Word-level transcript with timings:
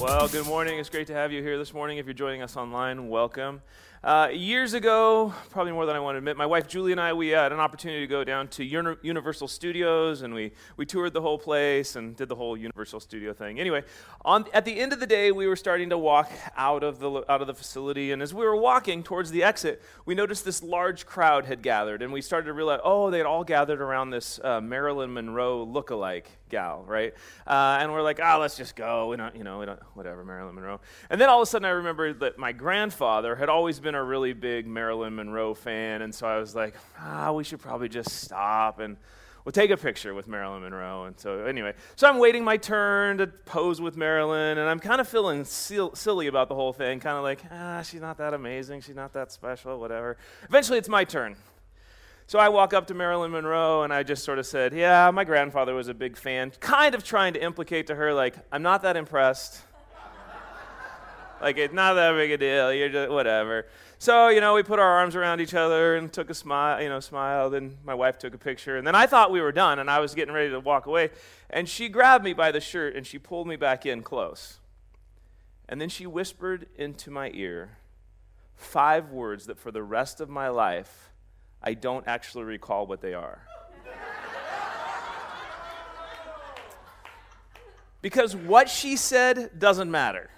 Well, 0.00 0.28
good 0.28 0.46
morning. 0.46 0.78
It's 0.78 0.88
great 0.88 1.08
to 1.08 1.12
have 1.12 1.32
you 1.32 1.42
here 1.42 1.58
this 1.58 1.74
morning. 1.74 1.98
If 1.98 2.06
you're 2.06 2.14
joining 2.14 2.40
us 2.40 2.56
online, 2.56 3.08
welcome. 3.08 3.62
Uh, 4.04 4.28
years 4.32 4.74
ago, 4.74 5.34
probably 5.50 5.72
more 5.72 5.86
than 5.86 5.96
I 5.96 5.98
want 5.98 6.14
to 6.14 6.18
admit, 6.18 6.36
my 6.36 6.46
wife 6.46 6.68
Julie 6.68 6.92
and 6.92 7.00
I, 7.00 7.12
we 7.14 7.30
had 7.30 7.50
an 7.50 7.58
opportunity 7.58 8.02
to 8.02 8.06
go 8.06 8.22
down 8.22 8.46
to 8.50 8.62
Uni- 8.62 8.94
Universal 9.02 9.48
Studios 9.48 10.22
and 10.22 10.32
we, 10.32 10.52
we 10.76 10.86
toured 10.86 11.14
the 11.14 11.20
whole 11.20 11.36
place 11.36 11.96
and 11.96 12.14
did 12.14 12.28
the 12.28 12.36
whole 12.36 12.56
Universal 12.56 13.00
Studio 13.00 13.32
thing. 13.32 13.58
Anyway, 13.58 13.82
on, 14.24 14.44
at 14.54 14.64
the 14.64 14.78
end 14.78 14.92
of 14.92 15.00
the 15.00 15.06
day, 15.06 15.32
we 15.32 15.48
were 15.48 15.56
starting 15.56 15.90
to 15.90 15.98
walk 15.98 16.30
out 16.56 16.84
of, 16.84 17.00
the, 17.00 17.24
out 17.28 17.40
of 17.40 17.48
the 17.48 17.54
facility. 17.54 18.12
And 18.12 18.22
as 18.22 18.32
we 18.32 18.44
were 18.44 18.54
walking 18.54 19.02
towards 19.02 19.32
the 19.32 19.42
exit, 19.42 19.82
we 20.06 20.14
noticed 20.14 20.44
this 20.44 20.62
large 20.62 21.06
crowd 21.06 21.46
had 21.46 21.60
gathered. 21.60 22.00
And 22.00 22.12
we 22.12 22.22
started 22.22 22.46
to 22.46 22.52
realize, 22.52 22.78
oh, 22.84 23.10
they 23.10 23.18
had 23.18 23.26
all 23.26 23.42
gathered 23.42 23.80
around 23.80 24.10
this 24.10 24.38
uh, 24.44 24.60
Marilyn 24.60 25.12
Monroe 25.12 25.64
look-alike 25.64 26.30
gal, 26.48 26.84
right? 26.86 27.14
Uh, 27.46 27.78
and 27.80 27.92
we're 27.92 28.02
like, 28.02 28.20
ah, 28.22 28.36
oh, 28.36 28.40
let's 28.40 28.56
just 28.56 28.76
go. 28.76 29.08
We 29.08 29.16
don't, 29.16 29.34
you 29.36 29.44
know, 29.44 29.58
we 29.58 29.66
don't, 29.66 29.80
whatever, 29.94 30.24
Marilyn 30.24 30.54
Monroe. 30.54 30.80
And 31.10 31.20
then 31.20 31.28
all 31.28 31.40
of 31.40 31.42
a 31.42 31.50
sudden, 31.50 31.66
I 31.66 31.70
remembered 31.70 32.20
that 32.20 32.38
my 32.38 32.52
grandfather 32.52 33.36
had 33.36 33.48
always 33.48 33.80
been 33.80 33.94
a 33.94 34.02
really 34.02 34.32
big 34.32 34.66
Marilyn 34.66 35.16
Monroe 35.16 35.54
fan, 35.54 36.02
and 36.02 36.14
so 36.14 36.26
I 36.26 36.38
was 36.38 36.54
like, 36.54 36.74
ah, 36.98 37.32
we 37.32 37.44
should 37.44 37.60
probably 37.60 37.88
just 37.88 38.10
stop 38.10 38.78
and 38.80 38.96
we'll 39.48 39.52
take 39.52 39.70
a 39.70 39.76
picture 39.78 40.12
with 40.12 40.28
Marilyn 40.28 40.60
Monroe. 40.60 41.04
And 41.04 41.18
so, 41.18 41.46
anyway, 41.46 41.72
so 41.96 42.06
I'm 42.06 42.18
waiting 42.18 42.44
my 42.44 42.58
turn 42.58 43.16
to 43.16 43.26
pose 43.26 43.80
with 43.80 43.96
Marilyn, 43.96 44.58
and 44.58 44.68
I'm 44.68 44.78
kind 44.78 45.00
of 45.00 45.08
feeling 45.08 45.44
silly 45.46 46.26
about 46.26 46.50
the 46.50 46.54
whole 46.54 46.74
thing, 46.74 47.00
kind 47.00 47.16
of 47.16 47.22
like, 47.22 47.40
ah, 47.50 47.80
she's 47.80 48.02
not 48.02 48.18
that 48.18 48.34
amazing, 48.34 48.82
she's 48.82 48.94
not 48.94 49.14
that 49.14 49.32
special, 49.32 49.80
whatever. 49.80 50.18
Eventually, 50.48 50.76
it's 50.76 50.90
my 50.90 51.02
turn. 51.02 51.34
So 52.28 52.38
I 52.38 52.50
walk 52.50 52.74
up 52.74 52.88
to 52.88 52.94
Marilyn 52.94 53.30
Monroe 53.30 53.84
and 53.84 53.90
I 53.90 54.02
just 54.02 54.22
sort 54.22 54.38
of 54.38 54.44
said, 54.44 54.74
Yeah, 54.74 55.10
my 55.10 55.24
grandfather 55.24 55.74
was 55.74 55.88
a 55.88 55.94
big 55.94 56.14
fan, 56.14 56.52
kind 56.60 56.94
of 56.94 57.02
trying 57.02 57.32
to 57.32 57.42
implicate 57.42 57.86
to 57.86 57.94
her, 57.94 58.12
like, 58.12 58.36
I'm 58.52 58.60
not 58.60 58.82
that 58.82 58.98
impressed. 58.98 59.62
like, 61.40 61.56
it's 61.56 61.72
not 61.72 61.94
that 61.94 62.12
big 62.12 62.30
a 62.30 62.36
deal. 62.36 62.70
You're 62.70 62.90
just, 62.90 63.10
whatever. 63.10 63.66
So, 63.96 64.28
you 64.28 64.42
know, 64.42 64.52
we 64.52 64.62
put 64.62 64.78
our 64.78 64.98
arms 64.98 65.16
around 65.16 65.40
each 65.40 65.54
other 65.54 65.96
and 65.96 66.12
took 66.12 66.28
a 66.28 66.34
smile, 66.34 66.82
you 66.82 66.90
know, 66.90 67.00
smiled, 67.00 67.54
and 67.54 67.78
my 67.82 67.94
wife 67.94 68.18
took 68.18 68.34
a 68.34 68.38
picture. 68.38 68.76
And 68.76 68.86
then 68.86 68.94
I 68.94 69.06
thought 69.06 69.30
we 69.30 69.40
were 69.40 69.50
done 69.50 69.78
and 69.78 69.90
I 69.90 70.00
was 70.00 70.14
getting 70.14 70.34
ready 70.34 70.50
to 70.50 70.60
walk 70.60 70.84
away. 70.84 71.08
And 71.48 71.66
she 71.66 71.88
grabbed 71.88 72.24
me 72.24 72.34
by 72.34 72.52
the 72.52 72.60
shirt 72.60 72.94
and 72.94 73.06
she 73.06 73.18
pulled 73.18 73.46
me 73.46 73.56
back 73.56 73.86
in 73.86 74.02
close. 74.02 74.58
And 75.66 75.80
then 75.80 75.88
she 75.88 76.06
whispered 76.06 76.66
into 76.76 77.10
my 77.10 77.30
ear 77.32 77.78
five 78.54 79.12
words 79.12 79.46
that 79.46 79.58
for 79.58 79.70
the 79.70 79.82
rest 79.82 80.20
of 80.20 80.28
my 80.28 80.48
life, 80.48 81.08
I 81.62 81.74
don't 81.74 82.06
actually 82.06 82.44
recall 82.44 82.86
what 82.86 83.00
they 83.00 83.14
are. 83.14 83.40
because 88.00 88.36
what 88.36 88.68
she 88.68 88.96
said 88.96 89.58
doesn't 89.58 89.90
matter. 89.90 90.30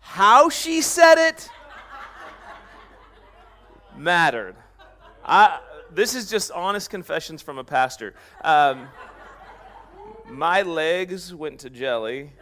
How 0.00 0.48
she 0.48 0.80
said 0.80 1.18
it 1.18 1.48
mattered. 3.96 4.56
I, 5.24 5.60
this 5.92 6.14
is 6.14 6.30
just 6.30 6.50
honest 6.50 6.90
confessions 6.90 7.42
from 7.42 7.58
a 7.58 7.64
pastor. 7.64 8.14
Um, 8.42 8.88
my 10.26 10.62
legs 10.62 11.34
went 11.34 11.60
to 11.60 11.70
jelly 11.70 12.32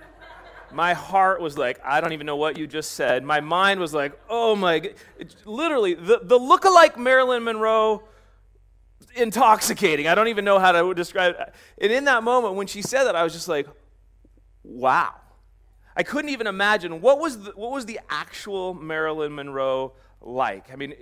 my 0.72 0.94
heart 0.94 1.40
was 1.40 1.56
like, 1.56 1.80
I 1.84 2.00
don't 2.00 2.12
even 2.12 2.26
know 2.26 2.36
what 2.36 2.58
you 2.58 2.66
just 2.66 2.92
said. 2.92 3.24
My 3.24 3.40
mind 3.40 3.80
was 3.80 3.94
like, 3.94 4.18
oh 4.28 4.54
my 4.56 4.78
God. 4.80 4.94
literally, 5.44 5.94
the, 5.94 6.20
the 6.22 6.36
look-alike 6.36 6.98
Marilyn 6.98 7.44
Monroe, 7.44 8.02
intoxicating. 9.14 10.06
I 10.06 10.14
don't 10.14 10.28
even 10.28 10.44
know 10.44 10.58
how 10.58 10.72
to 10.72 10.94
describe 10.94 11.34
it. 11.38 11.54
And 11.80 11.92
in 11.92 12.04
that 12.04 12.22
moment, 12.22 12.54
when 12.54 12.66
she 12.66 12.82
said 12.82 13.04
that, 13.04 13.16
I 13.16 13.24
was 13.24 13.32
just 13.32 13.48
like, 13.48 13.66
wow. 14.62 15.14
I 15.96 16.02
couldn't 16.02 16.30
even 16.30 16.46
imagine 16.46 17.00
what 17.00 17.18
was 17.18 17.42
the, 17.42 17.52
what 17.52 17.72
was 17.72 17.86
the 17.86 17.98
actual 18.08 18.74
Marilyn 18.74 19.34
Monroe 19.34 19.94
like. 20.20 20.72
I 20.72 20.76
mean, 20.76 20.94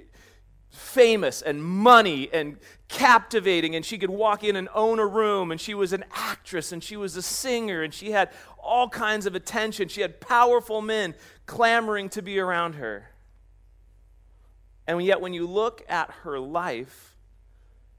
famous 0.70 1.42
and 1.42 1.62
money 1.62 2.30
and 2.32 2.58
captivating 2.88 3.74
and 3.74 3.84
she 3.84 3.98
could 3.98 4.10
walk 4.10 4.44
in 4.44 4.54
and 4.56 4.68
own 4.74 4.98
a 4.98 5.06
room 5.06 5.50
and 5.50 5.60
she 5.60 5.74
was 5.74 5.92
an 5.92 6.04
actress 6.14 6.70
and 6.70 6.82
she 6.84 6.96
was 6.96 7.16
a 7.16 7.22
singer 7.22 7.82
and 7.82 7.92
she 7.92 8.12
had 8.12 8.30
all 8.62 8.88
kinds 8.88 9.26
of 9.26 9.34
attention 9.34 9.88
she 9.88 10.00
had 10.00 10.20
powerful 10.20 10.80
men 10.80 11.14
clamoring 11.46 12.08
to 12.08 12.22
be 12.22 12.38
around 12.38 12.74
her 12.74 13.10
and 14.86 15.02
yet 15.02 15.20
when 15.20 15.34
you 15.34 15.46
look 15.46 15.84
at 15.88 16.10
her 16.22 16.38
life 16.38 17.16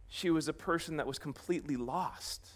she 0.08 0.30
was 0.30 0.48
a 0.48 0.54
person 0.54 0.98
that 0.98 1.06
was 1.06 1.20
completely 1.20 1.76
lost 1.76 2.48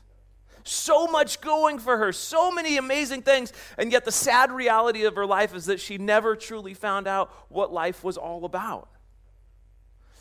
so 0.64 1.08
much 1.08 1.42
going 1.42 1.80
for 1.80 1.98
her, 1.98 2.12
so 2.12 2.52
many 2.52 2.78
amazing 2.78 3.22
things. 3.22 3.52
And 3.78 3.92
yet, 3.92 4.06
the 4.06 4.12
sad 4.12 4.52
reality 4.52 5.06
of 5.06 5.16
her 5.16 5.26
life 5.26 5.56
is 5.56 5.66
that 5.66 5.80
she 5.80 5.98
never 5.98 6.36
truly 6.36 6.74
found 6.74 7.08
out 7.08 7.32
what 7.50 7.74
life 7.74 8.04
was 8.04 8.18
all 8.18 8.46
about. 8.46 8.90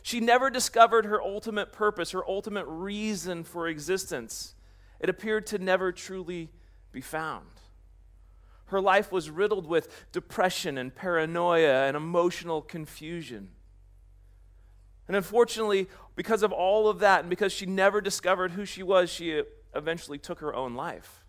She 0.02 0.20
never 0.20 0.50
discovered 0.50 1.04
her 1.04 1.20
ultimate 1.20 1.72
purpose, 1.72 2.12
her 2.12 2.26
ultimate 2.28 2.66
reason 2.66 3.44
for 3.44 3.68
existence. 3.68 4.54
It 4.98 5.08
appeared 5.08 5.46
to 5.48 5.58
never 5.58 5.92
truly 5.92 6.50
be 6.92 7.00
found. 7.00 7.46
Her 8.66 8.80
life 8.80 9.10
was 9.10 9.30
riddled 9.30 9.66
with 9.66 10.10
depression 10.12 10.78
and 10.78 10.94
paranoia 10.94 11.86
and 11.86 11.96
emotional 11.96 12.62
confusion. 12.62 13.50
And 15.08 15.16
unfortunately, 15.16 15.88
because 16.14 16.44
of 16.44 16.52
all 16.52 16.88
of 16.88 17.00
that, 17.00 17.20
and 17.20 17.30
because 17.30 17.52
she 17.52 17.66
never 17.66 18.00
discovered 18.00 18.52
who 18.52 18.64
she 18.64 18.84
was, 18.84 19.10
she 19.10 19.42
eventually 19.74 20.18
took 20.18 20.38
her 20.38 20.54
own 20.54 20.74
life. 20.74 21.24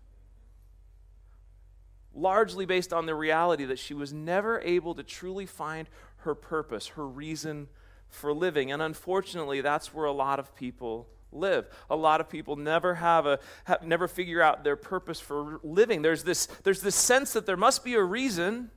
Largely 2.14 2.64
based 2.64 2.92
on 2.92 3.06
the 3.06 3.14
reality 3.14 3.64
that 3.64 3.80
she 3.80 3.92
was 3.92 4.12
never 4.12 4.60
able 4.60 4.94
to 4.94 5.02
truly 5.02 5.46
find 5.46 5.88
her 6.18 6.34
purpose, 6.36 6.88
her 6.88 7.06
reason 7.06 7.66
for 8.12 8.32
living. 8.32 8.70
And 8.70 8.80
unfortunately, 8.80 9.60
that's 9.60 9.92
where 9.92 10.06
a 10.06 10.12
lot 10.12 10.38
of 10.38 10.54
people 10.54 11.08
live. 11.32 11.66
A 11.90 11.96
lot 11.96 12.20
of 12.20 12.28
people 12.28 12.56
never 12.56 12.94
have 12.94 13.26
a 13.26 13.38
have, 13.64 13.82
never 13.82 14.06
figure 14.06 14.42
out 14.42 14.64
their 14.64 14.76
purpose 14.76 15.18
for 15.18 15.58
living. 15.62 16.02
There's 16.02 16.22
this 16.22 16.46
there's 16.62 16.82
this 16.82 16.94
sense 16.94 17.32
that 17.32 17.46
there 17.46 17.56
must 17.56 17.84
be 17.84 17.94
a 17.94 18.02
reason. 18.02 18.70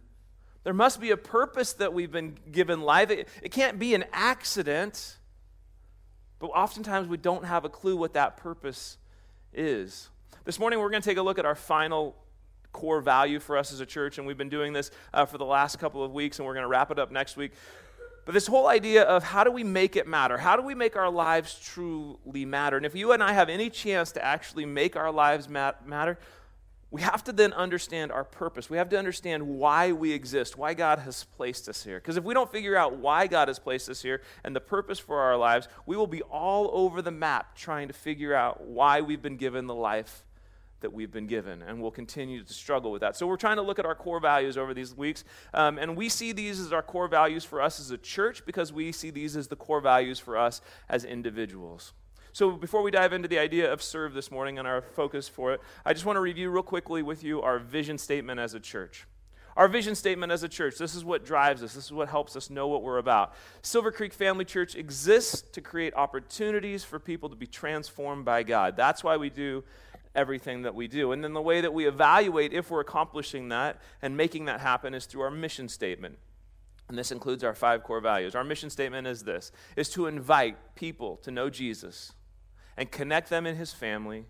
There 0.63 0.73
must 0.73 1.00
be 1.00 1.12
a 1.12 1.18
purpose 1.18 1.73
that 1.73 1.94
we've 1.94 2.12
been 2.12 2.38
given 2.51 2.81
life. 2.81 3.12
It, 3.12 3.28
it 3.44 3.51
can't 3.51 3.78
be 3.78 3.94
an 3.94 4.06
accident. 4.12 5.18
But 6.40 6.47
oftentimes 6.47 7.07
we 7.07 7.17
don't 7.17 7.46
have 7.46 7.66
a 7.66 7.69
clue 7.69 7.96
what 7.96 8.13
that 8.13 8.38
purpose 8.38 8.97
is. 9.53 10.09
This 10.44 10.59
morning 10.59 10.79
we're 10.79 10.90
going 10.90 11.02
to 11.02 11.09
take 11.09 11.17
a 11.17 11.22
look 11.22 11.40
at 11.40 11.46
our 11.46 11.56
final 11.56 12.16
core 12.72 13.00
value 13.00 13.40
for 13.40 13.57
us 13.57 13.72
as 13.72 13.79
a 13.79 13.85
church, 13.85 14.17
and 14.17 14.28
we've 14.28 14.38
been 14.38 14.50
doing 14.50 14.73
this 14.73 14.91
uh, 15.13 15.25
for 15.25 15.38
the 15.38 15.46
last 15.46 15.79
couple 15.79 16.03
of 16.03 16.12
weeks, 16.12 16.40
and 16.40 16.46
we're 16.46 16.53
going 16.53 16.63
to 16.63 16.67
wrap 16.67 16.91
it 16.91 17.00
up 17.00 17.09
next 17.09 17.38
week. 17.38 17.53
But 18.25 18.33
this 18.33 18.47
whole 18.47 18.67
idea 18.67 19.03
of 19.03 19.23
how 19.23 19.43
do 19.43 19.51
we 19.51 19.63
make 19.63 19.95
it 19.95 20.07
matter? 20.07 20.37
How 20.37 20.55
do 20.55 20.63
we 20.63 20.73
make 20.73 20.95
our 20.95 21.11
lives 21.11 21.59
truly 21.63 22.43
matter? 22.43 22.75
And 22.75 22.85
if 22.85 22.95
you 22.95 23.11
and 23.11 23.21
I 23.21 23.33
have 23.33 23.49
any 23.49 23.69
chance 23.69 24.11
to 24.13 24.25
actually 24.25 24.65
make 24.65 24.95
our 24.95 25.11
lives 25.11 25.47
mat- 25.47 25.87
matter, 25.87 26.17
we 26.89 27.01
have 27.01 27.23
to 27.25 27.33
then 27.33 27.53
understand 27.53 28.11
our 28.11 28.23
purpose. 28.23 28.69
We 28.69 28.77
have 28.77 28.89
to 28.89 28.97
understand 28.97 29.45
why 29.47 29.91
we 29.91 30.11
exist, 30.11 30.57
why 30.57 30.73
God 30.73 30.99
has 30.99 31.23
placed 31.35 31.69
us 31.69 31.83
here. 31.83 31.99
Because 31.99 32.17
if 32.17 32.23
we 32.23 32.33
don't 32.33 32.51
figure 32.51 32.75
out 32.75 32.97
why 32.97 33.27
God 33.27 33.47
has 33.47 33.59
placed 33.59 33.89
us 33.89 34.01
here 34.01 34.21
and 34.43 34.55
the 34.55 34.61
purpose 34.61 34.97
for 34.97 35.19
our 35.19 35.37
lives, 35.37 35.67
we 35.85 35.95
will 35.95 36.07
be 36.07 36.21
all 36.23 36.69
over 36.73 37.01
the 37.01 37.11
map 37.11 37.55
trying 37.55 37.89
to 37.89 37.93
figure 37.93 38.33
out 38.33 38.65
why 38.65 39.01
we've 39.01 39.21
been 39.21 39.37
given 39.37 39.67
the 39.67 39.75
life 39.75 40.23
that 40.81 40.93
we've 40.93 41.11
been 41.11 41.27
given, 41.27 41.61
and 41.61 41.81
we'll 41.81 41.91
continue 41.91 42.43
to 42.43 42.53
struggle 42.53 42.91
with 42.91 43.01
that. 43.01 43.15
So, 43.15 43.27
we're 43.27 43.37
trying 43.37 43.57
to 43.57 43.61
look 43.61 43.79
at 43.79 43.85
our 43.85 43.95
core 43.95 44.19
values 44.19 44.57
over 44.57 44.73
these 44.73 44.95
weeks, 44.95 45.23
um, 45.53 45.77
and 45.77 45.95
we 45.95 46.09
see 46.09 46.31
these 46.31 46.59
as 46.59 46.73
our 46.73 46.83
core 46.83 47.07
values 47.07 47.45
for 47.45 47.61
us 47.61 47.79
as 47.79 47.91
a 47.91 47.97
church 47.97 48.45
because 48.45 48.71
we 48.71 48.91
see 48.91 49.09
these 49.09 49.35
as 49.35 49.47
the 49.47 49.55
core 49.55 49.81
values 49.81 50.19
for 50.19 50.37
us 50.37 50.61
as 50.89 51.05
individuals. 51.05 51.93
So, 52.33 52.51
before 52.51 52.81
we 52.81 52.91
dive 52.91 53.13
into 53.13 53.29
the 53.29 53.39
idea 53.39 53.71
of 53.71 53.81
serve 53.81 54.13
this 54.13 54.29
morning 54.29 54.59
and 54.59 54.67
our 54.67 54.81
focus 54.81 55.29
for 55.29 55.53
it, 55.53 55.61
I 55.85 55.93
just 55.93 56.05
want 56.05 56.17
to 56.17 56.22
review 56.22 56.49
real 56.49 56.63
quickly 56.63 57.01
with 57.01 57.23
you 57.23 57.41
our 57.41 57.59
vision 57.59 57.97
statement 57.97 58.41
as 58.41 58.53
a 58.53 58.59
church. 58.59 59.07
Our 59.55 59.69
vision 59.69 59.95
statement 59.95 60.33
as 60.33 60.43
a 60.43 60.49
church, 60.49 60.78
this 60.78 60.95
is 60.95 61.05
what 61.05 61.23
drives 61.23 61.63
us, 61.63 61.73
this 61.73 61.85
is 61.85 61.93
what 61.93 62.09
helps 62.09 62.35
us 62.35 62.49
know 62.49 62.67
what 62.67 62.83
we're 62.83 62.97
about. 62.97 63.33
Silver 63.61 63.89
Creek 63.89 64.11
Family 64.11 64.43
Church 64.43 64.75
exists 64.75 65.43
to 65.53 65.61
create 65.61 65.93
opportunities 65.95 66.83
for 66.83 66.99
people 66.99 67.29
to 67.29 67.37
be 67.37 67.47
transformed 67.47 68.25
by 68.25 68.43
God. 68.43 68.75
That's 68.75 69.01
why 69.01 69.16
we 69.16 69.29
do 69.29 69.63
everything 70.16 70.64
that 70.64 70.76
we 70.76 70.88
do. 70.88 71.12
And 71.12 71.23
then 71.23 71.34
the 71.34 71.41
way 71.41 71.62
that 71.62 71.73
we 71.73 71.85
evaluate 71.85 72.53
if 72.53 72.72
we're 72.72 72.79
accomplishing 72.79 73.50
that 73.50 73.82
and 74.02 74.16
making 74.16 74.46
that 74.46 74.62
happen 74.62 74.94
is 74.94 75.06
through 75.06 75.22
our 75.22 75.32
mission 75.32 75.70
statement. 75.70 76.17
And 76.88 76.97
this 76.97 77.12
includes 77.12 77.44
our 77.44 77.56
five 77.56 77.84
core 77.84 78.00
values. 78.00 78.35
Our 78.35 78.44
mission 78.44 78.70
statement 78.70 79.08
is 79.08 79.23
this 79.23 79.52
is 79.76 79.90
to 79.90 80.08
invite 80.08 80.76
people 80.76 81.17
to 81.17 81.32
know 81.32 81.50
Jesus 81.50 82.14
and 82.78 82.91
connect 82.91 83.29
them 83.29 83.46
in 83.46 83.56
his 83.56 83.73
family, 83.73 84.26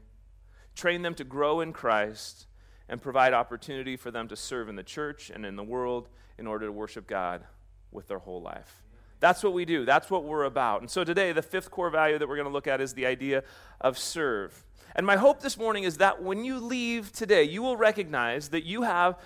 train 0.76 1.02
them 1.02 1.16
to 1.16 1.24
grow 1.24 1.62
in 1.62 1.74
Christ, 1.74 2.48
and 2.88 3.02
provide 3.02 3.34
opportunity 3.34 3.98
for 3.98 4.12
them 4.12 4.28
to 4.28 4.36
serve 4.36 4.70
in 4.70 4.76
the 4.76 4.84
church 4.84 5.30
and 5.30 5.46
in 5.46 5.56
the 5.56 5.64
world 5.64 6.08
in 6.38 6.48
order 6.48 6.66
to 6.66 6.72
worship 6.72 7.08
God 7.08 7.44
with 7.92 8.08
their 8.08 8.20
whole 8.20 8.42
life. 8.42 8.84
That's 9.20 9.44
what 9.44 9.54
we 9.54 9.66
do. 9.66 9.86
That's 9.86 10.12
what 10.12 10.24
we're 10.24 10.44
about. 10.44 10.82
And 10.82 10.92
so 10.92 11.04
today, 11.04 11.32
the 11.32 11.42
fifth 11.42 11.72
core 11.72 11.90
value 11.90 12.18
that 12.20 12.28
we're 12.28 12.36
going 12.36 12.48
to 12.48 12.54
look 12.54 12.68
at 12.68 12.82
is 12.82 12.94
the 12.94 13.06
idea 13.06 13.44
of 13.82 13.98
serve. 13.98 14.65
And 14.96 15.06
my 15.06 15.18
hope 15.18 15.42
this 15.42 15.58
morning 15.58 15.84
is 15.84 15.98
that 15.98 16.24
when 16.24 16.46
you 16.46 16.58
leave 16.58 17.12
today, 17.12 17.44
you 17.44 17.62
will 17.62 17.76
recognize 17.76 18.50
that 18.50 18.66
you 18.66 18.84
have 18.84 19.20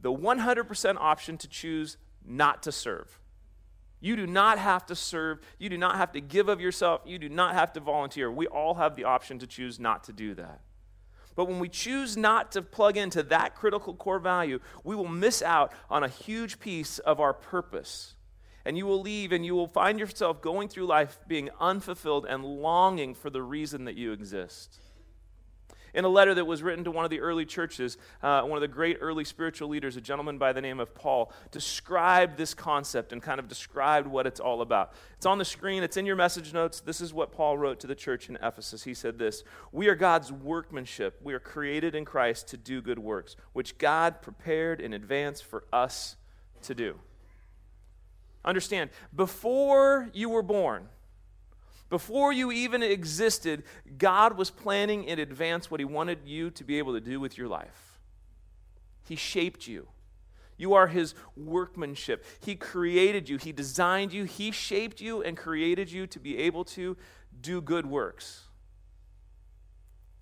the 0.00 0.12
100% 0.12 0.96
option 0.98 1.38
to 1.38 1.48
choose 1.48 1.96
not 2.26 2.64
to 2.64 2.72
serve. 2.72 3.20
You 4.00 4.16
do 4.16 4.26
not 4.26 4.58
have 4.58 4.84
to 4.86 4.96
serve. 4.96 5.38
You 5.58 5.68
do 5.68 5.78
not 5.78 5.96
have 5.96 6.12
to 6.12 6.20
give 6.20 6.48
of 6.48 6.60
yourself. 6.60 7.02
You 7.06 7.18
do 7.18 7.28
not 7.28 7.54
have 7.54 7.72
to 7.74 7.80
volunteer. 7.80 8.30
We 8.30 8.48
all 8.48 8.74
have 8.74 8.96
the 8.96 9.04
option 9.04 9.38
to 9.38 9.46
choose 9.46 9.78
not 9.78 10.04
to 10.04 10.12
do 10.12 10.34
that. 10.34 10.60
But 11.36 11.46
when 11.46 11.58
we 11.58 11.68
choose 11.68 12.16
not 12.16 12.52
to 12.52 12.62
plug 12.62 12.96
into 12.96 13.22
that 13.24 13.54
critical 13.54 13.94
core 13.94 14.18
value, 14.18 14.58
we 14.82 14.96
will 14.96 15.08
miss 15.08 15.42
out 15.42 15.72
on 15.88 16.02
a 16.02 16.08
huge 16.08 16.58
piece 16.58 16.98
of 16.98 17.20
our 17.20 17.32
purpose. 17.32 18.14
And 18.64 18.76
you 18.76 18.84
will 18.84 19.00
leave 19.00 19.30
and 19.32 19.44
you 19.46 19.54
will 19.54 19.68
find 19.68 19.98
yourself 19.98 20.42
going 20.42 20.68
through 20.68 20.86
life 20.86 21.18
being 21.28 21.50
unfulfilled 21.60 22.26
and 22.26 22.44
longing 22.44 23.14
for 23.14 23.30
the 23.30 23.42
reason 23.42 23.84
that 23.84 23.94
you 23.94 24.12
exist 24.12 24.80
in 25.94 26.04
a 26.04 26.08
letter 26.08 26.34
that 26.34 26.44
was 26.44 26.62
written 26.62 26.84
to 26.84 26.90
one 26.90 27.04
of 27.04 27.10
the 27.10 27.20
early 27.20 27.46
churches, 27.46 27.96
uh, 28.22 28.42
one 28.42 28.56
of 28.56 28.60
the 28.60 28.68
great 28.68 28.98
early 29.00 29.24
spiritual 29.24 29.68
leaders, 29.68 29.96
a 29.96 30.00
gentleman 30.00 30.36
by 30.36 30.52
the 30.52 30.60
name 30.60 30.80
of 30.80 30.94
Paul, 30.94 31.32
described 31.50 32.36
this 32.36 32.52
concept 32.52 33.12
and 33.12 33.22
kind 33.22 33.38
of 33.38 33.48
described 33.48 34.06
what 34.06 34.26
it's 34.26 34.40
all 34.40 34.60
about. 34.60 34.92
It's 35.16 35.26
on 35.26 35.38
the 35.38 35.44
screen, 35.44 35.82
it's 35.82 35.96
in 35.96 36.04
your 36.04 36.16
message 36.16 36.52
notes. 36.52 36.80
This 36.80 37.00
is 37.00 37.14
what 37.14 37.32
Paul 37.32 37.56
wrote 37.56 37.80
to 37.80 37.86
the 37.86 37.94
church 37.94 38.28
in 38.28 38.36
Ephesus. 38.42 38.84
He 38.84 38.94
said 38.94 39.18
this 39.18 39.44
We 39.72 39.88
are 39.88 39.94
God's 39.94 40.32
workmanship. 40.32 41.20
We 41.22 41.32
are 41.34 41.40
created 41.40 41.94
in 41.94 42.04
Christ 42.04 42.48
to 42.48 42.56
do 42.56 42.82
good 42.82 42.98
works, 42.98 43.36
which 43.52 43.78
God 43.78 44.20
prepared 44.20 44.80
in 44.80 44.92
advance 44.92 45.40
for 45.40 45.64
us 45.72 46.16
to 46.62 46.74
do. 46.74 46.98
Understand, 48.44 48.90
before 49.14 50.10
you 50.12 50.28
were 50.28 50.42
born, 50.42 50.88
before 51.90 52.32
you 52.32 52.50
even 52.50 52.82
existed, 52.82 53.64
God 53.98 54.36
was 54.36 54.50
planning 54.50 55.04
in 55.04 55.18
advance 55.18 55.70
what 55.70 55.80
He 55.80 55.84
wanted 55.84 56.20
you 56.24 56.50
to 56.50 56.64
be 56.64 56.78
able 56.78 56.94
to 56.94 57.00
do 57.00 57.20
with 57.20 57.36
your 57.36 57.48
life. 57.48 57.98
He 59.04 59.16
shaped 59.16 59.68
you. 59.68 59.88
You 60.56 60.74
are 60.74 60.86
His 60.86 61.14
workmanship. 61.36 62.24
He 62.40 62.54
created 62.54 63.28
you, 63.28 63.36
He 63.36 63.52
designed 63.52 64.12
you, 64.12 64.24
He 64.24 64.50
shaped 64.50 65.00
you 65.00 65.22
and 65.22 65.36
created 65.36 65.90
you 65.90 66.06
to 66.08 66.18
be 66.18 66.38
able 66.38 66.64
to 66.66 66.96
do 67.40 67.60
good 67.60 67.86
works. 67.86 68.44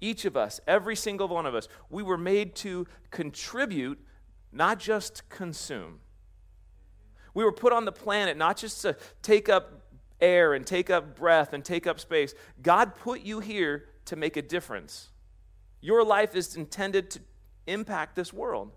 Each 0.00 0.24
of 0.24 0.36
us, 0.36 0.60
every 0.66 0.96
single 0.96 1.28
one 1.28 1.46
of 1.46 1.54
us, 1.54 1.68
we 1.88 2.02
were 2.02 2.18
made 2.18 2.56
to 2.56 2.88
contribute, 3.12 4.00
not 4.50 4.80
just 4.80 5.28
consume. 5.28 6.00
We 7.34 7.44
were 7.44 7.52
put 7.52 7.72
on 7.72 7.84
the 7.84 7.92
planet 7.92 8.36
not 8.36 8.56
just 8.56 8.82
to 8.82 8.96
take 9.22 9.48
up 9.48 9.81
air 10.22 10.54
and 10.54 10.66
take 10.66 10.88
up 10.88 11.16
breath 11.16 11.52
and 11.52 11.64
take 11.64 11.86
up 11.86 12.00
space. 12.00 12.34
God 12.62 12.94
put 12.94 13.20
you 13.20 13.40
here 13.40 13.84
to 14.06 14.16
make 14.16 14.36
a 14.36 14.42
difference. 14.42 15.08
Your 15.80 16.04
life 16.04 16.34
is 16.34 16.56
intended 16.56 17.10
to 17.10 17.20
impact 17.66 18.14
this 18.16 18.32
world. 18.32 18.70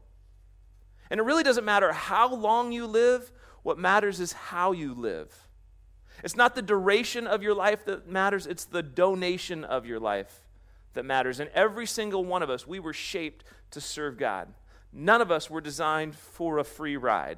And 1.09 1.19
it 1.19 1.23
really 1.23 1.43
doesn't 1.43 1.65
matter 1.65 1.93
how 1.93 2.33
long 2.33 2.71
you 2.71 2.87
live, 2.87 3.31
what 3.63 3.77
matters 3.77 4.19
is 4.19 4.33
how 4.33 4.71
you 4.71 4.93
live. 4.93 5.33
It's 6.23 6.35
not 6.35 6.55
the 6.55 6.61
duration 6.61 7.27
of 7.27 7.43
your 7.43 7.53
life 7.53 7.85
that 7.85 8.07
matters, 8.07 8.47
it's 8.47 8.65
the 8.65 8.83
donation 8.83 9.63
of 9.63 9.85
your 9.85 9.99
life 9.99 10.41
that 10.93 11.05
matters. 11.05 11.39
And 11.39 11.49
every 11.53 11.85
single 11.85 12.25
one 12.25 12.41
of 12.41 12.49
us, 12.49 12.65
we 12.65 12.79
were 12.79 12.93
shaped 12.93 13.43
to 13.71 13.81
serve 13.81 14.17
God. 14.17 14.47
None 14.91 15.21
of 15.21 15.29
us 15.29 15.49
were 15.49 15.61
designed 15.61 16.15
for 16.15 16.57
a 16.57 16.63
free 16.63 16.97
ride, 16.97 17.37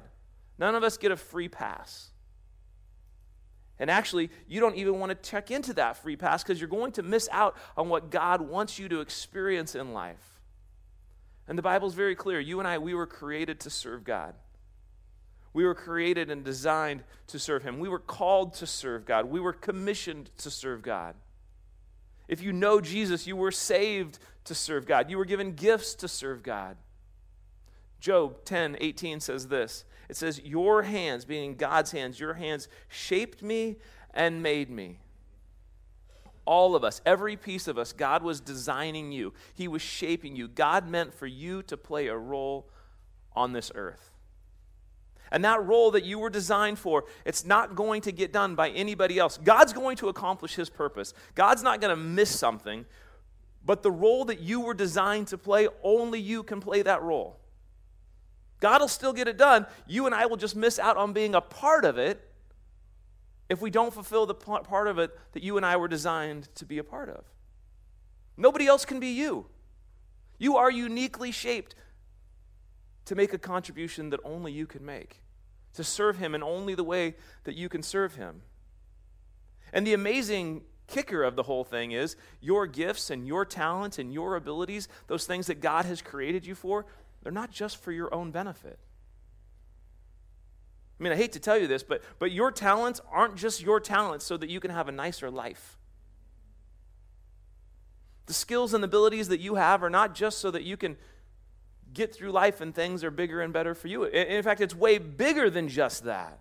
none 0.58 0.74
of 0.74 0.82
us 0.82 0.96
get 0.96 1.10
a 1.10 1.16
free 1.16 1.48
pass. 1.48 2.07
And 3.78 3.90
actually, 3.90 4.30
you 4.48 4.60
don't 4.60 4.76
even 4.76 4.98
want 4.98 5.10
to 5.10 5.30
check 5.30 5.50
into 5.50 5.72
that 5.74 5.96
free 5.96 6.16
pass 6.16 6.42
because 6.42 6.60
you're 6.60 6.68
going 6.68 6.92
to 6.92 7.02
miss 7.02 7.28
out 7.30 7.56
on 7.76 7.88
what 7.88 8.10
God 8.10 8.40
wants 8.40 8.78
you 8.78 8.88
to 8.88 9.00
experience 9.00 9.74
in 9.74 9.92
life. 9.92 10.40
And 11.46 11.56
the 11.56 11.62
Bible's 11.62 11.94
very 11.94 12.14
clear. 12.14 12.40
You 12.40 12.58
and 12.58 12.68
I, 12.68 12.78
we 12.78 12.94
were 12.94 13.06
created 13.06 13.60
to 13.60 13.70
serve 13.70 14.04
God. 14.04 14.34
We 15.52 15.64
were 15.64 15.74
created 15.74 16.30
and 16.30 16.44
designed 16.44 17.04
to 17.28 17.38
serve 17.38 17.62
Him. 17.62 17.78
We 17.78 17.88
were 17.88 17.98
called 17.98 18.54
to 18.54 18.66
serve 18.66 19.06
God. 19.06 19.26
We 19.26 19.40
were 19.40 19.52
commissioned 19.52 20.30
to 20.38 20.50
serve 20.50 20.82
God. 20.82 21.14
If 22.26 22.42
you 22.42 22.52
know 22.52 22.80
Jesus, 22.80 23.26
you 23.26 23.36
were 23.36 23.50
saved 23.50 24.18
to 24.44 24.54
serve 24.54 24.86
God. 24.86 25.10
You 25.10 25.16
were 25.16 25.24
given 25.24 25.54
gifts 25.54 25.94
to 25.96 26.08
serve 26.08 26.42
God. 26.42 26.76
Job 28.00 28.44
10 28.44 28.76
18 28.80 29.20
says 29.20 29.48
this 29.48 29.84
it 30.08 30.16
says, 30.16 30.40
Your 30.44 30.82
hands, 30.82 31.24
being 31.24 31.54
God's 31.54 31.92
hands, 31.92 32.18
your 32.18 32.34
hands 32.34 32.68
shaped 32.88 33.42
me 33.42 33.76
and 34.12 34.42
made 34.42 34.70
me. 34.70 34.98
All 36.44 36.74
of 36.74 36.82
us, 36.82 37.02
every 37.04 37.36
piece 37.36 37.68
of 37.68 37.76
us, 37.76 37.92
God 37.92 38.22
was 38.22 38.40
designing 38.40 39.12
you. 39.12 39.34
He 39.54 39.68
was 39.68 39.82
shaping 39.82 40.34
you. 40.34 40.48
God 40.48 40.88
meant 40.88 41.12
for 41.12 41.26
you 41.26 41.62
to 41.64 41.76
play 41.76 42.06
a 42.06 42.16
role 42.16 42.70
on 43.36 43.52
this 43.52 43.70
earth. 43.74 44.12
And 45.30 45.44
that 45.44 45.62
role 45.62 45.90
that 45.90 46.04
you 46.04 46.18
were 46.18 46.30
designed 46.30 46.78
for, 46.78 47.04
it's 47.26 47.44
not 47.44 47.74
going 47.74 48.00
to 48.02 48.12
get 48.12 48.32
done 48.32 48.54
by 48.54 48.70
anybody 48.70 49.18
else. 49.18 49.36
God's 49.36 49.74
going 49.74 49.96
to 49.98 50.08
accomplish 50.08 50.54
his 50.54 50.70
purpose. 50.70 51.12
God's 51.34 51.62
not 51.62 51.82
going 51.82 51.90
to 51.90 52.02
miss 52.02 52.36
something, 52.36 52.86
but 53.62 53.82
the 53.82 53.90
role 53.90 54.24
that 54.24 54.40
you 54.40 54.60
were 54.60 54.72
designed 54.72 55.26
to 55.28 55.36
play, 55.36 55.68
only 55.82 56.18
you 56.18 56.42
can 56.42 56.60
play 56.60 56.80
that 56.80 57.02
role. 57.02 57.38
God 58.60 58.80
will 58.80 58.88
still 58.88 59.12
get 59.12 59.28
it 59.28 59.36
done. 59.36 59.66
You 59.86 60.06
and 60.06 60.14
I 60.14 60.26
will 60.26 60.36
just 60.36 60.56
miss 60.56 60.78
out 60.78 60.96
on 60.96 61.12
being 61.12 61.34
a 61.34 61.40
part 61.40 61.84
of 61.84 61.98
it 61.98 62.24
if 63.48 63.60
we 63.60 63.70
don't 63.70 63.94
fulfill 63.94 64.26
the 64.26 64.34
part 64.34 64.88
of 64.88 64.98
it 64.98 65.16
that 65.32 65.42
you 65.42 65.56
and 65.56 65.64
I 65.64 65.76
were 65.76 65.88
designed 65.88 66.48
to 66.56 66.66
be 66.66 66.78
a 66.78 66.84
part 66.84 67.08
of. 67.08 67.24
Nobody 68.36 68.66
else 68.66 68.84
can 68.84 69.00
be 69.00 69.08
you. 69.08 69.46
You 70.38 70.56
are 70.56 70.70
uniquely 70.70 71.32
shaped 71.32 71.74
to 73.06 73.14
make 73.14 73.32
a 73.32 73.38
contribution 73.38 74.10
that 74.10 74.20
only 74.22 74.52
you 74.52 74.66
can 74.66 74.84
make, 74.84 75.22
to 75.74 75.82
serve 75.82 76.18
Him 76.18 76.34
in 76.34 76.42
only 76.42 76.74
the 76.74 76.84
way 76.84 77.14
that 77.44 77.54
you 77.54 77.68
can 77.68 77.82
serve 77.82 78.14
Him. 78.14 78.42
And 79.72 79.86
the 79.86 79.94
amazing 79.94 80.62
kicker 80.86 81.22
of 81.22 81.36
the 81.36 81.42
whole 81.44 81.64
thing 81.64 81.92
is 81.92 82.16
your 82.40 82.66
gifts 82.66 83.10
and 83.10 83.26
your 83.26 83.44
talents 83.44 83.98
and 83.98 84.12
your 84.12 84.36
abilities, 84.36 84.88
those 85.06 85.26
things 85.26 85.46
that 85.46 85.60
God 85.60 85.84
has 85.84 86.02
created 86.02 86.46
you 86.46 86.54
for, 86.54 86.86
they're 87.22 87.32
not 87.32 87.50
just 87.50 87.76
for 87.76 87.92
your 87.92 88.12
own 88.14 88.30
benefit. 88.30 88.78
I 90.98 91.02
mean, 91.02 91.12
I 91.12 91.16
hate 91.16 91.32
to 91.32 91.40
tell 91.40 91.56
you 91.56 91.66
this, 91.66 91.82
but, 91.82 92.02
but 92.18 92.32
your 92.32 92.50
talents 92.50 93.00
aren't 93.12 93.36
just 93.36 93.62
your 93.62 93.78
talents 93.78 94.24
so 94.24 94.36
that 94.36 94.50
you 94.50 94.58
can 94.58 94.70
have 94.70 94.88
a 94.88 94.92
nicer 94.92 95.30
life. 95.30 95.78
The 98.26 98.34
skills 98.34 98.74
and 98.74 98.84
abilities 98.84 99.28
that 99.28 99.40
you 99.40 99.54
have 99.54 99.82
are 99.82 99.90
not 99.90 100.14
just 100.14 100.38
so 100.38 100.50
that 100.50 100.64
you 100.64 100.76
can 100.76 100.96
get 101.94 102.14
through 102.14 102.32
life 102.32 102.60
and 102.60 102.74
things 102.74 103.04
are 103.04 103.10
bigger 103.10 103.40
and 103.40 103.52
better 103.52 103.74
for 103.74 103.88
you. 103.88 104.04
In 104.04 104.42
fact, 104.42 104.60
it's 104.60 104.74
way 104.74 104.98
bigger 104.98 105.48
than 105.48 105.68
just 105.68 106.04
that. 106.04 106.40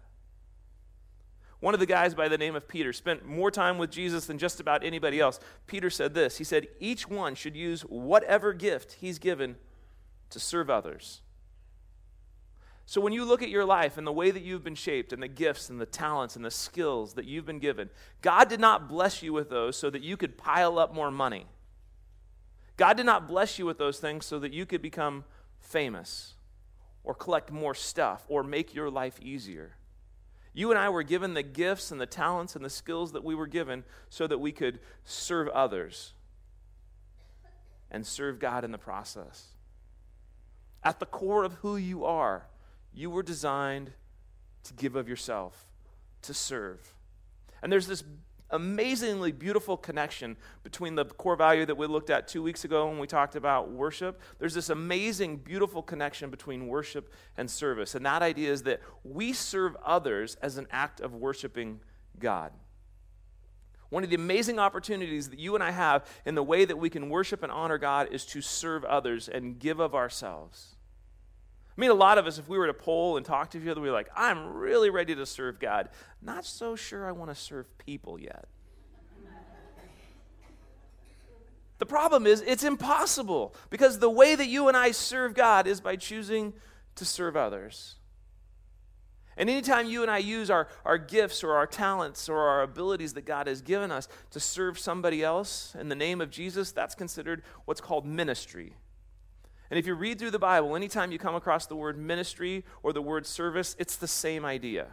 One 1.59 1.73
of 1.73 1.79
the 1.79 1.85
guys 1.85 2.13
by 2.13 2.27
the 2.27 2.37
name 2.37 2.55
of 2.55 2.67
Peter 2.67 2.93
spent 2.93 3.25
more 3.25 3.49
time 3.49 3.77
with 3.77 3.89
Jesus 3.89 4.25
than 4.25 4.37
just 4.37 4.59
about 4.59 4.83
anybody 4.83 5.19
else. 5.19 5.39
Peter 5.65 5.89
said 5.89 6.13
this 6.13 6.37
He 6.37 6.43
said, 6.43 6.67
Each 6.79 7.07
one 7.07 7.35
should 7.35 7.55
use 7.55 7.81
whatever 7.81 8.53
gift 8.53 8.97
he's 8.99 9.17
given 9.17 9.55
to 10.29 10.39
serve 10.39 10.69
others. 10.69 11.21
So, 12.85 13.01
when 13.01 13.11
you 13.11 13.25
look 13.25 13.43
at 13.43 13.49
your 13.49 13.65
life 13.65 13.97
and 13.97 14.07
the 14.07 14.13
way 14.13 14.31
that 14.31 14.43
you've 14.43 14.63
been 14.63 14.73
shaped, 14.73 15.11
and 15.11 15.21
the 15.21 15.27
gifts 15.27 15.69
and 15.69 15.79
the 15.79 15.85
talents 15.85 16.37
and 16.37 16.45
the 16.45 16.51
skills 16.51 17.15
that 17.15 17.25
you've 17.25 17.45
been 17.45 17.59
given, 17.59 17.89
God 18.21 18.47
did 18.47 18.61
not 18.61 18.87
bless 18.87 19.21
you 19.21 19.33
with 19.33 19.49
those 19.49 19.75
so 19.75 19.89
that 19.89 20.01
you 20.01 20.15
could 20.15 20.37
pile 20.37 20.79
up 20.79 20.93
more 20.93 21.11
money. 21.11 21.47
God 22.77 22.95
did 22.95 23.05
not 23.05 23.27
bless 23.27 23.59
you 23.59 23.65
with 23.65 23.77
those 23.77 23.99
things 23.99 24.25
so 24.25 24.39
that 24.39 24.53
you 24.53 24.65
could 24.65 24.81
become 24.81 25.25
famous 25.59 26.35
or 27.03 27.13
collect 27.13 27.51
more 27.51 27.73
stuff 27.73 28.23
or 28.29 28.41
make 28.41 28.73
your 28.73 28.89
life 28.89 29.19
easier. 29.21 29.75
You 30.53 30.71
and 30.71 30.79
I 30.79 30.87
were 30.87 31.03
given 31.03 31.33
the 31.33 31.43
gifts 31.43 31.91
and 31.91 31.99
the 31.99 32.05
talents 32.05 32.55
and 32.55 32.63
the 32.63 32.69
skills 32.69 33.11
that 33.11 33.23
we 33.23 33.35
were 33.35 33.47
given 33.47 33.83
so 34.09 34.27
that 34.27 34.39
we 34.39 34.51
could 34.51 34.79
serve 35.03 35.49
others 35.49 36.13
and 37.91 38.07
serve 38.07 38.39
God 38.39 38.63
in 38.63 38.71
the 38.71 38.77
process. 38.77 39.47
At 40.87 41.01
the 41.01 41.05
core 41.05 41.43
of 41.43 41.51
who 41.55 41.75
you 41.75 42.05
are, 42.05 42.47
you 42.93 43.09
were 43.09 43.21
designed 43.21 43.91
to 44.63 44.73
give 44.73 44.95
of 44.95 45.09
yourself, 45.09 45.65
to 46.21 46.33
serve. 46.33 46.93
And 47.61 47.69
there's 47.69 47.87
this 47.87 48.05
amazingly 48.51 49.33
beautiful 49.33 49.75
connection 49.75 50.37
between 50.63 50.95
the 50.95 51.03
core 51.03 51.35
value 51.35 51.65
that 51.65 51.75
we 51.75 51.87
looked 51.87 52.09
at 52.09 52.29
two 52.29 52.41
weeks 52.41 52.63
ago 52.63 52.87
when 52.87 52.99
we 52.99 53.05
talked 53.05 53.35
about 53.35 53.69
worship. 53.69 54.21
There's 54.39 54.53
this 54.53 54.69
amazing, 54.69 55.39
beautiful 55.39 55.83
connection 55.83 56.29
between 56.29 56.69
worship 56.69 57.11
and 57.35 57.51
service. 57.51 57.93
And 57.93 58.05
that 58.05 58.21
idea 58.21 58.49
is 58.49 58.63
that 58.63 58.79
we 59.03 59.33
serve 59.33 59.75
others 59.83 60.37
as 60.41 60.57
an 60.57 60.67
act 60.71 61.01
of 61.01 61.13
worshiping 61.13 61.81
God. 62.17 62.53
One 63.89 64.05
of 64.05 64.09
the 64.09 64.15
amazing 64.15 64.57
opportunities 64.57 65.31
that 65.31 65.39
you 65.39 65.53
and 65.53 65.61
I 65.61 65.71
have 65.71 66.05
in 66.25 66.35
the 66.35 66.43
way 66.43 66.63
that 66.63 66.77
we 66.77 66.89
can 66.89 67.09
worship 67.09 67.43
and 67.43 67.51
honor 67.51 67.77
God 67.77 68.07
is 68.09 68.25
to 68.27 68.41
serve 68.41 68.85
others 68.85 69.27
and 69.27 69.59
give 69.59 69.81
of 69.81 69.93
ourselves. 69.93 70.76
I 71.77 71.81
mean, 71.81 71.91
a 71.91 71.95
lot 71.95 72.17
of 72.17 72.25
us, 72.25 72.39
if 72.39 72.49
we 72.49 72.57
were 72.57 72.65
to 72.65 72.73
poll 72.73 73.17
and 73.17 73.25
talk 73.25 73.51
to 73.51 73.61
each 73.61 73.67
other, 73.67 73.79
we're 73.79 73.91
like, 73.91 74.09
I'm 74.15 74.53
really 74.53 74.89
ready 74.89 75.13
to 75.13 75.25
serve 75.27 75.59
God. 75.59 75.89
Not 76.23 76.43
so 76.43 76.75
sure 76.75 77.07
I 77.07 77.11
want 77.11 77.29
to 77.29 77.35
serve 77.35 77.65
people 77.77 78.19
yet. 78.19 78.45
the 81.77 81.85
problem 81.85 82.25
is, 82.25 82.41
it's 82.41 82.63
impossible 82.63 83.53
because 83.69 83.99
the 83.99 84.09
way 84.09 84.33
that 84.33 84.47
you 84.47 84.67
and 84.67 84.75
I 84.75 84.89
serve 84.89 85.35
God 85.35 85.67
is 85.67 85.79
by 85.79 85.97
choosing 85.97 86.53
to 86.95 87.05
serve 87.05 87.37
others. 87.37 87.97
And 89.39 89.47
anytime 89.47 89.85
you 89.85 90.01
and 90.01 90.09
I 90.09 90.17
use 90.17 90.49
our, 90.49 90.67
our 90.83 90.97
gifts 90.97 91.43
or 91.43 91.53
our 91.53 91.67
talents 91.67 92.27
or 92.27 92.39
our 92.39 92.63
abilities 92.63 93.13
that 93.13 93.25
God 93.27 93.45
has 93.45 93.61
given 93.61 93.91
us 93.91 94.07
to 94.31 94.39
serve 94.39 94.79
somebody 94.79 95.23
else 95.23 95.75
in 95.79 95.89
the 95.89 95.95
name 95.95 96.21
of 96.21 96.31
Jesus, 96.31 96.71
that's 96.71 96.95
considered 96.95 97.43
what's 97.65 97.81
called 97.81 98.03
ministry. 98.03 98.73
And 99.69 99.77
if 99.77 99.85
you 99.85 99.95
read 99.95 100.19
through 100.19 100.31
the 100.31 100.39
Bible, 100.39 100.75
anytime 100.75 101.11
you 101.11 101.19
come 101.19 101.35
across 101.35 101.65
the 101.65 101.75
word 101.75 101.97
ministry 101.97 102.63
or 102.83 102.93
the 102.93 103.01
word 103.01 103.25
service, 103.25 103.75
it's 103.77 103.95
the 103.97 104.07
same 104.07 104.45
idea. 104.45 104.87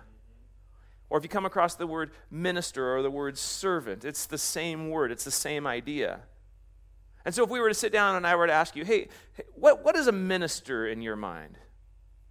Or 1.10 1.18
if 1.18 1.24
you 1.24 1.28
come 1.28 1.46
across 1.46 1.76
the 1.76 1.86
word 1.86 2.10
minister 2.30 2.96
or 2.96 3.02
the 3.02 3.10
word 3.10 3.38
servant, 3.38 4.04
it's 4.04 4.26
the 4.26 4.38
same 4.38 4.90
word, 4.90 5.12
it's 5.12 5.24
the 5.24 5.30
same 5.30 5.66
idea. 5.66 6.20
And 7.24 7.34
so 7.34 7.44
if 7.44 7.50
we 7.50 7.60
were 7.60 7.68
to 7.68 7.74
sit 7.74 7.92
down 7.92 8.16
and 8.16 8.26
I 8.26 8.34
were 8.36 8.46
to 8.46 8.52
ask 8.52 8.76
you, 8.76 8.84
hey, 8.84 9.08
what, 9.54 9.84
what 9.84 9.96
is 9.96 10.06
a 10.08 10.12
minister 10.12 10.86
in 10.86 11.00
your 11.02 11.16
mind? 11.16 11.56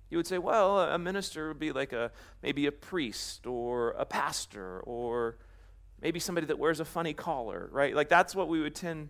You 0.09 0.17
would 0.17 0.27
say, 0.27 0.38
well, 0.38 0.79
a 0.79 1.00
minister 1.00 1.47
would 1.47 1.59
be 1.59 1.71
like 1.71 1.93
a 1.93 2.12
maybe 2.43 2.67
a 2.67 2.71
priest 2.71 3.47
or 3.47 3.91
a 3.91 4.05
pastor 4.05 4.81
or 4.81 5.38
maybe 6.01 6.19
somebody 6.19 6.45
that 6.47 6.59
wears 6.59 6.79
a 6.79 6.85
funny 6.85 7.13
collar, 7.13 7.69
right? 7.71 7.95
Like 7.95 8.09
that's 8.09 8.35
what 8.35 8.47
we 8.47 8.62
would 8.62 8.75
tend. 8.75 9.09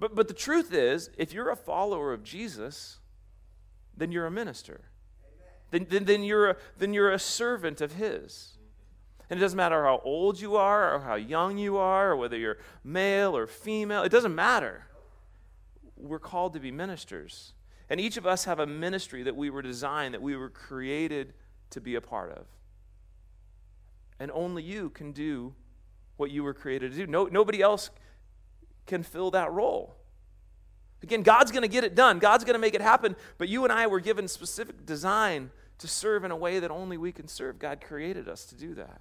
But 0.00 0.16
but 0.16 0.26
the 0.26 0.34
truth 0.34 0.72
is, 0.72 1.10
if 1.16 1.32
you're 1.32 1.50
a 1.50 1.56
follower 1.56 2.12
of 2.12 2.24
Jesus, 2.24 2.98
then 3.96 4.10
you're 4.10 4.26
a 4.26 4.30
minister. 4.30 4.80
Then, 5.70 5.86
then, 5.88 6.04
then, 6.04 6.24
you're 6.24 6.50
a, 6.50 6.56
then 6.78 6.92
you're 6.92 7.12
a 7.12 7.18
servant 7.18 7.80
of 7.80 7.92
His. 7.92 8.56
And 9.28 9.38
it 9.38 9.40
doesn't 9.40 9.56
matter 9.56 9.84
how 9.84 10.00
old 10.04 10.40
you 10.40 10.56
are 10.56 10.94
or 10.94 11.00
how 11.00 11.14
young 11.14 11.56
you 11.56 11.76
are 11.76 12.10
or 12.10 12.16
whether 12.16 12.36
you're 12.36 12.58
male 12.82 13.36
or 13.36 13.46
female, 13.46 14.02
it 14.02 14.08
doesn't 14.08 14.34
matter. 14.34 14.86
We're 15.96 16.18
called 16.18 16.54
to 16.54 16.60
be 16.60 16.72
ministers. 16.72 17.52
And 17.88 18.00
each 18.00 18.16
of 18.16 18.26
us 18.26 18.44
have 18.44 18.58
a 18.58 18.66
ministry 18.66 19.22
that 19.22 19.36
we 19.36 19.50
were 19.50 19.62
designed, 19.62 20.14
that 20.14 20.22
we 20.22 20.34
were 20.34 20.50
created 20.50 21.34
to 21.70 21.80
be 21.80 21.94
a 21.94 22.00
part 22.00 22.32
of. 22.32 22.46
And 24.18 24.32
only 24.32 24.64
you 24.64 24.90
can 24.90 25.12
do 25.12 25.54
what 26.16 26.32
you 26.32 26.42
were 26.42 26.54
created 26.54 26.92
to 26.92 26.98
do. 26.98 27.06
No, 27.06 27.26
nobody 27.26 27.62
else 27.62 27.90
can 28.90 29.02
fill 29.02 29.30
that 29.30 29.50
role. 29.52 29.96
Again, 31.02 31.22
God's 31.22 31.50
going 31.50 31.62
to 31.62 31.68
get 31.68 31.84
it 31.84 31.94
done. 31.94 32.18
God's 32.18 32.44
going 32.44 32.54
to 32.54 32.60
make 32.60 32.74
it 32.74 32.82
happen. 32.82 33.16
But 33.38 33.48
you 33.48 33.64
and 33.64 33.72
I 33.72 33.86
were 33.86 34.00
given 34.00 34.28
specific 34.28 34.84
design 34.84 35.50
to 35.78 35.88
serve 35.88 36.24
in 36.24 36.30
a 36.30 36.36
way 36.36 36.58
that 36.58 36.70
only 36.70 36.98
we 36.98 37.10
can 37.10 37.26
serve. 37.26 37.58
God 37.58 37.80
created 37.80 38.28
us 38.28 38.44
to 38.46 38.54
do 38.54 38.74
that. 38.74 39.00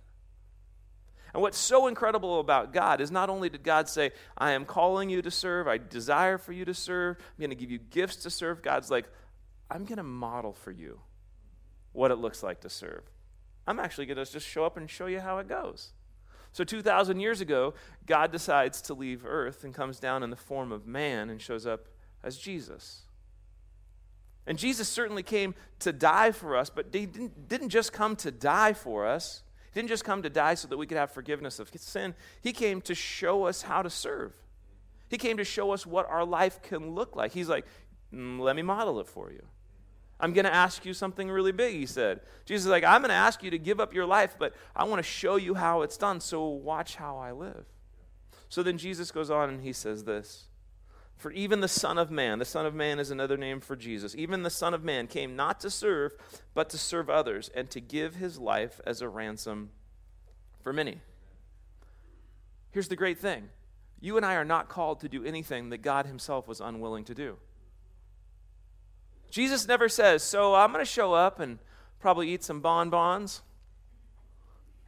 And 1.33 1.43
what's 1.43 1.57
so 1.57 1.87
incredible 1.87 2.39
about 2.39 2.73
God 2.73 3.01
is 3.01 3.11
not 3.11 3.29
only 3.29 3.49
did 3.49 3.63
God 3.63 3.89
say, 3.89 4.11
I 4.37 4.51
am 4.51 4.65
calling 4.65 5.09
you 5.09 5.21
to 5.21 5.29
serve, 5.29 5.67
I 5.67 5.77
desire 5.77 6.37
for 6.37 6.53
you 6.53 6.65
to 6.65 6.73
serve, 6.73 7.17
I'm 7.19 7.41
going 7.41 7.49
to 7.51 7.55
give 7.55 7.69
you 7.69 7.77
gifts 7.77 8.15
to 8.17 8.29
serve. 8.29 8.63
God's 8.63 8.89
like, 8.89 9.05
I'm 9.69 9.85
going 9.85 9.97
to 9.97 10.03
model 10.03 10.53
for 10.53 10.71
you 10.71 11.01
what 11.91 12.11
it 12.11 12.15
looks 12.15 12.41
like 12.41 12.61
to 12.61 12.69
serve. 12.69 13.03
I'm 13.67 13.79
actually 13.79 14.07
going 14.07 14.17
to 14.17 14.31
just 14.31 14.47
show 14.47 14.65
up 14.65 14.77
and 14.77 14.89
show 14.89 15.05
you 15.05 15.19
how 15.19 15.37
it 15.37 15.47
goes. 15.47 15.91
So, 16.51 16.63
2,000 16.63 17.19
years 17.19 17.41
ago, 17.41 17.73
God 18.05 18.31
decides 18.31 18.81
to 18.83 18.93
leave 18.93 19.25
earth 19.25 19.63
and 19.63 19.73
comes 19.73 19.99
down 19.99 20.23
in 20.23 20.29
the 20.29 20.35
form 20.35 20.71
of 20.71 20.87
man 20.87 21.29
and 21.29 21.41
shows 21.41 21.65
up 21.65 21.87
as 22.23 22.37
Jesus. 22.37 23.03
And 24.47 24.57
Jesus 24.57 24.89
certainly 24.89 25.21
came 25.21 25.53
to 25.79 25.93
die 25.93 26.31
for 26.31 26.55
us, 26.55 26.71
but 26.71 26.87
he 26.91 27.05
didn't, 27.05 27.47
didn't 27.47 27.69
just 27.69 27.93
come 27.93 28.15
to 28.17 28.31
die 28.31 28.73
for 28.73 29.05
us. 29.05 29.43
He 29.73 29.79
didn't 29.79 29.89
just 29.89 30.03
come 30.03 30.23
to 30.23 30.29
die 30.29 30.55
so 30.55 30.67
that 30.67 30.77
we 30.77 30.87
could 30.87 30.97
have 30.97 31.11
forgiveness 31.11 31.59
of 31.59 31.69
sin, 31.75 32.15
He 32.41 32.51
came 32.51 32.81
to 32.81 32.95
show 32.95 33.45
us 33.45 33.61
how 33.61 33.83
to 33.83 33.89
serve. 33.89 34.33
He 35.09 35.17
came 35.17 35.37
to 35.37 35.43
show 35.43 35.71
us 35.71 35.85
what 35.85 36.09
our 36.09 36.25
life 36.25 36.61
can 36.61 36.91
look 36.95 37.15
like. 37.15 37.31
He's 37.31 37.49
like, 37.49 37.65
mm, 38.13 38.39
let 38.39 38.55
me 38.55 38.61
model 38.61 38.99
it 38.99 39.07
for 39.07 39.31
you. 39.31 39.43
I'm 40.19 40.33
going 40.33 40.45
to 40.45 40.53
ask 40.53 40.85
you 40.85 40.93
something 40.93 41.29
really 41.29 41.51
big, 41.51 41.75
he 41.75 41.85
said. 41.85 42.19
Jesus 42.45 42.65
is 42.65 42.71
like, 42.71 42.83
I'm 42.83 43.01
going 43.01 43.09
to 43.09 43.15
ask 43.15 43.41
you 43.41 43.51
to 43.51 43.57
give 43.57 43.79
up 43.79 43.93
your 43.93 44.05
life, 44.05 44.35
but 44.37 44.53
I 44.75 44.83
want 44.83 44.99
to 44.99 45.03
show 45.03 45.37
you 45.37 45.53
how 45.53 45.81
it's 45.81 45.97
done, 45.97 46.19
so 46.19 46.47
watch 46.47 46.95
how 46.95 47.17
I 47.17 47.31
live. 47.31 47.65
So 48.49 48.63
then 48.63 48.77
Jesus 48.77 49.11
goes 49.11 49.29
on 49.29 49.49
and 49.49 49.61
he 49.61 49.71
says 49.71 50.03
this 50.03 50.47
For 51.15 51.31
even 51.31 51.61
the 51.61 51.67
Son 51.67 51.97
of 51.97 52.11
Man, 52.11 52.39
the 52.39 52.45
Son 52.45 52.65
of 52.65 52.75
Man 52.75 52.99
is 52.99 53.11
another 53.11 53.37
name 53.37 53.61
for 53.61 53.75
Jesus, 53.75 54.13
even 54.15 54.43
the 54.43 54.49
Son 54.49 54.73
of 54.73 54.83
Man 54.83 55.07
came 55.07 55.35
not 55.35 55.59
to 55.61 55.69
serve, 55.69 56.13
but 56.53 56.69
to 56.71 56.77
serve 56.77 57.09
others, 57.09 57.49
and 57.55 57.69
to 57.69 57.79
give 57.79 58.15
his 58.15 58.37
life 58.37 58.81
as 58.85 59.01
a 59.01 59.07
ransom 59.07 59.69
for 60.61 60.73
many. 60.73 60.99
Here's 62.71 62.89
the 62.89 62.95
great 62.95 63.19
thing 63.19 63.49
you 64.01 64.17
and 64.17 64.25
I 64.25 64.35
are 64.35 64.45
not 64.45 64.69
called 64.69 65.01
to 65.01 65.09
do 65.09 65.23
anything 65.23 65.69
that 65.69 65.79
God 65.79 66.05
Himself 66.05 66.47
was 66.47 66.61
unwilling 66.61 67.03
to 67.05 67.15
do. 67.15 67.37
Jesus 69.29 69.67
never 69.67 69.89
says, 69.89 70.23
So 70.23 70.55
I'm 70.55 70.71
going 70.71 70.83
to 70.83 70.89
show 70.89 71.13
up 71.13 71.39
and 71.39 71.59
probably 71.99 72.29
eat 72.31 72.43
some 72.43 72.61
bonbons. 72.61 73.41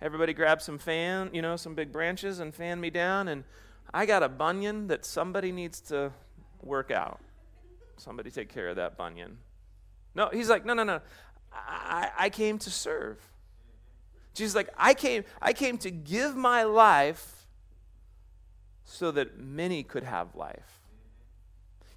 Everybody 0.01 0.33
grab 0.33 0.61
some 0.61 0.79
fan, 0.79 1.29
you 1.31 1.41
know, 1.41 1.55
some 1.55 1.75
big 1.75 1.91
branches 1.91 2.39
and 2.39 2.53
fan 2.53 2.81
me 2.81 2.89
down. 2.89 3.27
And 3.27 3.43
I 3.93 4.05
got 4.05 4.23
a 4.23 4.29
bunion 4.29 4.87
that 4.87 5.05
somebody 5.05 5.51
needs 5.51 5.79
to 5.81 6.11
work 6.63 6.89
out. 6.89 7.19
Somebody 7.97 8.31
take 8.31 8.49
care 8.49 8.69
of 8.69 8.77
that 8.77 8.97
bunion. 8.97 9.37
No, 10.15 10.29
he's 10.33 10.49
like, 10.49 10.65
No, 10.65 10.73
no, 10.73 10.83
no. 10.83 11.01
I, 11.53 12.09
I 12.17 12.29
came 12.29 12.57
to 12.59 12.69
serve. 12.69 13.17
Jesus 14.33 14.55
like, 14.55 14.69
I 14.77 14.93
came, 14.93 15.25
I 15.41 15.53
came 15.53 15.77
to 15.79 15.91
give 15.91 16.35
my 16.35 16.63
life 16.63 17.47
so 18.85 19.11
that 19.11 19.37
many 19.37 19.83
could 19.83 20.03
have 20.03 20.35
life. 20.35 20.80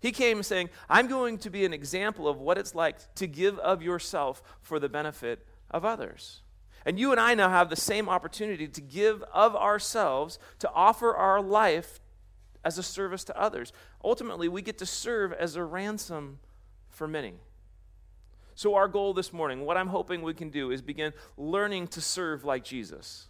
He 0.04 0.12
came 0.12 0.42
saying, 0.42 0.68
I'm 0.86 1.06
going 1.06 1.38
to 1.38 1.48
be 1.48 1.64
an 1.64 1.72
example 1.72 2.28
of 2.28 2.38
what 2.38 2.58
it's 2.58 2.74
like 2.74 3.14
to 3.14 3.26
give 3.26 3.58
of 3.60 3.80
yourself 3.80 4.42
for 4.60 4.78
the 4.78 4.90
benefit 4.90 5.46
of 5.70 5.82
others. 5.82 6.42
And 6.84 7.00
you 7.00 7.10
and 7.10 7.18
I 7.18 7.32
now 7.32 7.48
have 7.48 7.70
the 7.70 7.76
same 7.76 8.10
opportunity 8.10 8.68
to 8.68 8.80
give 8.82 9.22
of 9.32 9.56
ourselves, 9.56 10.38
to 10.58 10.70
offer 10.74 11.14
our 11.14 11.40
life 11.40 12.00
as 12.62 12.76
a 12.76 12.82
service 12.82 13.24
to 13.24 13.40
others. 13.40 13.72
Ultimately, 14.04 14.46
we 14.46 14.60
get 14.60 14.76
to 14.76 14.84
serve 14.84 15.32
as 15.32 15.56
a 15.56 15.64
ransom 15.64 16.38
for 16.90 17.08
many. 17.08 17.32
So, 18.54 18.74
our 18.74 18.88
goal 18.88 19.14
this 19.14 19.32
morning, 19.32 19.64
what 19.64 19.78
I'm 19.78 19.88
hoping 19.88 20.20
we 20.20 20.34
can 20.34 20.50
do 20.50 20.70
is 20.70 20.82
begin 20.82 21.14
learning 21.38 21.88
to 21.88 22.02
serve 22.02 22.44
like 22.44 22.62
Jesus. 22.62 23.28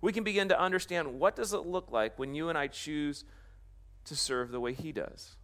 We 0.00 0.14
can 0.14 0.24
begin 0.24 0.48
to 0.48 0.58
understand 0.58 1.20
what 1.20 1.36
does 1.36 1.52
it 1.52 1.66
look 1.66 1.92
like 1.92 2.18
when 2.18 2.34
you 2.34 2.48
and 2.48 2.56
I 2.56 2.68
choose 2.68 3.26
to 4.06 4.16
serve 4.16 4.50
the 4.50 4.58
way 4.58 4.72
he 4.72 4.90
does. 4.90 5.36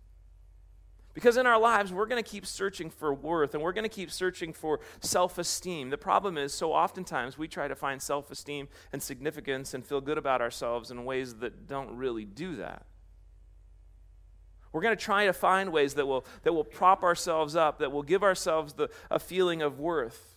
Because 1.14 1.37
in 1.37 1.47
our 1.47 1.61
lives, 1.61 1.92
we're 1.92 2.06
going 2.06 2.23
to 2.23 2.28
keep 2.28 2.44
searching 2.44 2.90
for 2.90 3.14
worth 3.14 3.54
and 3.54 3.62
we're 3.62 3.73
going 3.73 3.85
to 3.85 3.88
keep 3.88 4.11
searching 4.11 4.52
for 4.52 4.80
self 5.00 5.38
esteem. 5.38 5.90
The 5.90 5.97
problem 5.97 6.37
is, 6.37 6.52
so 6.52 6.73
oftentimes 6.73 7.38
we 7.38 7.47
try 7.47 7.68
to 7.68 7.76
find 7.76 8.02
self 8.02 8.33
esteem 8.33 8.68
and 8.92 9.00
significance 9.00 9.75
and 9.75 9.87
feel 9.87 10.00
good 10.00 10.18
about 10.18 10.42
ourselves 10.42 10.90
in 10.90 11.04
ways 11.04 11.37
that 11.37 11.68
don't 11.68 11.97
really 11.97 12.25
do 12.25 12.56
that. 12.56 12.85
We're 14.73 14.80
going 14.80 14.97
to 14.97 15.02
try 15.02 15.26
to 15.26 15.33
find 15.33 15.71
ways 15.71 15.94
that 15.94 16.06
will, 16.06 16.26
that 16.42 16.52
will 16.52 16.64
prop 16.64 17.04
ourselves 17.04 17.54
up, 17.54 17.78
that 17.78 17.92
will 17.92 18.02
give 18.02 18.25
ourselves 18.25 18.73
the, 18.73 18.90
a 19.09 19.21
feeling 19.21 19.62
of 19.62 19.78
worth. 19.78 20.35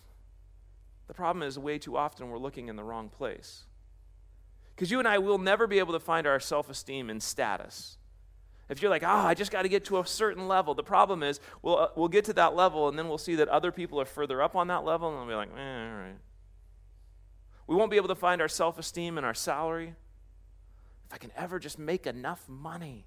The 1.08 1.14
problem 1.14 1.42
is, 1.42 1.58
way 1.58 1.78
too 1.78 1.96
often 1.96 2.28
we're 2.28 2.38
looking 2.38 2.68
in 2.68 2.76
the 2.76 2.84
wrong 2.84 3.08
place. 3.08 3.64
Because 4.76 4.92
you 4.92 5.00
and 5.00 5.08
I 5.08 5.18
will 5.18 5.38
never 5.38 5.66
be 5.66 5.80
able 5.80 5.94
to 5.94 5.98
find 5.98 6.24
our 6.24 6.38
self 6.38 6.70
esteem 6.70 7.10
in 7.10 7.18
status. 7.18 7.97
If 8.68 8.82
you're 8.82 8.90
like, 8.90 9.02
oh, 9.02 9.06
I 9.06 9.34
just 9.34 9.50
got 9.50 9.62
to 9.62 9.68
get 9.68 9.86
to 9.86 9.98
a 9.98 10.06
certain 10.06 10.46
level, 10.46 10.74
the 10.74 10.82
problem 10.82 11.22
is 11.22 11.40
we'll, 11.62 11.78
uh, 11.78 11.88
we'll 11.96 12.08
get 12.08 12.26
to 12.26 12.32
that 12.34 12.54
level 12.54 12.88
and 12.88 12.98
then 12.98 13.08
we'll 13.08 13.16
see 13.16 13.34
that 13.36 13.48
other 13.48 13.72
people 13.72 14.00
are 14.00 14.04
further 14.04 14.42
up 14.42 14.54
on 14.54 14.68
that 14.68 14.84
level 14.84 15.08
and 15.08 15.18
we'll 15.18 15.26
be 15.26 15.34
like, 15.34 15.48
eh, 15.56 15.90
all 15.90 15.96
right. 15.96 16.16
We 17.66 17.76
won't 17.76 17.90
be 17.90 17.96
able 17.96 18.08
to 18.08 18.14
find 18.14 18.40
our 18.40 18.48
self 18.48 18.78
esteem 18.78 19.18
in 19.18 19.24
our 19.24 19.34
salary. 19.34 19.94
If 21.06 21.14
I 21.14 21.18
can 21.18 21.30
ever 21.36 21.58
just 21.58 21.78
make 21.78 22.06
enough 22.06 22.46
money. 22.48 23.06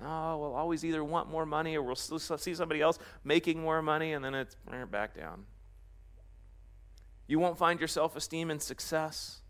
No, 0.00 0.38
we'll 0.40 0.54
always 0.54 0.84
either 0.84 1.04
want 1.04 1.28
more 1.28 1.44
money 1.44 1.76
or 1.76 1.82
we'll 1.82 1.94
see 1.94 2.54
somebody 2.54 2.80
else 2.80 2.98
making 3.22 3.60
more 3.60 3.82
money 3.82 4.14
and 4.14 4.24
then 4.24 4.34
it's 4.34 4.56
back 4.90 5.14
down. 5.14 5.44
You 7.28 7.38
won't 7.38 7.58
find 7.58 7.78
your 7.78 7.88
self 7.88 8.16
esteem 8.16 8.50
in 8.50 8.58
success. 8.58 9.42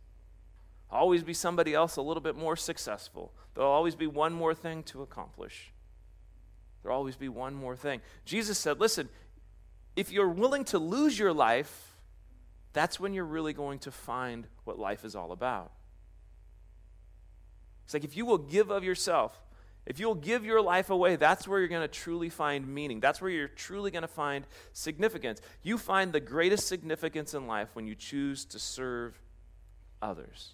Always 0.90 1.22
be 1.22 1.32
somebody 1.32 1.72
else 1.72 1.96
a 1.96 2.02
little 2.02 2.20
bit 2.20 2.36
more 2.36 2.56
successful. 2.56 3.32
There'll 3.60 3.74
always 3.74 3.94
be 3.94 4.06
one 4.06 4.32
more 4.32 4.54
thing 4.54 4.84
to 4.84 5.02
accomplish. 5.02 5.70
There'll 6.82 6.96
always 6.96 7.16
be 7.16 7.28
one 7.28 7.54
more 7.54 7.76
thing. 7.76 8.00
Jesus 8.24 8.56
said, 8.56 8.80
listen, 8.80 9.10
if 9.94 10.10
you're 10.10 10.30
willing 10.30 10.64
to 10.64 10.78
lose 10.78 11.18
your 11.18 11.34
life, 11.34 11.94
that's 12.72 12.98
when 12.98 13.12
you're 13.12 13.26
really 13.26 13.52
going 13.52 13.78
to 13.80 13.90
find 13.90 14.46
what 14.64 14.78
life 14.78 15.04
is 15.04 15.14
all 15.14 15.30
about. 15.30 15.72
It's 17.84 17.92
like 17.92 18.02
if 18.02 18.16
you 18.16 18.24
will 18.24 18.38
give 18.38 18.70
of 18.70 18.82
yourself, 18.82 19.38
if 19.84 20.00
you'll 20.00 20.14
give 20.14 20.42
your 20.42 20.62
life 20.62 20.88
away, 20.88 21.16
that's 21.16 21.46
where 21.46 21.58
you're 21.58 21.68
going 21.68 21.82
to 21.82 21.86
truly 21.86 22.30
find 22.30 22.66
meaning. 22.66 22.98
That's 22.98 23.20
where 23.20 23.30
you're 23.30 23.46
truly 23.46 23.90
going 23.90 24.00
to 24.00 24.08
find 24.08 24.46
significance. 24.72 25.42
You 25.62 25.76
find 25.76 26.14
the 26.14 26.20
greatest 26.20 26.66
significance 26.66 27.34
in 27.34 27.46
life 27.46 27.68
when 27.74 27.86
you 27.86 27.94
choose 27.94 28.46
to 28.46 28.58
serve 28.58 29.20
others. 30.00 30.52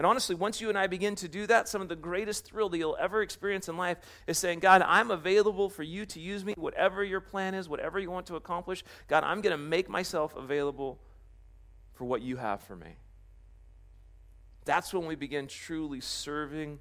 And 0.00 0.06
honestly, 0.06 0.34
once 0.34 0.62
you 0.62 0.70
and 0.70 0.78
I 0.78 0.86
begin 0.86 1.14
to 1.16 1.28
do 1.28 1.46
that, 1.48 1.68
some 1.68 1.82
of 1.82 1.90
the 1.90 1.94
greatest 1.94 2.46
thrill 2.46 2.70
that 2.70 2.78
you'll 2.78 2.96
ever 2.98 3.20
experience 3.20 3.68
in 3.68 3.76
life 3.76 3.98
is 4.26 4.38
saying, 4.38 4.60
God, 4.60 4.80
I'm 4.80 5.10
available 5.10 5.68
for 5.68 5.82
you 5.82 6.06
to 6.06 6.18
use 6.18 6.42
me, 6.42 6.54
whatever 6.56 7.04
your 7.04 7.20
plan 7.20 7.52
is, 7.52 7.68
whatever 7.68 7.98
you 7.98 8.10
want 8.10 8.24
to 8.28 8.36
accomplish. 8.36 8.82
God, 9.08 9.24
I'm 9.24 9.42
going 9.42 9.50
to 9.50 9.62
make 9.62 9.90
myself 9.90 10.34
available 10.34 10.98
for 11.92 12.06
what 12.06 12.22
you 12.22 12.38
have 12.38 12.62
for 12.62 12.74
me. 12.74 12.96
That's 14.64 14.94
when 14.94 15.04
we 15.04 15.16
begin 15.16 15.46
truly 15.46 16.00
serving 16.00 16.80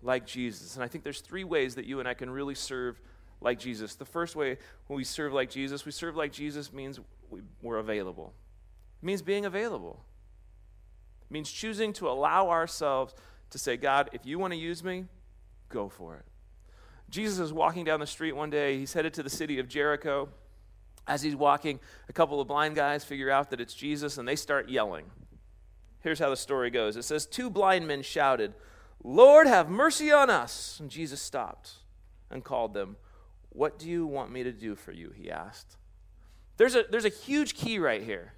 like 0.00 0.24
Jesus. 0.24 0.76
And 0.76 0.84
I 0.84 0.86
think 0.86 1.02
there's 1.02 1.22
three 1.22 1.42
ways 1.42 1.74
that 1.74 1.86
you 1.86 1.98
and 1.98 2.08
I 2.08 2.14
can 2.14 2.30
really 2.30 2.54
serve 2.54 3.00
like 3.40 3.58
Jesus. 3.58 3.96
The 3.96 4.04
first 4.04 4.36
way 4.36 4.58
when 4.86 4.96
we 4.96 5.02
serve 5.02 5.32
like 5.32 5.50
Jesus, 5.50 5.84
we 5.84 5.90
serve 5.90 6.14
like 6.14 6.30
Jesus 6.30 6.72
means 6.72 7.00
we, 7.30 7.40
are 7.68 7.78
available. 7.78 8.32
It 9.02 9.06
means 9.06 9.22
being 9.22 9.44
available. 9.44 10.04
Means 11.30 11.50
choosing 11.50 11.92
to 11.94 12.08
allow 12.08 12.50
ourselves 12.50 13.14
to 13.50 13.58
say, 13.58 13.76
God, 13.76 14.10
if 14.12 14.26
you 14.26 14.38
want 14.38 14.52
to 14.52 14.58
use 14.58 14.82
me, 14.82 15.04
go 15.68 15.88
for 15.88 16.16
it. 16.16 16.24
Jesus 17.08 17.38
is 17.38 17.52
walking 17.52 17.84
down 17.84 18.00
the 18.00 18.06
street 18.06 18.32
one 18.32 18.50
day. 18.50 18.78
He's 18.78 18.92
headed 18.92 19.14
to 19.14 19.22
the 19.22 19.30
city 19.30 19.58
of 19.58 19.68
Jericho. 19.68 20.28
As 21.06 21.22
he's 21.22 21.34
walking, 21.34 21.80
a 22.08 22.12
couple 22.12 22.40
of 22.40 22.46
blind 22.46 22.76
guys 22.76 23.04
figure 23.04 23.30
out 23.30 23.50
that 23.50 23.60
it's 23.60 23.74
Jesus 23.74 24.18
and 24.18 24.28
they 24.28 24.36
start 24.36 24.68
yelling. 24.68 25.06
Here's 26.00 26.18
how 26.18 26.30
the 26.30 26.36
story 26.36 26.70
goes 26.70 26.96
it 26.96 27.02
says, 27.02 27.26
Two 27.26 27.50
blind 27.50 27.86
men 27.86 28.02
shouted, 28.02 28.54
Lord, 29.02 29.46
have 29.46 29.68
mercy 29.68 30.12
on 30.12 30.30
us. 30.30 30.78
And 30.80 30.90
Jesus 30.90 31.20
stopped 31.20 31.72
and 32.30 32.44
called 32.44 32.74
them. 32.74 32.96
What 33.50 33.78
do 33.78 33.88
you 33.88 34.06
want 34.06 34.30
me 34.30 34.44
to 34.44 34.52
do 34.52 34.74
for 34.74 34.92
you? 34.92 35.12
He 35.14 35.30
asked. 35.30 35.76
There's 36.56 36.74
a, 36.74 36.84
there's 36.88 37.04
a 37.04 37.10
huge 37.10 37.54
key 37.54 37.78
right 37.78 38.02
here. 38.02 38.34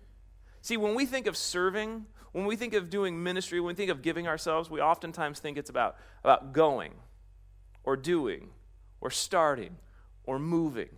See, 0.62 0.76
when 0.76 0.94
we 0.94 1.04
think 1.04 1.26
of 1.26 1.36
serving, 1.36 2.06
when 2.32 2.46
we 2.46 2.56
think 2.56 2.74
of 2.74 2.90
doing 2.90 3.22
ministry, 3.22 3.60
when 3.60 3.68
we 3.68 3.74
think 3.74 3.90
of 3.90 4.02
giving 4.02 4.26
ourselves, 4.26 4.70
we 4.70 4.80
oftentimes 4.80 5.38
think 5.38 5.58
it's 5.58 5.70
about, 5.70 5.96
about 6.24 6.52
going 6.52 6.94
or 7.84 7.96
doing 7.96 8.50
or 9.00 9.10
starting 9.10 9.76
or 10.24 10.38
moving. 10.38 10.88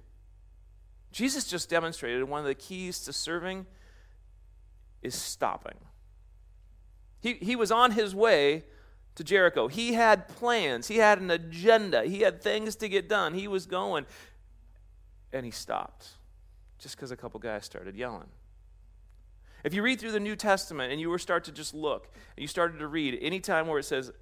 Jesus 1.11 1.45
just 1.45 1.69
demonstrated 1.69 2.25
one 2.25 2.41
of 2.41 2.47
the 2.47 2.55
keys 2.55 3.01
to 3.01 3.13
serving 3.13 3.67
is 5.03 5.15
stopping. 5.15 5.79
He, 7.21 7.35
he 7.35 7.57
was 7.57 7.71
on 7.71 7.93
his 7.93 8.15
way 8.15 8.65
to 9.15 9.25
Jericho. 9.25 9.69
He 9.69 9.95
had 9.95 10.29
plans, 10.29 10.89
he 10.89 10.97
had 10.97 11.21
an 11.21 11.31
agenda, 11.31 12.05
he 12.05 12.21
had 12.21 12.43
things 12.43 12.77
to 12.77 12.89
get 12.89 13.09
done. 13.09 13.35
He 13.35 13.49
was 13.49 13.67
going, 13.67 14.07
and 15.33 15.45
he 15.45 15.53
stopped 15.53 16.09
just 16.79 16.97
because 16.97 17.11
a 17.11 17.17
couple 17.17 17.41
guys 17.41 17.65
started 17.65 17.97
yelling. 17.97 18.29
If 19.65 19.73
you 19.73 19.83
read 19.83 19.99
through 19.99 20.13
the 20.13 20.21
New 20.21 20.37
Testament 20.37 20.93
and 20.93 21.01
you 21.01 21.09
were 21.09 21.19
start 21.19 21.45
to 21.45 21.53
just 21.53 21.73
look, 21.73 22.13
and 22.37 22.43
you 22.43 22.47
started 22.47 22.79
to 22.79 22.87
read 22.87 23.19
any 23.21 23.41
time 23.41 23.67
where 23.67 23.79
it 23.79 23.85
says 23.85 24.13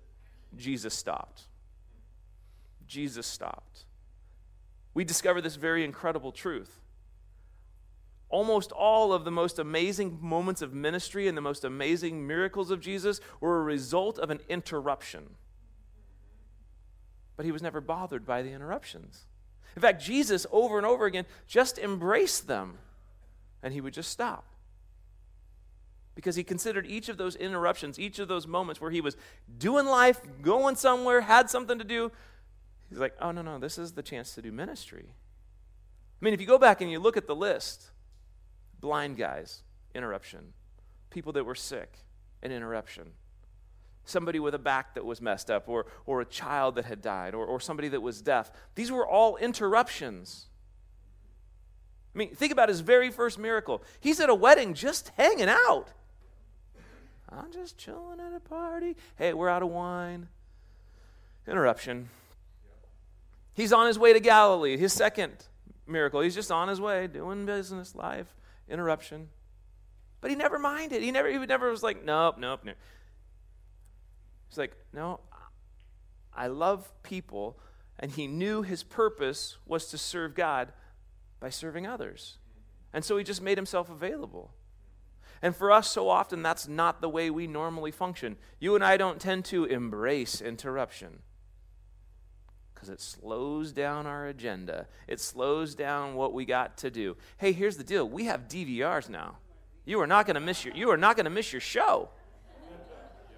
Jesus 0.56 0.94
stopped. 0.94 1.42
Jesus 2.87 3.26
stopped. 3.26 3.84
We 4.94 5.04
discover 5.04 5.40
this 5.40 5.56
very 5.56 5.84
incredible 5.84 6.30
truth. 6.30 6.78
Almost 8.28 8.70
all 8.70 9.12
of 9.12 9.25
the 9.25 9.30
most 9.30 9.58
amazing 9.58 10.18
moments 10.22 10.62
of 10.62 10.72
ministry 10.72 11.26
and 11.26 11.37
the 11.37 11.42
most 11.42 11.64
amazing 11.64 12.26
miracles 12.26 12.70
of 12.70 12.80
Jesus 12.80 13.20
were 13.40 13.58
a 13.58 13.62
result 13.62 14.18
of 14.18 14.30
an 14.30 14.40
interruption. 14.49 15.30
But 17.37 17.46
he 17.46 17.52
was 17.52 17.62
never 17.62 17.80
bothered 17.80 18.25
by 18.25 18.42
the 18.42 18.52
interruptions. 18.52 19.25
In 19.75 19.82
fact, 19.82 20.02
Jesus, 20.02 20.46
over 20.52 20.76
and 20.76 20.87
over 20.87 21.04
again, 21.04 21.26
just 21.49 21.78
embraced 21.78 22.46
them 22.46 22.78
and 23.62 23.75
he 23.75 23.80
would 23.80 23.94
just 23.94 24.11
stop 24.11 24.44
because 26.14 26.37
he 26.37 26.45
considered 26.45 26.87
each 26.87 27.09
of 27.09 27.16
those 27.16 27.37
interruptions, 27.37 27.99
each 27.99 28.19
of 28.19 28.28
those 28.28 28.47
moments 28.47 28.81
where 28.81 28.90
he 28.90 29.00
was 29.00 29.16
doing 29.59 29.87
life, 29.87 30.21
going 30.42 30.76
somewhere, 30.76 31.23
had 31.23 31.49
something 31.49 31.78
to 31.78 31.85
do. 31.85 32.12
He's 32.90 32.99
like, 32.99 33.14
oh, 33.21 33.31
no, 33.31 33.42
no, 33.42 33.59
this 33.59 33.78
is 33.78 33.92
the 33.92 34.02
chance 34.02 34.35
to 34.35 34.42
do 34.42 34.52
ministry. 34.52 35.07
I 35.09 36.25
mean, 36.25 36.35
if 36.35 36.40
you 36.40 36.47
go 36.47 36.59
back 36.59 36.81
and 36.81 36.90
you 36.90 36.99
look 36.99 37.16
at 37.16 37.26
the 37.26 37.35
list 37.35 37.90
blind 38.83 39.16
guys, 39.16 39.62
interruption. 39.94 40.53
People 41.09 41.33
that 41.33 41.44
were 41.44 41.55
sick, 41.55 41.98
an 42.42 42.53
interruption. 42.53 43.12
Somebody 44.05 44.40
with 44.40 44.55
a 44.55 44.59
back 44.59 44.94
that 44.94 45.05
was 45.05 45.22
messed 45.22 45.51
up, 45.51 45.68
or, 45.68 45.87
or 46.05 46.20
a 46.20 46.25
child 46.25 46.75
that 46.75 46.85
had 46.85 47.01
died, 47.01 47.35
or, 47.35 47.46
or 47.46 47.61
somebody 47.61 47.88
that 47.88 48.03
was 48.03 48.20
deaf. 48.20 48.51
These 48.75 48.90
were 48.90 49.07
all 49.07 49.37
interruptions. 49.37 50.46
I 52.14 52.18
mean, 52.18 52.35
think 52.35 52.53
about 52.53 52.68
his 52.68 52.81
very 52.81 53.11
first 53.11 53.38
miracle. 53.38 53.83
He's 54.01 54.20
at 54.20 54.29
a 54.29 54.35
wedding 54.35 54.75
just 54.75 55.12
hanging 55.16 55.48
out. 55.48 55.88
I'm 57.37 57.53
just 57.53 57.79
chilling 57.79 58.21
at 58.21 58.35
a 58.35 58.40
party. 58.40 58.97
Hey, 59.16 59.33
we're 59.33 59.49
out 59.49 59.62
of 59.62 59.71
wine. 59.71 60.29
Interruption. 61.47 62.11
He's 63.55 63.73
on 63.73 63.87
his 63.87 63.99
way 63.99 64.12
to 64.12 64.21
Galilee, 64.21 64.77
his 64.77 64.92
second 64.92 65.33
miracle. 65.87 66.21
He's 66.21 66.35
just 66.35 66.51
on 66.51 66.68
his 66.68 66.81
way, 66.81 67.07
doing 67.07 67.47
business, 67.47 67.95
life. 67.95 68.35
Interruption. 68.68 69.29
But 70.21 70.31
he 70.31 70.37
never 70.37 70.59
minded. 70.59 71.03
He 71.03 71.11
never, 71.11 71.29
he 71.29 71.38
never 71.38 71.71
was 71.71 71.83
like, 71.83 72.05
nope, 72.05 72.37
nope, 72.38 72.61
nope. 72.64 72.77
He's 74.49 74.59
like, 74.59 74.77
no, 74.92 75.21
I 76.35 76.47
love 76.47 76.90
people. 77.03 77.59
And 77.99 78.11
he 78.11 78.27
knew 78.27 78.62
his 78.62 78.83
purpose 78.83 79.57
was 79.66 79.87
to 79.88 79.99
serve 79.99 80.35
God 80.35 80.73
by 81.40 81.51
serving 81.51 81.87
others. 81.87 82.38
And 82.92 83.05
so 83.05 83.16
he 83.16 83.25
just 83.25 83.42
made 83.42 83.59
himself 83.59 83.90
available. 83.90 84.53
And 85.42 85.57
for 85.57 85.72
us, 85.72 85.90
so 85.90 86.09
often, 86.09 86.42
that's 86.42 86.68
not 86.68 87.00
the 87.00 87.09
way 87.09 87.28
we 87.28 87.48
normally 87.48 87.90
function. 87.90 88.37
You 88.61 88.76
and 88.76 88.85
I 88.85 88.96
don't 88.96 89.20
tend 89.20 89.44
to 89.46 89.64
embrace 89.64 90.40
interruption 90.40 91.18
because 92.83 92.88
it 92.88 93.00
slows 93.00 93.72
down 93.72 94.07
our 94.07 94.26
agenda, 94.26 94.87
it 95.07 95.20
slows 95.20 95.74
down 95.74 96.14
what 96.14 96.33
we 96.33 96.44
got 96.44 96.78
to 96.78 96.90
do. 96.90 97.16
Hey, 97.37 97.52
here's 97.52 97.76
the 97.76 97.85
deal 97.85 98.09
we 98.09 98.24
have 98.24 98.48
DVRs 98.48 99.09
now. 99.09 99.37
You 99.85 100.00
are 100.00 100.07
not 100.07 100.26
going 100.26 100.35
to 100.35 100.40
miss 100.40 100.64
your 100.64 100.74
you 100.74 100.90
are 100.90 100.96
not 100.96 101.16
going 101.16 101.24
to 101.24 101.31
miss 101.31 101.52
your 101.52 101.61
show. 101.61 102.09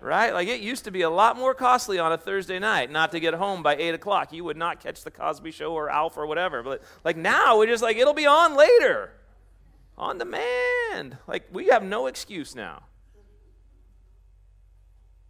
Right? 0.01 0.35
Like 0.35 0.49
it 0.49 0.61
used 0.61 0.85
to 0.85 0.91
be 0.91 1.01
a 1.01 1.11
lot 1.11 1.39
more 1.39 1.55
costly 1.55 1.99
on 1.99 2.13
a 2.13 2.19
Thursday 2.19 2.59
night 2.59 2.91
not 2.91 3.13
to 3.13 3.21
get 3.21 3.33
home 3.33 3.63
by 3.63 3.77
eight 3.77 3.95
o'clock. 3.95 4.35
You 4.35 4.45
would 4.45 4.57
not 4.59 4.81
catch 4.81 5.03
the 5.03 5.11
Cosby 5.11 5.51
Show 5.51 5.73
or 5.73 5.89
Alf 5.89 6.19
or 6.19 6.27
whatever. 6.27 6.63
But 6.63 6.83
like 7.05 7.17
now, 7.17 7.57
we're 7.57 7.67
just 7.67 7.83
like 7.83 7.97
it'll 7.97 8.13
be 8.13 8.27
on 8.27 8.55
later 8.55 9.13
on 9.97 10.19
demand. 10.19 11.19
Like, 11.27 11.47
we 11.53 11.67
have 11.69 11.83
no 11.83 12.07
excuse 12.07 12.55
now. 12.55 12.85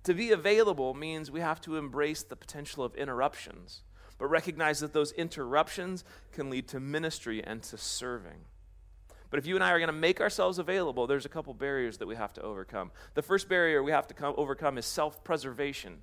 To 0.05 0.15
be 0.15 0.33
available 0.33 0.93
means 0.95 1.31
we 1.31 1.41
have 1.41 1.61
to 1.63 1.77
embrace 1.77 2.23
the 2.23 2.37
potential 2.37 2.85
of 2.85 2.95
interruptions, 2.95 3.83
but 4.19 4.27
recognize 4.27 4.81
that 4.81 4.93
those 4.93 5.13
interruptions 5.13 6.05
can 6.33 6.51
lead 6.51 6.69
to 6.69 6.81
ministry 6.81 7.43
and 7.43 7.63
to 7.65 7.79
serving. 7.79 8.45
But 9.31 9.39
if 9.39 9.47
you 9.47 9.55
and 9.55 9.65
I 9.65 9.71
are 9.71 9.79
going 9.79 9.89
to 9.89 9.93
make 9.93 10.21
ourselves 10.21 10.59
available, 10.59 11.07
there's 11.07 11.25
a 11.25 11.31
couple 11.31 11.55
barriers 11.55 11.99
that 11.99 12.07
we 12.07 12.17
have 12.17 12.35
to 12.35 12.43
overcome. 12.43 12.91
The 13.15 13.23
first 13.23 13.49
barrier 13.49 13.83
we 13.83 13.91
have 13.91 14.07
to 14.09 14.15
come, 14.15 14.35
overcome 14.37 14.79
is 14.79 14.87
self 14.87 15.25
preservation 15.25 16.03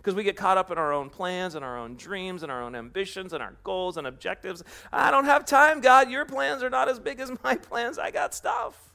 because 0.00 0.14
we 0.14 0.24
get 0.24 0.34
caught 0.34 0.56
up 0.56 0.70
in 0.70 0.78
our 0.78 0.94
own 0.94 1.10
plans 1.10 1.54
and 1.54 1.62
our 1.62 1.76
own 1.76 1.94
dreams 1.94 2.42
and 2.42 2.50
our 2.50 2.62
own 2.62 2.74
ambitions 2.74 3.34
and 3.34 3.42
our 3.42 3.54
goals 3.64 3.98
and 3.98 4.06
objectives. 4.06 4.64
I 4.90 5.10
don't 5.10 5.26
have 5.26 5.44
time, 5.44 5.82
God. 5.82 6.10
Your 6.10 6.24
plans 6.24 6.62
are 6.62 6.70
not 6.70 6.88
as 6.88 6.98
big 6.98 7.20
as 7.20 7.30
my 7.44 7.56
plans. 7.56 7.98
I 7.98 8.10
got 8.10 8.34
stuff. 8.34 8.90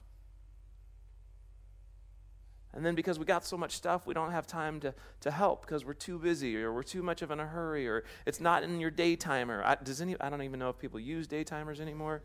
And 2.74 2.84
then 2.84 2.96
because 2.96 3.20
we 3.20 3.26
got 3.26 3.46
so 3.46 3.56
much 3.56 3.74
stuff, 3.74 4.08
we 4.08 4.16
don't 4.16 4.32
have 4.32 4.48
time 4.48 4.80
to, 4.80 4.96
to 5.22 5.30
help 5.30 5.62
because 5.62 5.86
we're 5.86 5.94
too 5.94 6.18
busy 6.18 6.58
or 6.58 6.74
we're 6.74 6.84
too 6.84 7.04
much 7.04 7.22
of 7.22 7.30
in 7.30 7.40
a 7.40 7.46
hurry 7.46 7.88
or 7.88 8.04
it's 8.26 8.40
not 8.40 8.64
in 8.64 8.80
your 8.80 8.92
day 8.92 9.16
timer. 9.16 9.64
I, 9.64 9.76
does 9.76 10.02
any, 10.02 10.16
I 10.20 10.32
don't 10.32 10.42
even 10.42 10.60
know 10.60 10.70
if 10.70 10.80
people 10.80 11.00
use 11.00 11.28
day 11.28 11.44
timers 11.44 11.80
anymore. 11.80 12.24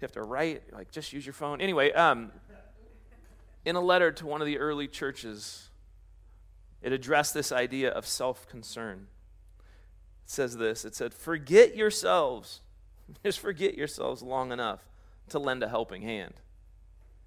You 0.00 0.04
have 0.04 0.12
to 0.12 0.22
write, 0.22 0.72
like, 0.72 0.92
just 0.92 1.12
use 1.12 1.26
your 1.26 1.32
phone. 1.32 1.60
Anyway, 1.60 1.92
um, 1.92 2.30
in 3.64 3.74
a 3.74 3.80
letter 3.80 4.12
to 4.12 4.26
one 4.26 4.40
of 4.40 4.46
the 4.46 4.58
early 4.58 4.86
churches, 4.86 5.68
it 6.82 6.92
addressed 6.92 7.34
this 7.34 7.52
idea 7.52 7.90
of 7.90 8.06
self 8.06 8.48
concern. 8.48 9.06
It 10.24 10.30
says 10.30 10.56
this 10.56 10.84
it 10.84 10.94
said, 10.94 11.14
Forget 11.14 11.76
yourselves. 11.76 12.60
Just 13.24 13.40
forget 13.40 13.76
yourselves 13.76 14.22
long 14.22 14.52
enough 14.52 14.80
to 15.28 15.38
lend 15.38 15.62
a 15.62 15.68
helping 15.68 16.02
hand. 16.02 16.34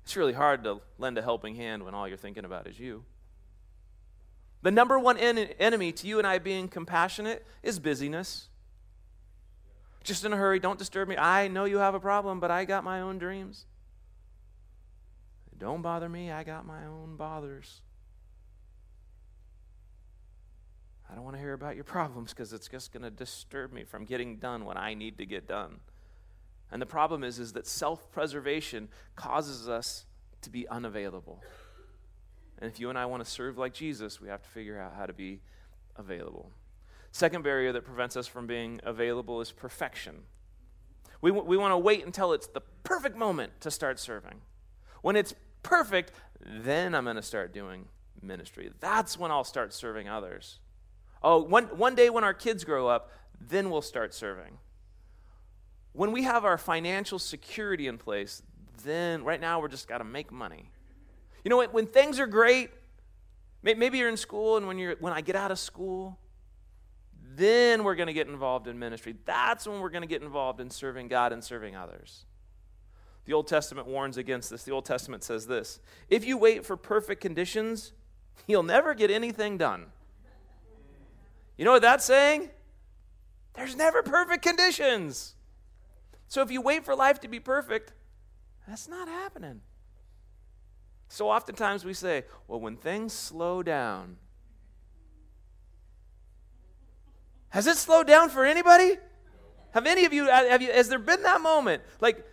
It's 0.03 0.15
really 0.15 0.33
hard 0.33 0.63
to 0.63 0.81
lend 0.97 1.17
a 1.17 1.21
helping 1.21 1.55
hand 1.55 1.83
when 1.83 1.93
all 1.93 2.07
you're 2.07 2.17
thinking 2.17 2.45
about 2.45 2.67
is 2.67 2.79
you. 2.79 3.03
The 4.61 4.71
number 4.71 4.97
one 4.97 5.17
en- 5.17 5.37
enemy 5.37 5.91
to 5.93 6.07
you 6.07 6.17
and 6.17 6.27
I 6.27 6.39
being 6.39 6.67
compassionate 6.67 7.45
is 7.63 7.79
busyness. 7.79 8.47
Just 10.03 10.23
in 10.23 10.33
a 10.33 10.37
hurry, 10.37 10.59
don't 10.59 10.77
disturb 10.77 11.07
me. 11.07 11.17
I 11.17 11.47
know 11.47 11.65
you 11.65 11.77
have 11.77 11.95
a 11.95 11.99
problem, 11.99 12.39
but 12.39 12.51
I 12.51 12.65
got 12.65 12.83
my 12.83 13.01
own 13.01 13.17
dreams. 13.17 13.65
Don't 15.57 15.81
bother 15.81 16.09
me, 16.09 16.31
I 16.31 16.43
got 16.43 16.65
my 16.65 16.85
own 16.85 17.15
bothers. 17.15 17.81
I 21.09 21.15
don't 21.15 21.23
want 21.23 21.35
to 21.35 21.41
hear 21.41 21.53
about 21.53 21.75
your 21.75 21.83
problems 21.83 22.31
because 22.31 22.51
it's 22.51 22.67
just 22.67 22.91
going 22.91 23.03
to 23.03 23.11
disturb 23.11 23.71
me 23.71 23.83
from 23.83 24.05
getting 24.05 24.37
done 24.37 24.65
what 24.65 24.77
I 24.77 24.93
need 24.93 25.17
to 25.19 25.25
get 25.25 25.47
done. 25.47 25.79
And 26.71 26.81
the 26.81 26.87
problem 26.87 27.23
is, 27.23 27.39
is 27.39 27.53
that 27.53 27.67
self 27.67 28.11
preservation 28.11 28.89
causes 29.15 29.69
us 29.69 30.05
to 30.41 30.49
be 30.49 30.67
unavailable. 30.67 31.43
And 32.59 32.71
if 32.71 32.79
you 32.79 32.89
and 32.89 32.97
I 32.97 33.05
want 33.05 33.23
to 33.23 33.29
serve 33.29 33.57
like 33.57 33.73
Jesus, 33.73 34.19
we 34.19 34.29
have 34.29 34.41
to 34.41 34.49
figure 34.49 34.79
out 34.79 34.93
how 34.95 35.05
to 35.05 35.13
be 35.13 35.41
available. 35.95 36.51
Second 37.11 37.43
barrier 37.43 37.71
that 37.71 37.85
prevents 37.85 38.17
us 38.17 38.27
from 38.27 38.47
being 38.47 38.81
available 38.83 39.41
is 39.41 39.51
perfection. 39.51 40.23
We, 41.21 41.31
we 41.31 41.57
want 41.57 41.71
to 41.71 41.77
wait 41.77 42.05
until 42.05 42.33
it's 42.33 42.47
the 42.47 42.61
perfect 42.83 43.17
moment 43.17 43.61
to 43.61 43.71
start 43.71 43.99
serving. 43.99 44.41
When 45.01 45.15
it's 45.15 45.33
perfect, 45.63 46.11
then 46.45 46.93
I'm 46.93 47.05
going 47.05 47.15
to 47.15 47.21
start 47.21 47.53
doing 47.53 47.85
ministry. 48.21 48.71
That's 48.79 49.17
when 49.17 49.31
I'll 49.31 49.43
start 49.43 49.73
serving 49.73 50.09
others. 50.09 50.59
Oh, 51.27 51.39
one, 51.39 51.63
one 51.75 51.95
day 51.95 52.11
when 52.11 52.23
our 52.23 52.35
kids 52.35 52.63
grow 52.63 52.87
up, 52.87 53.09
then 53.41 53.71
we'll 53.71 53.81
start 53.81 54.13
serving. 54.13 54.59
When 55.91 56.11
we 56.11 56.21
have 56.21 56.45
our 56.45 56.59
financial 56.59 57.17
security 57.17 57.87
in 57.87 57.97
place, 57.97 58.43
then 58.83 59.23
right 59.23 59.41
now 59.41 59.59
we're 59.59 59.67
just 59.67 59.87
got 59.87 59.97
to 59.97 60.03
make 60.03 60.31
money. 60.31 60.69
You 61.43 61.49
know, 61.49 61.57
when, 61.57 61.69
when 61.69 61.87
things 61.87 62.19
are 62.19 62.27
great, 62.27 62.69
maybe 63.63 63.97
you're 63.97 64.07
in 64.07 64.17
school, 64.17 64.57
and 64.57 64.67
when, 64.67 64.77
you're, 64.77 64.97
when 64.99 65.13
I 65.13 65.21
get 65.21 65.35
out 65.35 65.49
of 65.49 65.57
school, 65.57 66.19
then 67.35 67.83
we're 67.83 67.95
going 67.95 68.05
to 68.05 68.13
get 68.13 68.27
involved 68.27 68.67
in 68.67 68.77
ministry. 68.77 69.15
That's 69.25 69.65
when 69.65 69.79
we're 69.79 69.89
going 69.89 70.03
to 70.03 70.07
get 70.07 70.21
involved 70.21 70.61
in 70.61 70.69
serving 70.69 71.07
God 71.07 71.33
and 71.33 71.43
serving 71.43 71.75
others. 71.75 72.25
The 73.25 73.33
Old 73.33 73.47
Testament 73.47 73.87
warns 73.87 74.17
against 74.17 74.51
this. 74.51 74.61
The 74.61 74.73
Old 74.73 74.85
Testament 74.85 75.23
says 75.23 75.47
this 75.47 75.79
If 76.07 76.23
you 76.23 76.37
wait 76.37 76.67
for 76.67 76.77
perfect 76.77 77.19
conditions, 77.19 77.93
you'll 78.45 78.61
never 78.61 78.93
get 78.93 79.09
anything 79.09 79.57
done. 79.57 79.87
You 81.57 81.65
know 81.65 81.71
what 81.71 81.81
that's 81.81 82.05
saying? 82.05 82.49
There's 83.55 83.75
never 83.75 84.03
perfect 84.03 84.43
conditions. 84.43 85.35
So 86.27 86.41
if 86.41 86.51
you 86.51 86.61
wait 86.61 86.83
for 86.83 86.95
life 86.95 87.21
to 87.21 87.27
be 87.27 87.39
perfect, 87.39 87.93
that's 88.67 88.87
not 88.87 89.07
happening. 89.07 89.61
So 91.07 91.29
oftentimes 91.29 91.85
we 91.85 91.93
say, 91.93 92.25
well, 92.47 92.59
when 92.59 92.75
things 92.75 93.13
slow 93.13 93.63
down, 93.63 94.17
has 97.49 97.67
it 97.67 97.77
slowed 97.77 98.07
down 98.07 98.29
for 98.29 98.43
anybody? 98.43 98.97
Have 99.71 99.85
any 99.85 100.05
of 100.05 100.13
you, 100.13 100.25
have 100.25 100.61
you, 100.61 100.71
has 100.71 100.89
there 100.89 100.99
been 100.99 101.23
that 101.23 101.41
moment? 101.41 101.83
Like, 102.01 102.25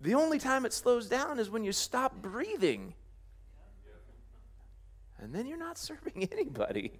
the 0.00 0.14
only 0.14 0.38
time 0.38 0.66
it 0.66 0.72
slows 0.72 1.06
down 1.06 1.38
is 1.38 1.48
when 1.48 1.64
you 1.64 1.72
stop 1.72 2.20
breathing. 2.20 2.94
And 5.18 5.34
then 5.34 5.46
you're 5.46 5.58
not 5.58 5.78
serving 5.78 6.28
anybody. 6.32 6.92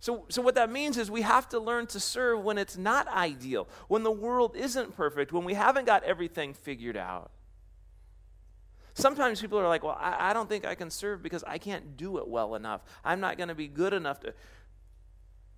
So, 0.00 0.26
so, 0.28 0.42
what 0.42 0.54
that 0.54 0.70
means 0.70 0.96
is 0.96 1.10
we 1.10 1.22
have 1.22 1.48
to 1.48 1.58
learn 1.58 1.86
to 1.88 1.98
serve 1.98 2.42
when 2.44 2.56
it's 2.56 2.76
not 2.76 3.08
ideal, 3.08 3.68
when 3.88 4.04
the 4.04 4.12
world 4.12 4.54
isn't 4.54 4.96
perfect, 4.96 5.32
when 5.32 5.44
we 5.44 5.54
haven't 5.54 5.86
got 5.86 6.04
everything 6.04 6.54
figured 6.54 6.96
out. 6.96 7.32
Sometimes 8.94 9.40
people 9.40 9.58
are 9.58 9.68
like, 9.68 9.82
well, 9.82 9.96
I, 9.98 10.30
I 10.30 10.32
don't 10.32 10.48
think 10.48 10.64
I 10.64 10.74
can 10.74 10.90
serve 10.90 11.22
because 11.22 11.44
I 11.44 11.58
can't 11.58 11.96
do 11.96 12.18
it 12.18 12.28
well 12.28 12.54
enough. 12.54 12.82
I'm 13.04 13.20
not 13.20 13.36
going 13.36 13.48
to 13.48 13.54
be 13.54 13.68
good 13.68 13.92
enough 13.92 14.20
to. 14.20 14.34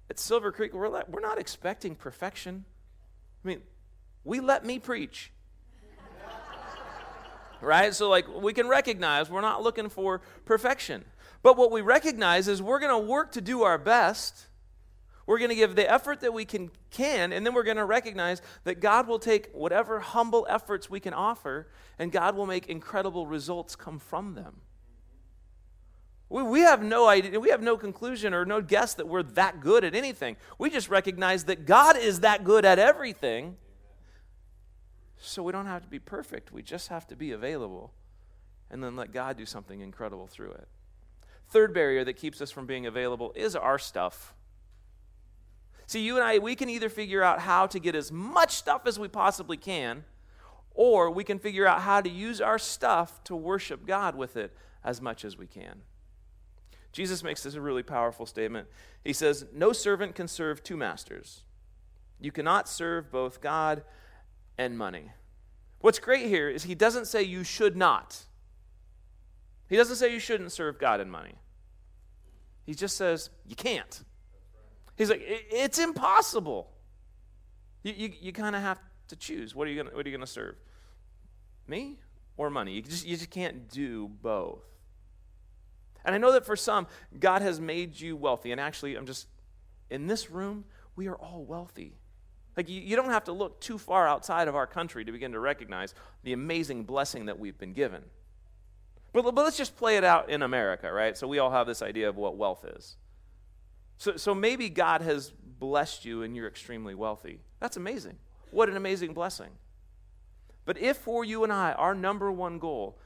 At 0.09 0.19
Silver 0.19 0.53
Creek, 0.53 0.75
we're, 0.75 0.91
we're 1.09 1.21
not 1.21 1.39
expecting 1.39 1.95
perfection. 1.95 2.65
I 3.45 3.49
mean, 3.49 3.63
we 4.25 4.41
let 4.41 4.65
me 4.65 4.79
preach. 4.79 5.33
right? 7.61 7.95
So, 7.95 8.09
like, 8.09 8.27
we 8.29 8.53
can 8.53 8.69
recognize 8.69 9.31
we're 9.31 9.41
not 9.41 9.63
looking 9.63 9.89
for 9.89 10.21
perfection. 10.45 11.05
But 11.43 11.57
what 11.57 11.71
we 11.71 11.81
recognize 11.81 12.49
is 12.49 12.61
we're 12.61 12.81
going 12.81 13.01
to 13.03 13.09
work 13.09 13.33
to 13.33 13.41
do 13.41 13.63
our 13.63 13.79
best. 13.79 14.47
We're 15.27 15.39
going 15.39 15.51
to 15.51 15.57
give 15.57 15.77
the 15.77 15.91
effort 15.91 16.21
that 16.21 16.35
we 16.35 16.45
can, 16.45 16.71
can, 16.91 17.33
and 17.33 17.47
then 17.47 17.55
we're 17.55 17.63
going 17.63 17.77
to 17.77 17.85
recognize 17.85 18.43
that 18.65 18.81
God 18.81 19.07
will 19.07 19.19
take 19.19 19.49
whatever 19.53 20.01
humble 20.01 20.47
efforts 20.51 20.91
we 20.91 21.01
can 21.01 21.15
offer, 21.15 21.69
and 21.99 22.11
God 22.11 22.37
will 22.37 22.47
make 22.47 22.69
incredible 22.69 23.27
results 23.27 23.77
come 23.77 23.99
from 23.99 24.35
them. 24.35 24.61
We, 26.29 26.43
we 26.43 26.61
have 26.61 26.83
no 26.83 27.09
idea, 27.09 27.39
we 27.41 27.51
have 27.51 27.63
no 27.63 27.77
conclusion 27.77 28.35
or 28.35 28.45
no 28.45 28.61
guess 28.61 28.95
that 28.95 29.09
we're 29.09 29.23
that 29.23 29.61
good 29.61 29.85
at 29.85 29.95
anything. 29.95 30.37
We 30.59 30.71
just 30.71 30.89
recognize 30.89 31.45
that 31.45 31.67
God 31.67 31.97
is 31.97 32.21
that 32.21 32.45
good 32.45 32.65
at 32.65 32.79
everything. 32.79 33.57
So 35.19 35.43
we 35.43 35.53
don't 35.53 35.67
have 35.67 35.83
to 35.83 35.89
be 35.89 35.99
perfect. 35.99 36.53
We 36.53 36.63
just 36.63 36.89
have 36.89 37.07
to 37.09 37.17
be 37.17 37.33
available 37.33 37.93
and 38.71 38.83
then 38.83 38.97
let 38.97 39.13
God 39.13 39.37
do 39.37 39.45
something 39.45 39.81
incredible 39.81 40.27
through 40.27 40.53
it. 40.53 40.69
Third 41.51 41.75
barrier 41.75 42.05
that 42.05 42.15
keeps 42.15 42.41
us 42.41 42.51
from 42.51 42.67
being 42.67 42.87
available 42.87 43.33
is 43.35 43.57
our 43.57 43.79
stuff. 43.79 44.35
See, 45.87 46.01
you 46.01 46.15
and 46.15 46.25
I, 46.25 46.39
we 46.39 46.55
can 46.55 46.71
either 46.71 46.89
figure 46.89 47.23
out 47.23 47.41
how 47.41 47.67
to 47.67 47.81
get 47.81 47.97
as 47.97 48.13
much 48.13 48.53
stuff 48.53 48.87
as 48.87 48.99
we 48.99 49.09
possibly 49.09 49.57
can, 49.57 50.05
or 50.73 51.11
we 51.11 51.25
can 51.25 51.41
figure 51.41 51.67
out 51.67 51.81
how 51.81 52.01
to 52.01 52.09
use 52.09 52.41
our 52.41 52.59
stuff 52.59 53.23
to 53.25 53.35
worship 53.35 53.85
God 53.85 54.15
with 54.15 54.37
it 54.37 54.57
as 54.85 55.01
much 55.01 55.25
as 55.25 55.37
we 55.37 55.49
can. 55.49 55.83
Jesus 56.93 57.25
makes 57.25 57.43
this 57.43 57.55
a 57.55 57.61
really 57.61 57.83
powerful 57.83 58.27
statement. 58.27 58.69
He 59.05 59.13
says, 59.13 59.47
No 59.53 59.73
servant 59.73 60.15
can 60.15 60.29
serve 60.29 60.63
two 60.63 60.77
masters. 60.77 61.43
You 62.21 62.31
cannot 62.31 62.69
serve 62.69 63.11
both 63.11 63.41
God 63.41 63.83
and 64.57 64.79
money. 64.79 65.11
What's 65.81 65.99
great 65.99 66.27
here 66.27 66.49
is 66.49 66.65
he 66.65 66.75
doesn't 66.77 67.07
say 67.07 67.23
you 67.23 67.43
should 67.43 67.77
not. 67.77 68.27
He 69.71 69.77
doesn't 69.77 69.97
say 69.97 70.13
you 70.13 70.19
shouldn't 70.19 70.53
serve 70.53 70.79
God 70.79 71.01
in 71.01 71.09
money. 71.09 71.37
He 72.67 72.75
just 72.75 72.97
says 72.97 73.31
you 73.47 73.57
can't. 73.57 74.03
He's 74.97 75.09
like, 75.09 75.23
it's 75.25 75.79
impossible. 75.79 76.69
You, 77.83 77.95
you, 77.97 78.13
you 78.21 78.33
kind 78.33 78.55
of 78.55 78.63
have 78.63 78.81
to 79.09 79.17
choose. 79.17 79.55
What 79.55 79.67
are 79.67 79.71
you 79.71 79.83
going 79.83 80.21
to 80.21 80.27
serve? 80.27 80.57
Me 81.67 81.99
or 82.37 82.51
money? 82.51 82.73
You 82.73 82.83
just, 82.83 83.07
you 83.07 83.17
just 83.17 83.31
can't 83.31 83.71
do 83.71 84.09
both. 84.09 84.65
And 86.05 86.15
I 86.15 86.19
know 86.19 86.33
that 86.33 86.45
for 86.45 86.57
some, 86.57 86.87
God 87.19 87.41
has 87.41 87.61
made 87.61 87.99
you 87.99 88.17
wealthy. 88.17 88.53
And 88.53 88.61
actually, 88.61 88.97
I'm 88.97 89.07
just, 89.07 89.29
in 89.89 90.07
this 90.07 90.31
room, 90.31 90.65
we 90.97 91.07
are 91.07 91.17
all 91.17 91.45
wealthy. 91.45 91.95
Like, 92.57 92.69
you, 92.69 92.81
you 92.81 92.97
don't 92.97 93.11
have 93.11 93.25
to 93.25 93.33
look 93.33 93.61
too 93.61 93.79
far 93.79 94.09
outside 94.09 94.49
of 94.49 94.57
our 94.57 94.67
country 94.67 95.05
to 95.05 95.13
begin 95.13 95.33
to 95.33 95.41
recognize 95.41 95.95
the 96.25 96.33
amazing 96.33 96.85
blessing 96.85 97.27
that 97.27 97.39
we've 97.39 97.57
been 97.57 97.73
given. 97.73 98.03
But, 99.13 99.23
but 99.23 99.37
let's 99.37 99.57
just 99.57 99.77
play 99.77 99.97
it 99.97 100.05
out 100.05 100.31
in 100.31 100.43
America, 100.43 100.93
right? 100.93 101.17
So 101.17 101.27
we 101.27 101.39
all 101.39 101.51
have 101.51 101.67
this 101.67 101.83
idea 101.83 102.09
of 102.09 102.17
what 102.17 102.37
wealth 102.37 102.65
is. 102.65 102.97
So, 103.99 104.17
so 104.17 104.35
maybe 104.35 104.69
God 104.71 105.03
has 105.03 105.33
blessed 105.59 106.05
you 106.05 106.23
and 106.23 106.35
you're 106.35 106.49
extremely 106.49 106.95
wealthy. 106.95 107.41
That's 107.59 107.77
amazing. 107.77 108.17
What 108.51 108.69
an 108.69 108.77
amazing 108.77 109.13
blessing. 109.13 109.51
But 110.65 110.79
if 110.79 110.97
for 110.97 111.25
you 111.25 111.45
and 111.45 111.53
I, 111.53 111.73
our 111.73 111.95
number 111.95 112.31
one 112.31 112.59
goal 112.59 112.99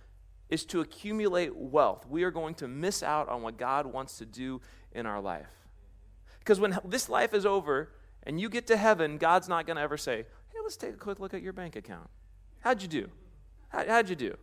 is 0.48 0.64
to 0.66 0.80
accumulate 0.80 1.56
wealth, 1.56 2.06
we 2.08 2.22
are 2.22 2.30
going 2.30 2.54
to 2.56 2.68
miss 2.68 3.02
out 3.02 3.28
on 3.28 3.42
what 3.42 3.56
God 3.56 3.86
wants 3.86 4.18
to 4.18 4.26
do 4.26 4.60
in 4.92 5.06
our 5.06 5.20
life. 5.20 5.48
Because 6.38 6.60
when 6.60 6.78
this 6.84 7.08
life 7.08 7.32
is 7.32 7.46
over 7.46 7.90
and 8.22 8.40
you 8.40 8.48
get 8.48 8.66
to 8.66 8.76
heaven, 8.76 9.16
God's 9.16 9.48
not 9.48 9.66
going 9.66 9.76
to 9.76 9.82
ever 9.82 9.96
say, 9.96 10.18
hey, 10.18 10.58
let's 10.62 10.76
take 10.76 10.92
a 10.92 10.98
quick 10.98 11.18
look 11.18 11.34
at 11.34 11.42
your 11.42 11.54
bank 11.54 11.74
account. 11.74 12.08
How'd 12.60 12.82
you 12.82 12.88
do? 12.88 13.08
How, 13.68 13.84
how'd 13.86 14.08
you 14.08 14.16
do? 14.16 14.36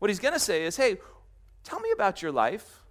What 0.00 0.10
he's 0.10 0.18
going 0.18 0.34
to 0.34 0.40
say 0.40 0.64
is, 0.64 0.76
hey, 0.76 0.96
tell 1.62 1.78
me 1.78 1.92
about 1.92 2.22
your 2.22 2.32
life. 2.32 2.82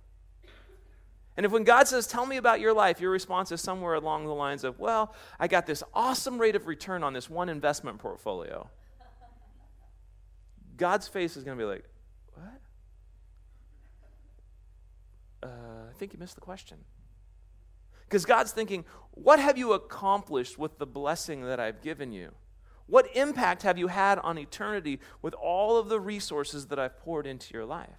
And 1.36 1.46
if 1.46 1.52
when 1.52 1.64
God 1.64 1.88
says, 1.88 2.06
tell 2.06 2.26
me 2.26 2.38
about 2.38 2.60
your 2.60 2.74
life, 2.74 3.02
your 3.02 3.12
response 3.12 3.52
is 3.52 3.62
somewhere 3.62 3.96
along 3.96 4.26
the 4.26 4.34
lines 4.34 4.64
of, 4.64 4.80
well, 4.80 5.14
I 5.40 5.48
got 5.48 5.66
this 5.66 5.84
awesome 5.94 6.38
rate 6.38 6.56
of 6.56 6.68
return 6.68 7.04
on 7.04 7.14
this 7.14 7.30
one 7.30 7.50
investment 7.50 7.98
portfolio. 8.00 8.70
God's 10.78 11.08
face 11.08 11.36
is 11.36 11.44
going 11.44 11.58
to 11.58 11.62
be 11.62 11.68
like, 11.68 11.86
what? 12.36 12.62
Uh, 15.44 15.90
I 15.90 15.94
think 15.98 16.14
you 16.14 16.20
missed 16.20 16.36
the 16.36 16.42
question. 16.42 16.78
Because 18.08 18.26
God's 18.26 18.52
thinking, 18.52 18.86
what 19.12 19.40
have 19.40 19.58
you 19.58 19.74
accomplished 19.74 20.58
with 20.58 20.78
the 20.78 20.86
blessing 20.86 21.44
that 21.46 21.60
I've 21.60 21.82
given 21.82 22.12
you? 22.12 22.32
What 22.90 23.16
impact 23.16 23.62
have 23.64 23.78
you 23.78 23.88
had 23.88 24.18
on 24.20 24.38
eternity 24.40 25.00
with 25.22 25.36
all 25.36 25.78
of 25.78 25.90
the 25.90 26.00
resources 26.00 26.68
that 26.68 26.80
I've 26.80 26.98
poured 26.98 27.28
into 27.28 27.54
your 27.54 27.66
life? 27.66 27.90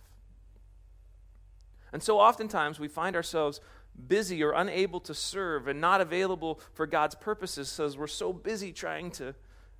And 1.92 2.03
so 2.03 2.18
oftentimes 2.18 2.81
we 2.81 2.88
find 2.88 3.14
ourselves 3.14 3.61
busy 4.09 4.42
or 4.42 4.53
unable 4.53 5.00
to 5.00 5.14
serve 5.14 5.68
and 5.68 5.81
not 5.81 6.00
available 6.00 6.61
for 6.72 6.87
God's 6.87 7.14
purposes 7.14 7.72
because 7.72 7.96
we're 7.96 8.07
so 8.09 8.33
busy 8.33 8.72
trying 8.72 9.12
to 9.12 9.35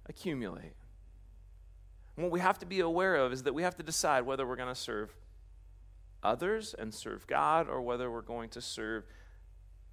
accumulate. 0.07 0.75
And 2.17 2.25
what 2.25 2.33
we 2.33 2.41
have 2.41 2.59
to 2.61 2.67
be 2.67 2.81
aware 2.81 3.17
of 3.17 3.33
is 3.33 3.43
that 3.45 3.55
we 3.55 3.63
have 3.63 3.77
to 3.77 3.83
decide 3.83 4.27
whether 4.27 4.47
we're 4.47 4.57
going 4.57 4.69
to 4.69 4.81
serve 4.81 5.15
others 6.23 6.75
and 6.79 6.95
serve 6.95 7.27
God 7.27 7.69
or 7.69 7.81
whether 7.81 8.11
we're 8.11 8.21
going 8.21 8.51
to 8.51 8.61
serve 8.61 9.05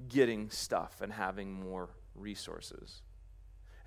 getting 0.08 0.49
stuff 0.51 1.01
and 1.01 1.13
having 1.13 1.51
more 1.51 1.89
resources. 2.13 3.01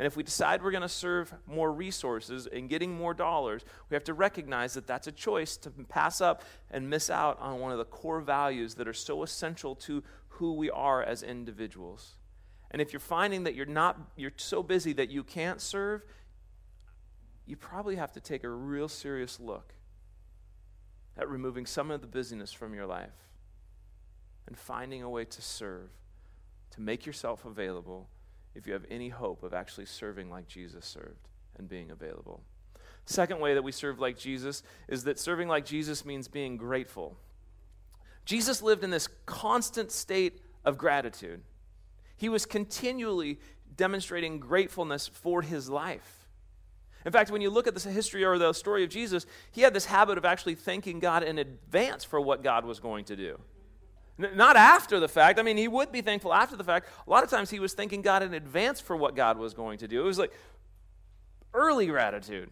And 0.01 0.07
if 0.07 0.17
we 0.17 0.23
decide 0.23 0.63
we're 0.63 0.71
going 0.71 0.81
to 0.81 0.89
serve 0.89 1.35
more 1.47 1.71
resources 1.71 2.47
and 2.47 2.71
getting 2.71 2.91
more 2.91 3.13
dollars, 3.13 3.67
we 3.91 3.95
have 3.95 4.05
to 4.05 4.15
recognize 4.15 4.73
that 4.73 4.87
that's 4.87 5.07
a 5.07 5.13
choice 5.13 5.59
to 5.59 5.71
pass 5.71 6.23
up 6.23 6.43
and 6.71 6.89
miss 6.89 7.11
out 7.11 7.39
on 7.39 7.61
one 7.61 7.71
of 7.71 7.77
the 7.77 7.85
core 7.85 8.23
values 8.23 8.77
that 8.77 8.89
are 8.89 8.95
so 8.95 9.23
essential 9.23 9.75
to 9.75 10.03
who 10.29 10.55
we 10.55 10.71
are 10.71 11.03
as 11.03 11.23
individuals. 11.23 12.15
And 12.71 12.81
if 12.81 12.95
you're 12.95 13.01
finding 13.01 13.45
that 13.45 13.55
you're 13.55 13.67
not 13.67 14.01
you're 14.17 14.33
so 14.39 14.63
busy 14.63 14.95
that 14.95 15.11
you 15.11 15.23
can't 15.23 15.61
serve, 15.61 16.03
you 17.45 17.57
probably 17.57 17.97
have 17.97 18.13
to 18.13 18.21
take 18.21 18.43
a 18.43 18.49
real 18.49 18.89
serious 18.89 19.39
look 19.39 19.75
at 21.19 21.29
removing 21.29 21.67
some 21.67 21.91
of 21.91 22.01
the 22.01 22.07
busyness 22.07 22.55
from 22.55 22.73
your 22.73 22.87
life 22.87 23.29
and 24.47 24.57
finding 24.57 25.03
a 25.03 25.11
way 25.11 25.27
to 25.27 25.43
serve, 25.43 25.91
to 26.71 26.81
make 26.81 27.05
yourself 27.05 27.45
available 27.45 28.09
if 28.55 28.67
you 28.67 28.73
have 28.73 28.85
any 28.91 29.09
hope 29.09 29.43
of 29.43 29.55
actually 29.55 29.87
serving 29.87 30.31
like 30.31 30.49
Jesus 30.49 30.85
served 30.85 31.29
and 31.57 31.69
being 31.69 31.91
available. 31.91 32.43
Second 33.07 33.41
way 33.41 33.55
that 33.55 33.65
we 33.65 33.73
serve 33.73 33.99
like 33.99 34.19
Jesus 34.19 34.63
is 34.89 35.05
that 35.05 35.19
serving 35.19 35.49
like 35.49 35.65
Jesus 35.65 36.05
means 36.05 36.29
being 36.29 36.57
grateful. 36.57 37.17
Jesus 38.25 38.63
lived 38.63 38.85
in 38.85 38.91
this 38.91 39.09
constant 39.27 39.91
state 39.91 40.41
of 40.65 40.79
gratitude. 40.79 41.43
He 42.17 42.29
was 42.29 42.47
continually 42.47 43.41
demonstrating 43.77 44.39
gratefulness 44.39 45.09
for 45.09 45.43
his 45.43 45.69
life. 45.71 46.29
In 47.05 47.13
fact, 47.13 47.31
when 47.31 47.41
you 47.41 47.49
look 47.49 47.67
at 47.67 47.75
the 47.75 47.91
history 47.91 48.25
or 48.25 48.37
the 48.37 48.53
story 48.53 48.85
of 48.85 48.91
Jesus, 48.91 49.25
he 49.51 49.63
had 49.63 49.73
this 49.73 49.87
habit 49.87 50.19
of 50.19 50.25
actually 50.25 50.55
thanking 50.55 51.01
God 51.01 51.23
in 51.23 51.39
advance 51.39 52.05
for 52.05 52.21
what 52.21 52.43
God 52.43 52.65
was 52.65 52.79
going 52.79 53.07
to 53.07 53.17
do. 53.17 53.41
Not 54.35 54.57
after 54.57 55.01
the 55.01 55.09
fact. 55.09 55.39
I 55.39 55.43
mean, 55.43 55.57
he 55.57 55.69
would 55.69 55.93
be 55.93 56.01
thankful 56.01 56.33
after 56.33 56.57
the 56.57 56.65
fact. 56.65 56.89
A 57.07 57.11
lot 57.11 57.25
of 57.25 57.31
times 57.31 57.51
he 57.51 57.59
was 57.59 57.73
thanking 57.73 58.03
God 58.03 58.23
in 58.23 58.35
advance 58.35 58.81
for 58.81 58.97
what 58.97 59.17
God 59.17 59.39
was 59.39 59.55
going 59.55 59.79
to 59.79 59.89
do. 59.89 60.01
It 60.01 60.05
was 60.05 60.19
like 60.19 60.33
early 61.55 61.87
gratitude. 61.87 62.51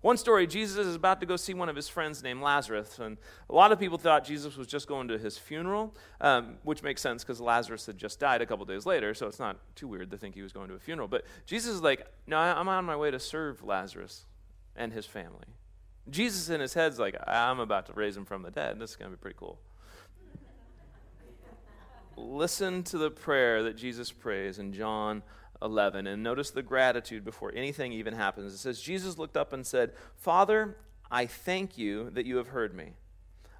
One 0.00 0.16
story 0.16 0.46
Jesus 0.46 0.86
is 0.86 0.94
about 0.94 1.18
to 1.20 1.26
go 1.26 1.36
see 1.36 1.54
one 1.54 1.68
of 1.68 1.74
his 1.74 1.88
friends 1.88 2.22
named 2.22 2.40
Lazarus, 2.40 3.00
and 3.00 3.18
a 3.50 3.54
lot 3.54 3.72
of 3.72 3.80
people 3.80 3.98
thought 3.98 4.24
Jesus 4.24 4.56
was 4.56 4.68
just 4.68 4.86
going 4.86 5.08
to 5.08 5.18
his 5.18 5.36
funeral, 5.36 5.92
um, 6.20 6.58
which 6.62 6.84
makes 6.84 7.02
sense 7.02 7.24
because 7.24 7.40
Lazarus 7.40 7.86
had 7.86 7.98
just 7.98 8.20
died 8.20 8.40
a 8.40 8.46
couple 8.46 8.64
days 8.64 8.86
later, 8.86 9.12
so 9.12 9.26
it's 9.26 9.40
not 9.40 9.56
too 9.74 9.88
weird 9.88 10.12
to 10.12 10.16
think 10.16 10.36
he 10.36 10.42
was 10.42 10.52
going 10.52 10.68
to 10.68 10.74
a 10.74 10.78
funeral. 10.78 11.08
But 11.08 11.24
Jesus 11.46 11.74
is 11.74 11.82
like, 11.82 12.06
No, 12.28 12.38
I'm 12.38 12.68
on 12.68 12.84
my 12.84 12.94
way 12.94 13.10
to 13.10 13.18
serve 13.18 13.64
Lazarus 13.64 14.24
and 14.76 14.92
his 14.92 15.04
family. 15.04 15.46
Jesus 16.10 16.48
in 16.48 16.60
his 16.60 16.74
head's 16.74 16.98
like, 16.98 17.16
I'm 17.26 17.60
about 17.60 17.86
to 17.86 17.92
raise 17.92 18.16
him 18.16 18.24
from 18.24 18.42
the 18.42 18.50
dead. 18.50 18.78
This 18.78 18.90
is 18.90 18.96
going 18.96 19.10
to 19.10 19.16
be 19.16 19.20
pretty 19.20 19.36
cool. 19.38 19.58
Listen 22.18 22.82
to 22.84 22.98
the 22.98 23.10
prayer 23.10 23.62
that 23.62 23.76
Jesus 23.76 24.10
prays 24.10 24.58
in 24.58 24.72
John 24.72 25.22
11. 25.62 26.06
And 26.06 26.22
notice 26.22 26.50
the 26.50 26.62
gratitude 26.62 27.24
before 27.24 27.52
anything 27.54 27.92
even 27.92 28.14
happens. 28.14 28.52
It 28.52 28.58
says, 28.58 28.80
Jesus 28.80 29.18
looked 29.18 29.36
up 29.36 29.52
and 29.52 29.66
said, 29.66 29.92
Father, 30.16 30.76
I 31.10 31.26
thank 31.26 31.78
you 31.78 32.10
that 32.10 32.26
you 32.26 32.36
have 32.36 32.48
heard 32.48 32.74
me. 32.74 32.94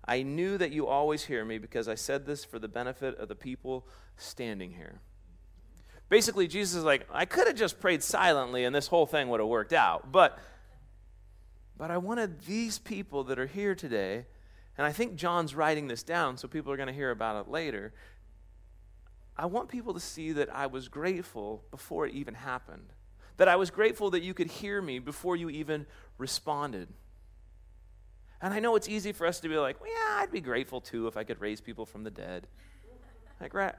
I 0.04 0.22
knew 0.22 0.56
that 0.58 0.72
you 0.72 0.86
always 0.86 1.24
hear 1.24 1.44
me 1.44 1.58
because 1.58 1.86
I 1.86 1.94
said 1.94 2.26
this 2.26 2.44
for 2.44 2.58
the 2.58 2.68
benefit 2.68 3.18
of 3.18 3.28
the 3.28 3.34
people 3.34 3.86
standing 4.16 4.72
here. 4.72 5.00
Basically, 6.08 6.48
Jesus 6.48 6.78
is 6.78 6.84
like, 6.84 7.06
I 7.12 7.26
could 7.26 7.46
have 7.46 7.56
just 7.56 7.80
prayed 7.80 8.02
silently 8.02 8.64
and 8.64 8.74
this 8.74 8.86
whole 8.86 9.04
thing 9.04 9.28
would 9.28 9.40
have 9.40 9.48
worked 9.48 9.74
out. 9.74 10.10
But, 10.10 10.38
but 11.76 11.90
I 11.90 11.98
wanted 11.98 12.40
these 12.46 12.78
people 12.78 13.24
that 13.24 13.38
are 13.38 13.46
here 13.46 13.74
today, 13.74 14.24
and 14.78 14.86
I 14.86 14.92
think 14.92 15.16
John's 15.16 15.54
writing 15.54 15.88
this 15.88 16.02
down 16.02 16.38
so 16.38 16.48
people 16.48 16.72
are 16.72 16.76
going 16.76 16.88
to 16.88 16.94
hear 16.94 17.10
about 17.10 17.44
it 17.44 17.50
later. 17.50 17.92
I 19.38 19.46
want 19.46 19.68
people 19.68 19.94
to 19.94 20.00
see 20.00 20.32
that 20.32 20.54
I 20.54 20.66
was 20.66 20.88
grateful 20.88 21.62
before 21.70 22.06
it 22.06 22.14
even 22.14 22.34
happened. 22.34 22.92
That 23.36 23.46
I 23.46 23.56
was 23.56 23.70
grateful 23.70 24.10
that 24.10 24.22
you 24.22 24.34
could 24.34 24.48
hear 24.48 24.82
me 24.82 24.98
before 24.98 25.36
you 25.36 25.48
even 25.48 25.86
responded. 26.18 26.88
And 28.42 28.52
I 28.52 28.58
know 28.58 28.74
it's 28.74 28.88
easy 28.88 29.12
for 29.12 29.26
us 29.26 29.38
to 29.40 29.48
be 29.48 29.56
like, 29.56 29.80
well, 29.80 29.90
yeah, 29.90 30.20
I'd 30.20 30.32
be 30.32 30.40
grateful 30.40 30.80
too 30.80 31.06
if 31.06 31.16
I 31.16 31.22
could 31.22 31.40
raise 31.40 31.60
people 31.60 31.86
from 31.86 32.02
the 32.02 32.10
dead. 32.10 32.48
Like, 33.40 33.54
right. 33.54 33.74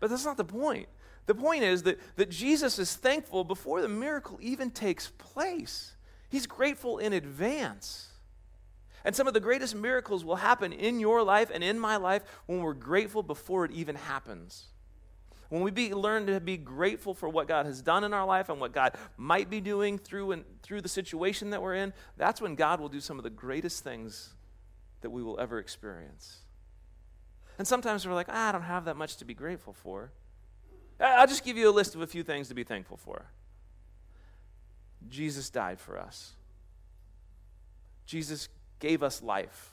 But 0.00 0.08
that's 0.10 0.24
not 0.24 0.38
the 0.38 0.44
point. 0.44 0.88
The 1.26 1.34
point 1.34 1.64
is 1.64 1.82
that, 1.82 1.98
that 2.16 2.30
Jesus 2.30 2.78
is 2.78 2.94
thankful 2.94 3.44
before 3.44 3.82
the 3.82 3.88
miracle 3.88 4.38
even 4.40 4.70
takes 4.70 5.10
place. 5.18 5.94
He's 6.30 6.46
grateful 6.46 6.98
in 6.98 7.12
advance. 7.12 8.08
And 9.06 9.14
some 9.14 9.28
of 9.28 9.34
the 9.34 9.40
greatest 9.40 9.76
miracles 9.76 10.24
will 10.24 10.34
happen 10.34 10.72
in 10.72 10.98
your 10.98 11.22
life 11.22 11.52
and 11.54 11.62
in 11.62 11.78
my 11.78 11.96
life 11.96 12.24
when 12.46 12.60
we're 12.60 12.74
grateful 12.74 13.22
before 13.22 13.64
it 13.64 13.70
even 13.70 13.94
happens. 13.94 14.66
When 15.48 15.62
we 15.62 15.70
be, 15.70 15.94
learn 15.94 16.26
to 16.26 16.40
be 16.40 16.56
grateful 16.56 17.14
for 17.14 17.28
what 17.28 17.46
God 17.46 17.66
has 17.66 17.80
done 17.80 18.02
in 18.02 18.12
our 18.12 18.26
life 18.26 18.48
and 18.48 18.60
what 18.60 18.72
God 18.72 18.96
might 19.16 19.48
be 19.48 19.60
doing 19.60 19.96
through, 19.96 20.32
and, 20.32 20.44
through 20.60 20.80
the 20.80 20.88
situation 20.88 21.50
that 21.50 21.62
we're 21.62 21.76
in, 21.76 21.92
that's 22.16 22.40
when 22.40 22.56
God 22.56 22.80
will 22.80 22.88
do 22.88 23.00
some 23.00 23.16
of 23.16 23.22
the 23.22 23.30
greatest 23.30 23.84
things 23.84 24.34
that 25.02 25.10
we 25.10 25.22
will 25.22 25.38
ever 25.38 25.60
experience. 25.60 26.38
And 27.58 27.68
sometimes 27.68 28.04
we're 28.08 28.14
like, 28.14 28.28
ah, 28.28 28.48
I 28.48 28.52
don't 28.52 28.62
have 28.62 28.86
that 28.86 28.96
much 28.96 29.18
to 29.18 29.24
be 29.24 29.34
grateful 29.34 29.72
for. 29.72 30.10
I'll 30.98 31.28
just 31.28 31.44
give 31.44 31.56
you 31.56 31.70
a 31.70 31.70
list 31.70 31.94
of 31.94 32.00
a 32.00 32.08
few 32.08 32.24
things 32.24 32.48
to 32.48 32.54
be 32.54 32.64
thankful 32.64 32.96
for. 32.96 33.26
Jesus 35.08 35.48
died 35.48 35.78
for 35.78 35.96
us. 35.96 36.32
Jesus 38.04 38.48
gave 38.78 39.02
us 39.02 39.22
life. 39.22 39.70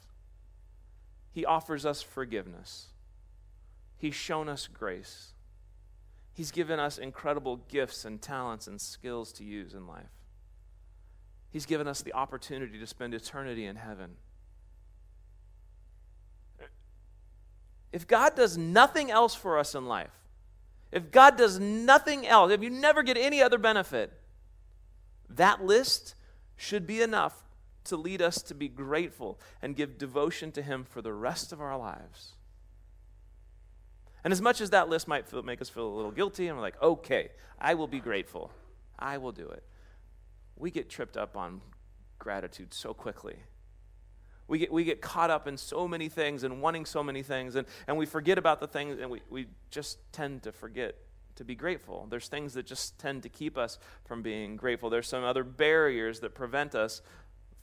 He 1.32 1.46
offers 1.46 1.86
us 1.86 2.02
forgiveness. 2.02 2.88
He's 3.98 4.16
shown 4.16 4.50
us 4.50 4.68
grace. 4.68 5.34
He's 6.34 6.52
given 6.52 6.80
us 6.80 6.98
incredible 6.98 7.58
gifts 7.70 8.06
and 8.06 8.22
talents 8.22 8.68
and 8.68 8.80
skills 8.82 9.32
to 9.34 9.44
use 9.44 9.74
in 9.74 9.88
life. 9.88 10.10
He's 11.52 11.66
given 11.66 11.88
us 11.88 12.02
the 12.02 12.14
opportunity 12.14 12.80
to 12.80 12.88
spend 12.88 13.14
eternity 13.14 13.66
in 13.66 13.76
heaven. 13.76 14.16
If 17.92 18.08
God 18.08 18.36
does 18.36 18.58
nothing 18.58 19.12
else 19.12 19.36
for 19.36 19.60
us 19.60 19.76
in 19.76 19.86
life, 19.86 20.10
if 20.92 21.12
God 21.12 21.38
does 21.38 21.60
nothing 21.60 22.26
else, 22.26 22.52
if 22.52 22.64
you 22.64 22.72
never 22.72 23.04
get 23.04 23.18
any 23.18 23.42
other 23.42 23.60
benefit, 23.60 24.12
that 25.30 25.64
list 25.64 26.16
should 26.56 26.88
be 26.88 27.02
enough 27.02 27.44
to 27.86 27.98
lead 27.98 28.22
us 28.22 28.42
to 28.44 28.54
be 28.54 28.68
grateful 28.68 29.40
and 29.62 29.76
give 29.76 29.98
devotion 29.98 30.52
to 30.54 30.62
Him 30.62 30.84
for 30.84 31.02
the 31.02 31.14
rest 31.14 31.52
of 31.52 31.62
our 31.62 31.78
lives. 31.78 32.34
And 34.24 34.32
as 34.32 34.42
much 34.42 34.62
as 34.62 34.70
that 34.70 34.90
list 34.90 35.08
might 35.08 35.28
feel, 35.28 35.44
make 35.44 35.62
us 35.62 35.70
feel 35.70 35.88
a 35.88 35.96
little 35.96 36.12
guilty, 36.12 36.48
and 36.48 36.58
we're 36.58 36.64
like, 36.64 36.82
okay, 36.82 37.30
I 37.60 37.74
will 37.74 37.88
be 37.88 38.00
grateful, 38.00 38.52
I 38.98 39.18
will 39.18 39.34
do 39.34 39.50
it. 39.50 39.64
We 40.56 40.72
get 40.72 40.90
tripped 40.90 41.18
up 41.18 41.36
on 41.36 41.62
gratitude 42.20 42.74
so 42.74 42.94
quickly. 42.94 43.36
We 44.48 44.60
get, 44.60 44.72
we 44.72 44.84
get 44.84 45.02
caught 45.02 45.30
up 45.30 45.48
in 45.48 45.58
so 45.58 45.88
many 45.88 46.10
things 46.10 46.44
and 46.44 46.62
wanting 46.62 46.86
so 46.86 47.04
many 47.04 47.24
things, 47.24 47.56
and, 47.56 47.68
and 47.88 47.98
we 47.98 48.06
forget 48.06 48.38
about 48.38 48.60
the 48.60 48.68
things, 48.68 49.00
and 49.00 49.10
we, 49.10 49.22
we 49.30 49.48
just 49.72 50.00
tend 50.14 50.44
to 50.44 50.52
forget 50.52 50.96
to 51.36 51.44
be 51.44 51.56
grateful. 51.56 52.08
There's 52.10 52.28
things 52.28 52.54
that 52.54 52.66
just 52.66 53.00
tend 53.00 53.24
to 53.24 53.30
keep 53.30 53.58
us 53.58 53.80
from 54.06 54.22
being 54.22 54.56
grateful. 54.56 54.90
There's 54.90 55.08
some 55.08 55.24
other 55.24 55.44
barriers 55.44 56.20
that 56.20 56.36
prevent 56.36 56.76
us 56.76 57.02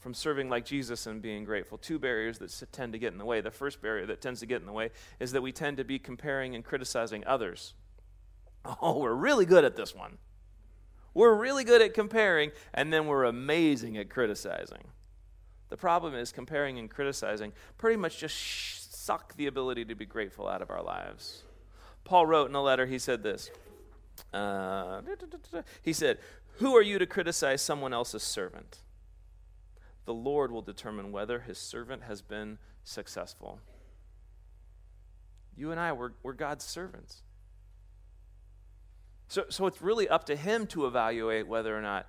from 0.00 0.14
serving 0.14 0.48
like 0.48 0.64
Jesus 0.64 1.06
and 1.06 1.20
being 1.20 1.44
grateful. 1.44 1.78
Two 1.78 1.98
barriers 1.98 2.38
that 2.38 2.72
tend 2.72 2.94
to 2.94 2.98
get 2.98 3.12
in 3.12 3.18
the 3.18 3.24
way. 3.24 3.40
The 3.40 3.50
first 3.50 3.82
barrier 3.82 4.06
that 4.06 4.20
tends 4.20 4.40
to 4.40 4.46
get 4.46 4.60
in 4.60 4.66
the 4.66 4.72
way 4.72 4.90
is 5.20 5.32
that 5.32 5.42
we 5.42 5.52
tend 5.52 5.76
to 5.76 5.84
be 5.84 5.98
comparing 5.98 6.54
and 6.54 6.64
criticizing 6.64 7.24
others. 7.26 7.74
Oh, 8.82 8.98
we're 8.98 9.14
really 9.14 9.46
good 9.46 9.64
at 9.64 9.74
this 9.74 9.94
one. 9.94 10.18
We're 11.14 11.34
really 11.34 11.64
good 11.64 11.80
at 11.80 11.94
comparing, 11.94 12.52
and 12.74 12.92
then 12.92 13.06
we're 13.06 13.24
amazing 13.24 13.96
at 13.96 14.10
criticizing. 14.10 14.84
The 15.70 15.78
problem 15.78 16.14
is 16.14 16.30
comparing 16.30 16.78
and 16.78 16.90
criticizing 16.90 17.52
pretty 17.78 17.96
much 17.96 18.18
just 18.18 19.02
suck 19.02 19.34
the 19.36 19.46
ability 19.46 19.86
to 19.86 19.94
be 19.94 20.04
grateful 20.04 20.46
out 20.46 20.60
of 20.60 20.68
our 20.68 20.82
lives. 20.82 21.44
Paul 22.04 22.26
wrote 22.26 22.50
in 22.50 22.54
a 22.54 22.62
letter, 22.62 22.84
he 22.84 22.98
said 22.98 23.22
this. 23.22 23.50
Uh, 24.32 25.00
he 25.82 25.94
said, 25.94 26.18
Who 26.58 26.76
are 26.76 26.82
you 26.82 26.98
to 26.98 27.06
criticize 27.06 27.62
someone 27.62 27.94
else's 27.94 28.22
servant? 28.22 28.80
The 30.04 30.14
Lord 30.14 30.50
will 30.50 30.62
determine 30.62 31.12
whether 31.12 31.40
his 31.40 31.58
servant 31.58 32.02
has 32.04 32.22
been 32.22 32.58
successful. 32.82 33.60
You 35.56 35.70
and 35.70 35.80
I, 35.80 35.92
we're, 35.92 36.12
we're 36.22 36.32
God's 36.32 36.64
servants. 36.64 37.22
So, 39.28 39.44
so 39.48 39.66
it's 39.66 39.80
really 39.80 40.08
up 40.08 40.24
to 40.24 40.36
him 40.36 40.66
to 40.68 40.86
evaluate 40.86 41.46
whether 41.46 41.76
or 41.76 41.82
not 41.82 42.08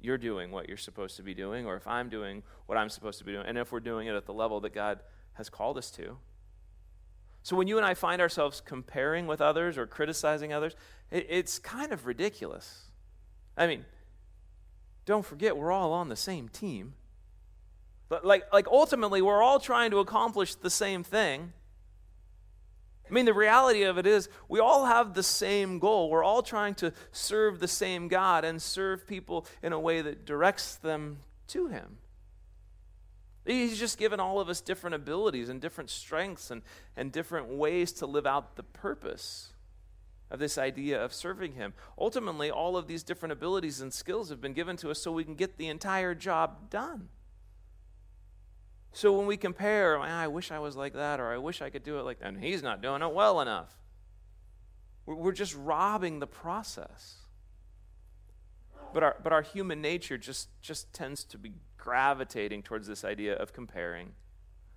you're 0.00 0.18
doing 0.18 0.50
what 0.50 0.68
you're 0.68 0.76
supposed 0.76 1.16
to 1.16 1.22
be 1.22 1.34
doing, 1.34 1.66
or 1.66 1.76
if 1.76 1.86
I'm 1.86 2.08
doing 2.08 2.42
what 2.66 2.78
I'm 2.78 2.88
supposed 2.88 3.18
to 3.18 3.24
be 3.24 3.32
doing, 3.32 3.46
and 3.46 3.58
if 3.58 3.72
we're 3.72 3.80
doing 3.80 4.06
it 4.06 4.14
at 4.14 4.26
the 4.26 4.32
level 4.32 4.60
that 4.60 4.72
God 4.72 5.00
has 5.34 5.48
called 5.48 5.78
us 5.78 5.90
to. 5.92 6.18
So 7.42 7.56
when 7.56 7.66
you 7.66 7.76
and 7.76 7.86
I 7.86 7.94
find 7.94 8.20
ourselves 8.20 8.60
comparing 8.60 9.26
with 9.26 9.40
others 9.40 9.78
or 9.78 9.86
criticizing 9.86 10.52
others, 10.52 10.76
it, 11.10 11.26
it's 11.28 11.58
kind 11.58 11.92
of 11.92 12.06
ridiculous. 12.06 12.90
I 13.56 13.66
mean, 13.66 13.84
don't 15.06 15.24
forget, 15.24 15.56
we're 15.56 15.72
all 15.72 15.92
on 15.92 16.08
the 16.08 16.16
same 16.16 16.48
team. 16.48 16.94
But 18.10 18.26
like, 18.26 18.52
like 18.52 18.66
ultimately, 18.66 19.22
we're 19.22 19.42
all 19.42 19.60
trying 19.60 19.92
to 19.92 20.00
accomplish 20.00 20.56
the 20.56 20.68
same 20.68 21.02
thing. 21.02 21.54
I 23.08 23.12
mean, 23.12 23.24
the 23.24 23.32
reality 23.32 23.84
of 23.84 23.98
it 23.98 24.06
is, 24.06 24.28
we 24.48 24.60
all 24.60 24.84
have 24.84 25.14
the 25.14 25.22
same 25.22 25.78
goal. 25.78 26.10
We're 26.10 26.24
all 26.24 26.42
trying 26.42 26.74
to 26.76 26.92
serve 27.12 27.60
the 27.60 27.68
same 27.68 28.08
God 28.08 28.44
and 28.44 28.60
serve 28.60 29.06
people 29.06 29.46
in 29.62 29.72
a 29.72 29.80
way 29.80 30.02
that 30.02 30.26
directs 30.26 30.74
them 30.74 31.18
to 31.48 31.68
Him. 31.68 31.98
He's 33.46 33.78
just 33.78 33.96
given 33.96 34.20
all 34.20 34.38
of 34.38 34.48
us 34.48 34.60
different 34.60 34.94
abilities 34.94 35.48
and 35.48 35.60
different 35.60 35.88
strengths 35.88 36.50
and, 36.50 36.62
and 36.96 37.10
different 37.10 37.48
ways 37.48 37.92
to 37.92 38.06
live 38.06 38.26
out 38.26 38.56
the 38.56 38.62
purpose 38.62 39.50
of 40.30 40.38
this 40.40 40.58
idea 40.58 41.02
of 41.02 41.12
serving 41.12 41.52
Him. 41.52 41.74
Ultimately, 41.96 42.50
all 42.50 42.76
of 42.76 42.88
these 42.88 43.04
different 43.04 43.32
abilities 43.32 43.80
and 43.80 43.92
skills 43.92 44.30
have 44.30 44.40
been 44.40 44.52
given 44.52 44.76
to 44.78 44.90
us 44.90 45.00
so 45.00 45.12
we 45.12 45.24
can 45.24 45.36
get 45.36 45.58
the 45.58 45.68
entire 45.68 46.14
job 46.14 46.70
done. 46.70 47.08
So 48.92 49.16
when 49.16 49.26
we 49.26 49.36
compare, 49.36 49.98
I 49.98 50.26
wish 50.26 50.50
I 50.50 50.58
was 50.58 50.76
like 50.76 50.94
that, 50.94 51.20
or 51.20 51.32
I 51.32 51.38
wish 51.38 51.62
I 51.62 51.70
could 51.70 51.84
do 51.84 51.98
it 51.98 52.02
like 52.02 52.18
that, 52.18 52.28
and 52.28 52.42
he's 52.42 52.62
not 52.62 52.82
doing 52.82 53.02
it 53.02 53.12
well 53.12 53.40
enough. 53.40 53.72
We're 55.06 55.32
just 55.32 55.54
robbing 55.56 56.18
the 56.18 56.26
process. 56.26 57.16
But 58.92 59.02
our, 59.02 59.16
but 59.22 59.32
our 59.32 59.42
human 59.42 59.80
nature 59.80 60.18
just, 60.18 60.48
just 60.60 60.92
tends 60.92 61.24
to 61.24 61.38
be 61.38 61.52
gravitating 61.78 62.62
towards 62.62 62.86
this 62.86 63.04
idea 63.04 63.36
of 63.36 63.52
comparing. 63.52 64.08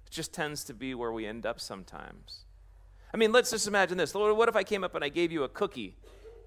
It 0.06 0.12
just 0.12 0.34
tends 0.34 0.64
to 0.66 0.74
be 0.74 0.94
where 0.94 1.12
we 1.12 1.26
end 1.26 1.46
up 1.46 1.60
sometimes. 1.60 2.46
I 3.14 3.18
mean, 3.18 3.32
let's 3.32 3.52
just 3.52 3.68
imagine 3.68 3.98
this. 3.98 4.16
Lord, 4.16 4.38
what 4.38 4.50
if 4.50 4.56
I 4.56 4.64
came 4.64 4.84
up 4.84 4.96
and 4.96 5.04
I 5.04 5.10
gave 5.10 5.32
you 5.32 5.44
a 5.44 5.50
cookie? 5.50 5.98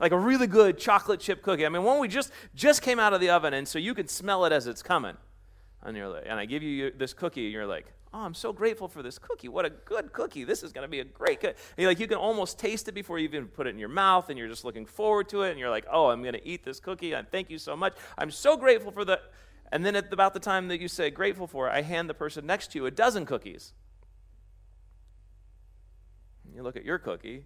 Like 0.01 0.13
a 0.13 0.19
really 0.19 0.47
good 0.47 0.79
chocolate 0.79 1.21
chip 1.21 1.43
cookie. 1.43 1.65
I 1.65 1.69
mean, 1.69 1.83
one 1.83 2.01
we 2.01 2.09
just 2.09 2.31
just 2.55 2.83
came 2.83 2.99
out 2.99 3.15
of 3.15 3.21
the 3.21 3.31
oven, 3.31 3.55
and 3.55 3.67
so 3.67 3.79
you 3.79 3.95
can 3.95 4.09
smell 4.09 4.45
it 4.45 4.53
as 4.53 4.67
it's 4.67 4.83
coming. 4.83 5.17
And 5.87 5.97
you're 5.97 6.09
like, 6.09 6.25
and 6.27 6.39
I 6.39 6.47
give 6.47 6.65
you 6.65 6.91
this 6.91 7.15
cookie, 7.15 7.45
and 7.45 7.53
you're 7.53 7.67
like, 7.67 7.87
oh, 8.13 8.19
I'm 8.19 8.35
so 8.35 8.53
grateful 8.53 8.89
for 8.89 9.05
this 9.05 9.21
cookie. 9.21 9.47
What 9.47 9.65
a 9.65 9.71
good 9.71 10.13
cookie. 10.13 10.43
This 10.43 10.65
is 10.65 10.73
going 10.73 10.83
to 10.83 10.91
be 10.91 10.99
a 10.99 11.05
great 11.05 11.41
cookie. 11.41 11.57
like, 11.79 12.01
you 12.01 12.09
can 12.09 12.19
almost 12.19 12.59
taste 12.59 12.89
it 12.89 12.93
before 12.93 13.21
you 13.21 13.25
even 13.29 13.47
put 13.47 13.69
it 13.69 13.71
in 13.71 13.79
your 13.79 13.89
mouth, 13.89 14.29
and 14.29 14.37
you're 14.37 14.49
just 14.49 14.65
looking 14.65 14.85
forward 14.85 15.29
to 15.29 15.43
it, 15.43 15.51
and 15.51 15.61
you're 15.61 15.71
like, 15.71 15.87
oh, 15.91 16.09
I'm 16.09 16.23
going 16.23 16.35
to 16.35 16.45
eat 16.45 16.65
this 16.65 16.81
cookie, 16.81 17.13
and 17.13 17.31
thank 17.31 17.51
you 17.51 17.59
so 17.59 17.77
much. 17.77 17.95
I'm 18.19 18.33
so 18.33 18.57
grateful 18.57 18.91
for 18.91 19.05
the. 19.05 19.21
And 19.71 19.87
then 19.87 19.95
at 19.95 20.13
about 20.13 20.35
the 20.35 20.41
time 20.41 20.67
that 20.69 20.81
you 20.81 20.89
say 20.89 21.09
grateful 21.11 21.47
for, 21.47 21.71
I 21.71 21.83
hand 21.83 22.11
the 22.11 22.15
person 22.15 22.47
next 22.47 22.73
to 22.73 22.79
you 22.79 22.87
a 22.87 22.91
dozen 22.91 23.25
cookies. 23.25 23.73
You 26.53 26.65
look 26.65 26.77
at 26.77 26.85
your 26.85 26.99
cookie. 26.99 27.45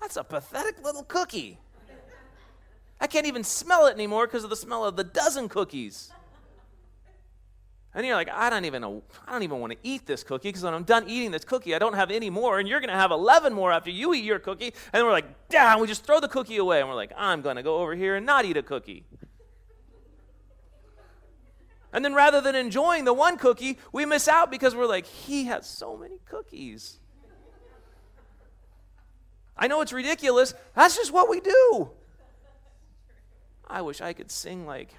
That's 0.00 0.16
a 0.16 0.24
pathetic 0.24 0.82
little 0.82 1.02
cookie. 1.02 1.58
Can't 3.10 3.26
even 3.26 3.44
smell 3.44 3.86
it 3.86 3.94
anymore 3.94 4.26
because 4.26 4.44
of 4.44 4.50
the 4.50 4.56
smell 4.56 4.84
of 4.84 4.96
the 4.96 5.04
dozen 5.04 5.48
cookies. 5.48 6.10
And 7.92 8.06
you're 8.06 8.14
like, 8.14 8.30
I 8.30 8.50
don't 8.50 8.64
even 8.64 8.84
I 8.84 9.32
don't 9.32 9.42
even 9.42 9.58
want 9.58 9.72
to 9.72 9.78
eat 9.82 10.06
this 10.06 10.22
cookie 10.22 10.48
because 10.48 10.62
when 10.62 10.74
I'm 10.74 10.84
done 10.84 11.08
eating 11.08 11.32
this 11.32 11.44
cookie, 11.44 11.74
I 11.74 11.80
don't 11.80 11.94
have 11.94 12.12
any 12.12 12.30
more, 12.30 12.60
and 12.60 12.68
you're 12.68 12.78
going 12.78 12.90
to 12.90 12.96
have 12.96 13.10
11 13.10 13.52
more 13.52 13.72
after 13.72 13.90
you 13.90 14.14
eat 14.14 14.22
your 14.22 14.38
cookie. 14.38 14.66
And 14.66 14.74
then 14.92 15.04
we're 15.04 15.10
like, 15.10 15.48
damn, 15.48 15.80
we 15.80 15.88
just 15.88 16.04
throw 16.04 16.20
the 16.20 16.28
cookie 16.28 16.58
away, 16.58 16.78
and 16.78 16.88
we're 16.88 16.94
like, 16.94 17.12
I'm 17.16 17.42
going 17.42 17.56
to 17.56 17.64
go 17.64 17.78
over 17.78 17.96
here 17.96 18.14
and 18.14 18.24
not 18.24 18.44
eat 18.44 18.56
a 18.56 18.62
cookie. 18.62 19.04
And 21.92 22.04
then 22.04 22.14
rather 22.14 22.40
than 22.40 22.54
enjoying 22.54 23.04
the 23.04 23.12
one 23.12 23.36
cookie, 23.36 23.76
we 23.92 24.06
miss 24.06 24.28
out 24.28 24.52
because 24.52 24.76
we're 24.76 24.86
like, 24.86 25.06
he 25.06 25.46
has 25.46 25.66
so 25.66 25.96
many 25.96 26.20
cookies. 26.26 27.00
I 29.56 29.66
know 29.66 29.80
it's 29.80 29.92
ridiculous. 29.92 30.54
That's 30.76 30.96
just 30.96 31.12
what 31.12 31.28
we 31.28 31.40
do. 31.40 31.90
I 33.70 33.82
wish 33.82 34.00
I 34.00 34.12
could 34.12 34.30
sing 34.30 34.66
like 34.66 34.94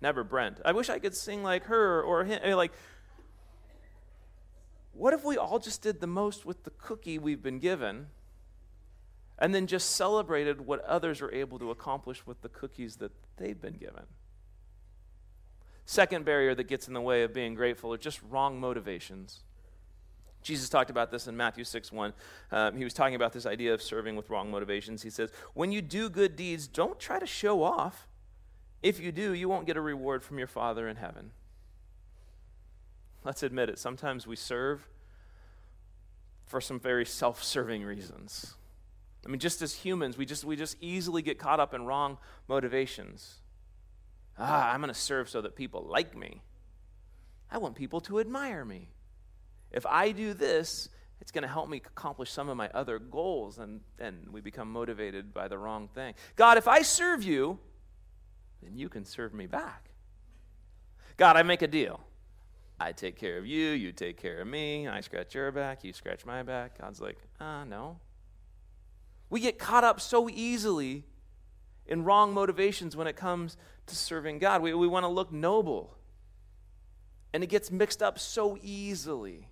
never 0.00 0.24
Brent. 0.24 0.60
I 0.64 0.72
wish 0.72 0.90
I 0.90 0.98
could 0.98 1.14
sing 1.14 1.42
like 1.42 1.64
her 1.64 2.02
or 2.02 2.24
him. 2.24 2.40
I 2.42 2.48
mean, 2.48 2.56
like, 2.56 2.72
what 4.92 5.12
if 5.12 5.24
we 5.24 5.36
all 5.36 5.58
just 5.58 5.82
did 5.82 6.00
the 6.00 6.06
most 6.06 6.44
with 6.44 6.64
the 6.64 6.70
cookie 6.70 7.18
we've 7.18 7.42
been 7.42 7.58
given 7.58 8.06
and 9.38 9.54
then 9.54 9.66
just 9.66 9.90
celebrated 9.90 10.66
what 10.66 10.82
others 10.84 11.20
are 11.20 11.30
able 11.32 11.58
to 11.58 11.70
accomplish 11.70 12.26
with 12.26 12.40
the 12.40 12.48
cookies 12.48 12.96
that 12.96 13.12
they've 13.36 13.60
been 13.60 13.76
given? 13.76 14.04
Second 15.84 16.24
barrier 16.24 16.54
that 16.54 16.64
gets 16.64 16.88
in 16.88 16.94
the 16.94 17.00
way 17.00 17.22
of 17.22 17.32
being 17.32 17.54
grateful 17.54 17.92
are 17.92 17.98
just 17.98 18.20
wrong 18.28 18.58
motivations. 18.58 19.40
Jesus 20.42 20.68
talked 20.68 20.90
about 20.90 21.10
this 21.10 21.26
in 21.26 21.36
Matthew 21.36 21.64
6 21.64 21.92
1. 21.92 22.12
Um, 22.52 22.76
he 22.76 22.84
was 22.84 22.94
talking 22.94 23.14
about 23.14 23.32
this 23.32 23.46
idea 23.46 23.74
of 23.74 23.82
serving 23.82 24.16
with 24.16 24.30
wrong 24.30 24.50
motivations. 24.50 25.02
He 25.02 25.10
says, 25.10 25.30
When 25.54 25.72
you 25.72 25.82
do 25.82 26.08
good 26.08 26.36
deeds, 26.36 26.66
don't 26.66 26.98
try 26.98 27.18
to 27.18 27.26
show 27.26 27.62
off 27.62 28.06
if 28.82 29.00
you 29.00 29.12
do, 29.12 29.32
you 29.32 29.48
won't 29.48 29.66
get 29.66 29.76
a 29.76 29.80
reward 29.80 30.22
from 30.22 30.38
your 30.38 30.46
Father 30.46 30.88
in 30.88 30.96
heaven. 30.96 31.30
Let's 33.24 33.42
admit 33.42 33.68
it. 33.68 33.78
Sometimes 33.78 34.26
we 34.26 34.36
serve 34.36 34.88
for 36.44 36.60
some 36.60 36.78
very 36.78 37.04
self 37.04 37.42
serving 37.42 37.82
reasons. 37.82 38.54
I 39.24 39.28
mean, 39.28 39.40
just 39.40 39.60
as 39.62 39.74
humans, 39.74 40.16
we 40.16 40.24
just, 40.24 40.44
we 40.44 40.54
just 40.54 40.76
easily 40.80 41.20
get 41.20 41.38
caught 41.38 41.58
up 41.58 41.74
in 41.74 41.84
wrong 41.84 42.18
motivations. 42.46 43.40
Ah, 44.38 44.72
I'm 44.72 44.80
going 44.80 44.92
to 44.92 44.98
serve 44.98 45.28
so 45.28 45.40
that 45.40 45.56
people 45.56 45.82
like 45.82 46.16
me. 46.16 46.42
I 47.50 47.58
want 47.58 47.74
people 47.74 48.00
to 48.02 48.20
admire 48.20 48.64
me. 48.64 48.88
If 49.72 49.84
I 49.86 50.12
do 50.12 50.32
this, 50.32 50.88
it's 51.20 51.32
going 51.32 51.42
to 51.42 51.48
help 51.48 51.68
me 51.68 51.78
accomplish 51.78 52.30
some 52.30 52.48
of 52.48 52.56
my 52.56 52.68
other 52.72 52.98
goals, 52.98 53.58
and, 53.58 53.80
and 53.98 54.28
we 54.30 54.40
become 54.40 54.70
motivated 54.70 55.34
by 55.34 55.48
the 55.48 55.58
wrong 55.58 55.88
thing. 55.88 56.14
God, 56.36 56.58
if 56.58 56.68
I 56.68 56.82
serve 56.82 57.24
you, 57.24 57.58
then 58.62 58.76
you 58.76 58.88
can 58.88 59.04
serve 59.04 59.34
me 59.34 59.46
back. 59.46 59.90
God, 61.16 61.36
I 61.36 61.42
make 61.42 61.62
a 61.62 61.68
deal. 61.68 62.00
I 62.78 62.92
take 62.92 63.16
care 63.16 63.38
of 63.38 63.46
you, 63.46 63.70
you 63.70 63.92
take 63.92 64.20
care 64.20 64.40
of 64.42 64.46
me, 64.46 64.86
I 64.86 65.00
scratch 65.00 65.34
your 65.34 65.50
back, 65.50 65.82
you 65.82 65.92
scratch 65.94 66.26
my 66.26 66.42
back. 66.42 66.78
God's 66.78 67.00
like, 67.00 67.16
ah, 67.40 67.62
uh, 67.62 67.64
no. 67.64 67.98
We 69.30 69.40
get 69.40 69.58
caught 69.58 69.82
up 69.82 70.00
so 70.00 70.28
easily 70.28 71.04
in 71.86 72.04
wrong 72.04 72.34
motivations 72.34 72.94
when 72.94 73.06
it 73.06 73.16
comes 73.16 73.56
to 73.86 73.96
serving 73.96 74.40
God. 74.40 74.60
We, 74.60 74.74
we 74.74 74.86
want 74.86 75.04
to 75.04 75.08
look 75.08 75.32
noble. 75.32 75.96
And 77.32 77.42
it 77.42 77.46
gets 77.46 77.70
mixed 77.70 78.02
up 78.02 78.18
so 78.18 78.58
easily. 78.62 79.48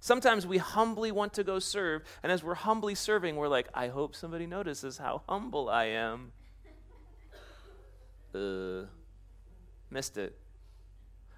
Sometimes 0.00 0.46
we 0.46 0.58
humbly 0.58 1.10
want 1.10 1.32
to 1.34 1.44
go 1.44 1.58
serve, 1.58 2.02
and 2.22 2.30
as 2.30 2.44
we're 2.44 2.54
humbly 2.54 2.94
serving, 2.94 3.36
we're 3.36 3.48
like, 3.48 3.68
I 3.72 3.88
hope 3.88 4.14
somebody 4.14 4.46
notices 4.46 4.98
how 4.98 5.22
humble 5.26 5.70
I 5.70 5.86
am 5.86 6.32
uh, 8.34 8.86
missed 9.90 10.16
it. 10.16 10.36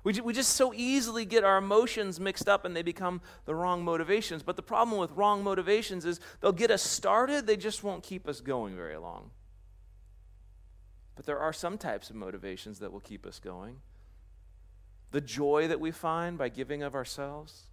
We, 0.05 0.13
we 0.21 0.33
just 0.33 0.53
so 0.55 0.73
easily 0.73 1.25
get 1.25 1.43
our 1.43 1.59
emotions 1.59 2.21
mixed 2.21 2.49
up 2.49 2.65
and 2.65 2.77
they 2.77 2.83
become 2.83 3.21
the 3.45 3.57
wrong 3.57 3.85
motivations. 3.85 4.43
But 4.43 4.55
the 4.55 4.63
problem 4.63 4.99
with 4.99 5.11
wrong 5.13 5.43
motivations 5.43 6.05
is 6.05 6.21
they'll 6.41 6.53
get 6.53 6.71
us 6.71 6.83
started, 6.83 7.47
they 7.47 7.57
just 7.57 7.83
won't 7.83 8.05
keep 8.05 8.29
us 8.29 8.41
going 8.41 8.77
very 8.77 8.97
long. 8.97 9.31
But 11.17 11.27
there 11.27 11.41
are 11.41 11.53
some 11.53 11.77
types 11.77 12.09
of 12.09 12.15
motivations 12.15 12.79
that 12.79 12.93
will 12.93 13.01
keep 13.01 13.27
us 13.27 13.41
going. 13.41 13.79
The 15.11 15.21
joy 15.21 15.67
that 15.67 15.81
we 15.81 15.91
find 15.91 16.39
by 16.39 16.51
giving 16.51 16.85
of 16.85 16.95
ourselves, 16.95 17.65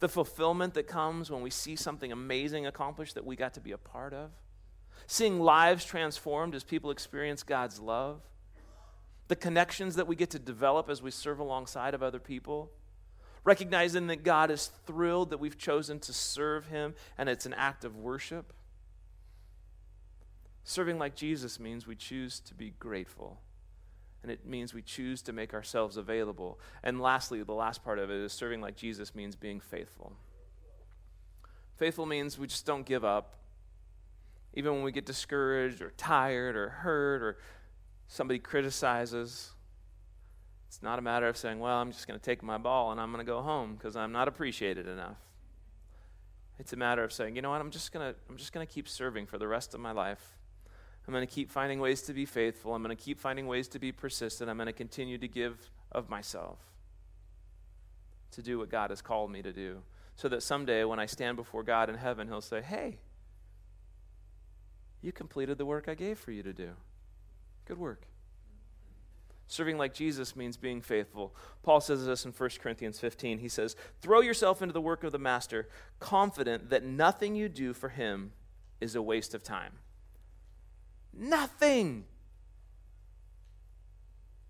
the 0.00 0.08
fulfillment 0.08 0.74
that 0.74 0.88
comes 0.88 1.30
when 1.30 1.42
we 1.42 1.50
see 1.50 1.76
something 1.76 2.10
amazing 2.10 2.66
accomplished 2.66 3.14
that 3.14 3.24
we 3.24 3.36
got 3.36 3.54
to 3.54 3.60
be 3.60 3.70
a 3.70 3.78
part 3.78 4.14
of 4.14 4.30
seeing 5.08 5.40
lives 5.40 5.86
transformed 5.86 6.54
as 6.54 6.62
people 6.62 6.90
experience 6.90 7.42
God's 7.42 7.80
love, 7.80 8.20
the 9.28 9.36
connections 9.36 9.96
that 9.96 10.06
we 10.06 10.14
get 10.14 10.30
to 10.30 10.38
develop 10.38 10.90
as 10.90 11.02
we 11.02 11.10
serve 11.10 11.38
alongside 11.38 11.94
of 11.94 12.02
other 12.02 12.20
people, 12.20 12.70
recognizing 13.42 14.06
that 14.08 14.22
God 14.22 14.50
is 14.50 14.70
thrilled 14.86 15.30
that 15.30 15.40
we've 15.40 15.56
chosen 15.56 15.98
to 16.00 16.12
serve 16.12 16.66
Him 16.66 16.94
and 17.16 17.30
it's 17.30 17.46
an 17.46 17.54
act 17.54 17.86
of 17.86 17.96
worship. 17.96 18.52
Serving 20.62 20.98
like 20.98 21.16
Jesus 21.16 21.58
means 21.58 21.86
we 21.86 21.96
choose 21.96 22.38
to 22.40 22.52
be 22.52 22.74
grateful. 22.78 23.40
And 24.22 24.30
it 24.30 24.44
means 24.44 24.74
we 24.74 24.82
choose 24.82 25.22
to 25.22 25.32
make 25.32 25.54
ourselves 25.54 25.96
available. 25.96 26.60
And 26.82 27.00
lastly, 27.00 27.42
the 27.42 27.54
last 27.54 27.82
part 27.82 27.98
of 27.98 28.10
it 28.10 28.20
is 28.20 28.34
serving 28.34 28.60
like 28.60 28.76
Jesus 28.76 29.14
means 29.14 29.36
being 29.36 29.60
faithful. 29.60 30.12
Faithful 31.76 32.04
means 32.04 32.38
we 32.38 32.46
just 32.46 32.66
don't 32.66 32.84
give 32.84 33.06
up 33.06 33.38
even 34.58 34.74
when 34.74 34.82
we 34.82 34.90
get 34.90 35.06
discouraged 35.06 35.80
or 35.80 35.92
tired 35.96 36.56
or 36.56 36.68
hurt 36.68 37.22
or 37.22 37.36
somebody 38.08 38.40
criticizes. 38.40 39.52
It's 40.66 40.82
not 40.82 40.98
a 40.98 41.02
matter 41.02 41.28
of 41.28 41.36
saying, 41.36 41.60
well, 41.60 41.76
I'm 41.76 41.92
just 41.92 42.08
going 42.08 42.18
to 42.18 42.24
take 42.24 42.42
my 42.42 42.58
ball 42.58 42.90
and 42.90 43.00
I'm 43.00 43.12
going 43.12 43.24
to 43.24 43.30
go 43.30 43.40
home 43.40 43.76
because 43.76 43.94
I'm 43.94 44.10
not 44.10 44.26
appreciated 44.26 44.88
enough. 44.88 45.16
It's 46.58 46.72
a 46.72 46.76
matter 46.76 47.04
of 47.04 47.12
saying, 47.12 47.36
you 47.36 47.42
know 47.42 47.50
what, 47.50 47.60
I'm 47.60 47.70
just 47.70 47.92
going 47.92 48.12
to 48.12 48.18
I'm 48.28 48.36
just 48.36 48.52
going 48.52 48.66
to 48.66 48.72
keep 48.72 48.88
serving 48.88 49.26
for 49.26 49.38
the 49.38 49.46
rest 49.46 49.74
of 49.74 49.80
my 49.80 49.92
life. 49.92 50.36
I'm 51.06 51.14
going 51.14 51.26
to 51.26 51.32
keep 51.32 51.52
finding 51.52 51.78
ways 51.78 52.02
to 52.02 52.12
be 52.12 52.26
faithful. 52.26 52.74
I'm 52.74 52.82
going 52.82 52.94
to 52.94 53.00
keep 53.00 53.20
finding 53.20 53.46
ways 53.46 53.68
to 53.68 53.78
be 53.78 53.92
persistent. 53.92 54.50
I'm 54.50 54.56
going 54.56 54.66
to 54.66 54.72
continue 54.72 55.18
to 55.18 55.28
give 55.28 55.70
of 55.92 56.10
myself 56.10 56.58
to 58.32 58.42
do 58.42 58.58
what 58.58 58.70
God 58.70 58.90
has 58.90 59.00
called 59.02 59.30
me 59.30 59.40
to 59.40 59.52
do. 59.52 59.82
So 60.16 60.28
that 60.30 60.42
someday 60.42 60.82
when 60.82 60.98
I 60.98 61.06
stand 61.06 61.36
before 61.36 61.62
God 61.62 61.88
in 61.88 61.94
heaven, 61.94 62.26
He'll 62.26 62.40
say, 62.40 62.60
Hey, 62.60 62.98
you 65.02 65.12
completed 65.12 65.58
the 65.58 65.66
work 65.66 65.88
I 65.88 65.94
gave 65.94 66.18
for 66.18 66.32
you 66.32 66.42
to 66.42 66.52
do. 66.52 66.70
Good 67.66 67.78
work. 67.78 68.06
Serving 69.46 69.78
like 69.78 69.94
Jesus 69.94 70.36
means 70.36 70.58
being 70.58 70.82
faithful. 70.82 71.34
Paul 71.62 71.80
says 71.80 72.04
this 72.04 72.26
in 72.26 72.32
1 72.32 72.50
Corinthians 72.60 73.00
15. 73.00 73.38
He 73.38 73.48
says, 73.48 73.76
Throw 74.02 74.20
yourself 74.20 74.60
into 74.60 74.74
the 74.74 74.80
work 74.80 75.04
of 75.04 75.12
the 75.12 75.18
master, 75.18 75.68
confident 76.00 76.68
that 76.68 76.84
nothing 76.84 77.34
you 77.34 77.48
do 77.48 77.72
for 77.72 77.88
him 77.88 78.32
is 78.80 78.94
a 78.94 79.02
waste 79.02 79.34
of 79.34 79.42
time. 79.42 79.72
Nothing. 81.16 82.04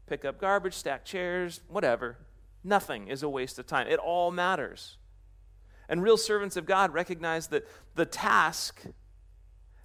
Pick 0.07 0.25
up 0.25 0.41
garbage, 0.41 0.75
stack 0.75 1.05
chairs, 1.05 1.61
whatever. 1.69 2.19
Nothing 2.65 3.07
is 3.07 3.23
a 3.23 3.29
waste 3.29 3.59
of 3.61 3.67
time. 3.67 3.87
It 3.87 4.01
all 4.01 4.33
matters. 4.33 4.97
And 5.89 6.03
real 6.03 6.17
servants 6.17 6.57
of 6.57 6.67
God 6.67 6.93
recognize 6.93 7.49
that 7.49 7.67
the 7.95 8.05
task 8.05 8.83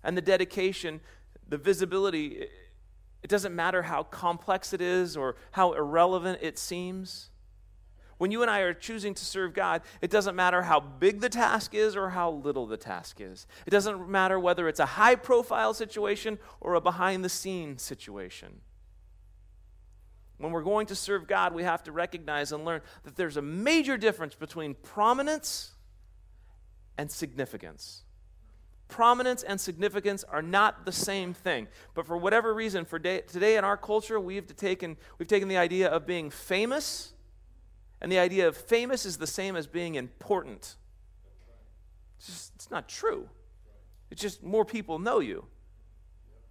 and 0.03 0.17
the 0.17 0.21
dedication, 0.21 1.01
the 1.47 1.57
visibility 1.57 2.47
It 3.23 3.29
doesn't 3.29 3.55
matter 3.55 3.83
how 3.83 4.03
complex 4.03 4.73
it 4.73 4.81
is 4.81 5.15
or 5.15 5.37
how 5.51 5.71
irrelevant 5.71 6.39
it 6.41 6.59
seems. 6.59 7.29
When 8.17 8.31
you 8.31 8.41
and 8.41 8.51
I 8.51 8.59
are 8.59 8.73
choosing 8.73 9.13
to 9.15 9.25
serve 9.25 9.53
God, 9.53 9.81
it 10.01 10.11
doesn't 10.11 10.35
matter 10.35 10.63
how 10.63 10.79
big 10.79 11.21
the 11.21 11.29
task 11.29 11.73
is 11.73 11.95
or 11.95 12.09
how 12.09 12.31
little 12.31 12.67
the 12.67 12.77
task 12.77 13.21
is. 13.21 13.47
It 13.65 13.69
doesn't 13.69 14.09
matter 14.09 14.39
whether 14.39 14.67
it's 14.67 14.79
a 14.79 14.85
high 14.85 15.15
profile 15.15 15.73
situation 15.73 16.37
or 16.59 16.75
a 16.75 16.81
behind 16.81 17.23
the 17.23 17.29
scenes 17.29 17.81
situation. 17.81 18.59
When 20.37 20.51
we're 20.51 20.63
going 20.63 20.87
to 20.87 20.95
serve 20.95 21.25
God, 21.25 21.53
we 21.53 21.63
have 21.63 21.83
to 21.83 21.91
recognize 21.93 22.51
and 22.51 22.65
learn 22.65 22.81
that 23.03 23.15
there's 23.15 23.37
a 23.37 23.41
major 23.41 23.97
difference 23.97 24.35
between 24.35 24.73
prominence 24.73 25.71
and 26.97 27.09
significance. 27.09 28.03
Prominence 28.93 29.41
and 29.41 29.59
significance 29.59 30.23
are 30.23 30.43
not 30.43 30.85
the 30.85 30.91
same 30.91 31.33
thing. 31.33 31.67
But 31.95 32.05
for 32.05 32.15
whatever 32.15 32.53
reason, 32.53 32.85
for 32.85 32.99
day, 32.99 33.21
today 33.21 33.57
in 33.57 33.63
our 33.63 33.75
culture, 33.75 34.19
we've 34.19 34.55
taken, 34.55 34.97
we've 35.17 35.27
taken 35.27 35.47
the 35.47 35.57
idea 35.57 35.89
of 35.89 36.05
being 36.05 36.29
famous, 36.29 37.13
and 38.01 38.11
the 38.11 38.19
idea 38.19 38.47
of 38.47 38.55
famous 38.55 39.03
is 39.03 39.17
the 39.17 39.25
same 39.25 39.55
as 39.55 39.65
being 39.65 39.95
important. 39.95 40.75
It's, 42.17 42.27
just, 42.27 42.51
it's 42.53 42.69
not 42.69 42.87
true. 42.87 43.27
It's 44.11 44.21
just 44.21 44.43
more 44.43 44.63
people 44.63 44.99
know 44.99 45.21
you. 45.21 45.47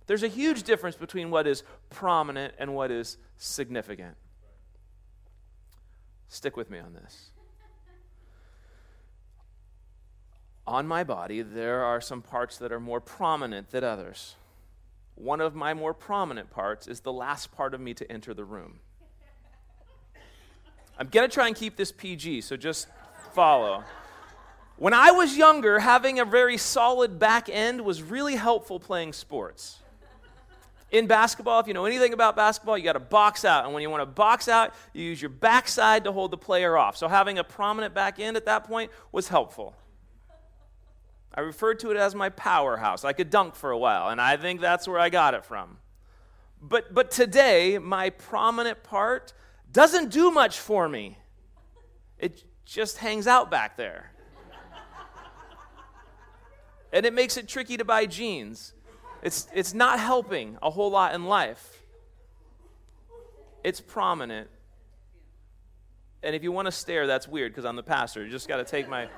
There's 0.09 0.25
a 0.25 0.29
huge 0.29 0.65
difference 0.65 0.97
between 0.97 1.31
what 1.31 1.47
is 1.47 1.63
prominent 1.91 2.55
and 2.59 2.75
what 2.75 2.91
is 2.91 3.19
significant. 3.37 4.17
Stick 6.27 6.57
with 6.57 6.71
me 6.71 6.81
on 6.81 6.93
this. 6.93 7.31
On 10.67 10.87
my 10.87 11.05
body, 11.05 11.43
there 11.43 11.83
are 11.83 12.01
some 12.01 12.23
parts 12.23 12.59
that 12.59 12.73
are 12.73 12.81
more 12.81 13.01
prominent 13.01 13.71
than 13.71 13.83
others. 13.83 14.37
One 15.15 15.41
of 15.41 15.55
my 15.55 15.75
more 15.75 15.93
prominent 15.93 16.51
parts 16.51 16.87
is 16.87 17.01
the 17.01 17.13
last 17.13 17.53
part 17.53 17.75
of 17.75 17.81
me 17.81 17.95
to 17.95 18.11
enter 18.11 18.33
the 18.33 18.45
room. 18.45 18.81
I'm 20.99 21.09
going 21.09 21.29
to 21.29 21.33
try 21.33 21.49
and 21.49 21.57
keep 21.57 21.77
this 21.77 21.91
PG, 21.91 22.43
so 22.43 22.57
just 22.57 22.87
follow. 23.33 23.83
When 24.77 24.95
I 24.95 25.11
was 25.11 25.37
younger, 25.37 25.81
having 25.81 26.21
a 26.21 26.25
very 26.25 26.57
solid 26.57 27.19
back 27.19 27.49
end 27.49 27.81
was 27.81 28.03
really 28.03 28.37
helpful 28.37 28.79
playing 28.79 29.13
sports 29.13 29.79
in 30.93 31.07
basketball, 31.07 31.59
if 31.59 31.67
you 31.67 31.75
know 31.75 31.87
anything 31.87 32.13
about 32.13 32.37
basketball, 32.37 32.77
you 32.77 32.85
got 32.85 32.93
to 32.93 33.01
box 33.01 33.47
out. 33.47 33.65
And 33.65 33.73
when 33.73 33.83
you 33.83 33.89
want 33.89 34.03
to 34.03 34.07
box 34.07 34.47
out, 34.47 34.75
you 34.93 35.03
use 35.03 35.21
your 35.21 35.31
backside 35.31 36.05
to 36.05 36.13
hold 36.13 36.31
the 36.31 36.37
player 36.37 36.77
off. 36.77 36.99
So 36.99 37.09
having 37.09 37.39
a 37.39 37.45
prominent 37.45 37.95
back 37.95 38.21
end 38.21 38.37
at 38.37 38.45
that 38.45 38.65
point 38.65 38.91
was 39.11 39.29
helpful. 39.29 39.75
I 41.35 41.41
referred 41.41 41.79
to 41.81 41.91
it 41.91 41.97
as 41.97 42.15
my 42.15 42.29
powerhouse. 42.29 43.05
I 43.05 43.13
could 43.13 43.31
dunk 43.31 43.55
for 43.55 43.71
a 43.71 43.79
while, 43.79 44.09
and 44.11 44.21
I 44.21 44.37
think 44.37 44.61
that's 44.61 44.87
where 44.87 44.99
I 44.99 45.09
got 45.09 45.35
it 45.35 45.45
from. 45.45 45.79
But, 46.61 46.95
but 46.95 47.11
today, 47.11 47.79
my 47.79 48.11
prominent 48.11 48.83
part 48.83 49.33
doesn't 49.73 50.11
do 50.11 50.31
much 50.31 50.59
for 50.59 50.89
me, 50.89 51.19
it 52.19 52.45
just 52.65 52.99
hangs 52.99 53.27
out 53.27 53.51
back 53.51 53.77
there. 53.77 54.13
and 56.93 57.07
it 57.07 57.13
makes 57.13 57.37
it 57.37 57.49
tricky 57.49 57.77
to 57.77 57.85
buy 57.85 58.07
jeans. 58.07 58.75
It's, 59.23 59.49
it's 59.55 59.73
not 59.73 59.99
helping 59.99 60.59
a 60.63 60.71
whole 60.71 60.91
lot 60.91 61.15
in 61.15 61.25
life. 61.25 61.83
It's 63.65 63.81
prominent. 63.81 64.51
And 66.23 66.37
if 66.37 66.43
you 66.43 66.53
want 66.53 66.67
to 66.67 66.73
stare, 66.73 67.07
that's 67.07 67.27
weird 67.27 67.53
because 67.53 67.65
I'm 67.65 67.77
the 67.77 67.83
pastor. 67.83 68.25
You 68.25 68.31
just 68.31 68.49
got 68.49 68.59
to 68.59 68.65
take 68.65 68.89
my. 68.89 69.09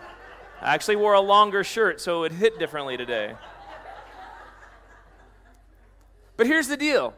I 0.60 0.74
actually 0.74 0.96
wore 0.96 1.14
a 1.14 1.20
longer 1.20 1.62
shirt, 1.64 2.00
so 2.00 2.18
it 2.18 2.20
would 2.20 2.32
hit 2.32 2.58
differently 2.58 2.96
today. 2.96 3.34
But 6.36 6.46
here's 6.46 6.68
the 6.68 6.76
deal 6.76 7.14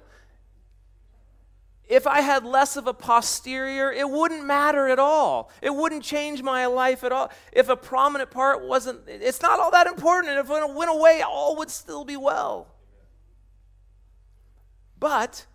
if 1.89 2.07
I 2.07 2.21
had 2.21 2.45
less 2.45 2.77
of 2.77 2.89
a 2.89 2.95
posterior, 2.95 3.93
it 3.93 4.11
wouldn't 4.11 4.45
matter 4.45 4.89
at 4.89 4.99
all. 4.99 5.51
It 5.63 5.75
wouldn't 5.75 6.03
change 6.03 6.43
my 6.43 6.67
life 6.67 7.05
at 7.05 7.13
all. 7.13 7.31
If 7.53 7.69
a 7.69 7.77
prominent 7.77 8.31
part 8.31 8.67
wasn't, 8.67 9.03
it's 9.07 9.41
not 9.41 9.61
all 9.61 9.71
that 9.71 9.87
important. 9.87 10.33
And 10.33 10.41
if 10.41 10.51
it 10.51 10.75
went 10.75 10.91
away, 10.91 11.23
all 11.23 11.55
would 11.57 11.71
still 11.71 12.05
be 12.05 12.17
well. 12.17 12.67
But 14.99 15.47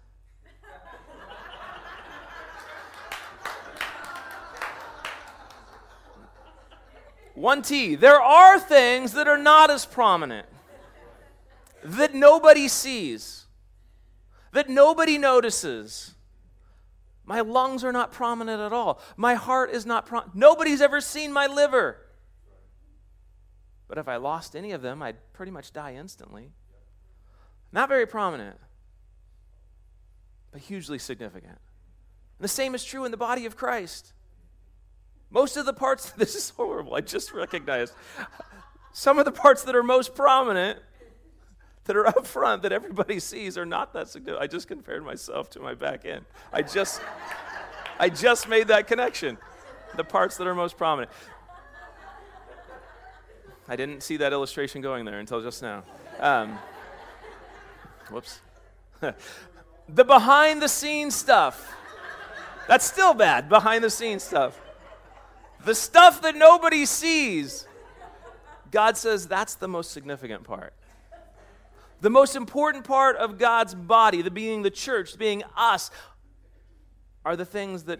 One 7.33 7.61
T. 7.61 7.95
There 7.95 8.21
are 8.21 8.59
things 8.59 9.13
that 9.13 9.27
are 9.27 9.37
not 9.37 9.69
as 9.69 9.85
prominent, 9.85 10.47
that 11.83 12.13
nobody 12.13 12.67
sees, 12.67 13.45
that 14.51 14.69
nobody 14.69 15.17
notices. 15.17 16.15
My 17.23 17.41
lungs 17.41 17.83
are 17.83 17.91
not 17.93 18.11
prominent 18.11 18.61
at 18.61 18.73
all. 18.73 18.99
My 19.15 19.35
heart 19.35 19.71
is 19.71 19.85
not 19.85 20.05
prominent. 20.05 20.35
Nobody's 20.35 20.81
ever 20.81 20.99
seen 20.99 21.31
my 21.31 21.47
liver. 21.47 21.97
But 23.87 23.97
if 23.97 24.07
I 24.07 24.17
lost 24.17 24.55
any 24.55 24.71
of 24.71 24.81
them, 24.81 25.01
I'd 25.01 25.17
pretty 25.31 25.51
much 25.51 25.71
die 25.71 25.93
instantly. 25.93 26.51
Not 27.71 27.87
very 27.87 28.05
prominent 28.05 28.57
but 30.51 30.61
hugely 30.61 30.99
significant. 30.99 31.57
And 32.37 32.43
the 32.43 32.49
same 32.49 32.75
is 32.75 32.83
true 32.83 33.05
in 33.05 33.11
the 33.11 33.17
body 33.17 33.45
of 33.45 33.55
Christ. 33.55 34.13
Most 35.31 35.57
of 35.57 35.65
the 35.65 35.73
parts, 35.73 36.11
this 36.17 36.35
is 36.35 36.49
horrible, 36.51 36.95
I 36.95 37.01
just 37.01 37.33
recognized. 37.33 37.93
Some 38.93 39.17
of 39.17 39.25
the 39.25 39.31
parts 39.31 39.63
that 39.63 39.75
are 39.75 39.83
most 39.83 40.13
prominent, 40.13 40.79
that 41.85 41.95
are 41.95 42.05
up 42.05 42.27
front, 42.27 42.61
that 42.61 42.71
everybody 42.71 43.19
sees, 43.19 43.57
are 43.57 43.65
not 43.65 43.93
that 43.93 44.09
significant. 44.09 44.43
I 44.43 44.47
just 44.47 44.67
compared 44.67 45.03
myself 45.03 45.49
to 45.51 45.59
my 45.59 45.73
back 45.73 46.05
end. 46.05 46.25
I 46.53 46.61
just, 46.61 47.01
I 47.99 48.09
just 48.09 48.47
made 48.47 48.67
that 48.67 48.87
connection. 48.87 49.37
The 49.95 50.03
parts 50.03 50.37
that 50.37 50.47
are 50.47 50.55
most 50.55 50.77
prominent. 50.77 51.11
I 53.67 53.75
didn't 53.75 54.03
see 54.03 54.17
that 54.17 54.33
illustration 54.33 54.81
going 54.81 55.05
there 55.05 55.19
until 55.19 55.41
just 55.41 55.61
now. 55.61 55.83
Um, 56.19 56.57
whoops. 58.09 58.41
the 58.99 60.03
behind 60.03 60.61
the 60.61 60.67
scenes 60.67 61.15
stuff. 61.15 61.73
That's 62.67 62.85
still 62.85 63.13
bad, 63.13 63.49
behind 63.49 63.83
the 63.83 63.89
scenes 63.89 64.23
stuff. 64.23 64.59
The 65.63 65.75
stuff 65.75 66.21
that 66.23 66.35
nobody 66.35 66.85
sees. 66.85 67.67
God 68.71 68.97
says 68.97 69.27
that's 69.27 69.55
the 69.55 69.67
most 69.67 69.91
significant 69.91 70.43
part. 70.43 70.73
The 71.99 72.09
most 72.09 72.35
important 72.35 72.83
part 72.83 73.15
of 73.17 73.37
God's 73.37 73.75
body, 73.75 74.23
the 74.23 74.31
being 74.31 74.63
the 74.63 74.71
church, 74.71 75.17
being 75.19 75.43
us, 75.55 75.91
are 77.23 77.35
the 77.35 77.45
things 77.45 77.83
that 77.83 77.99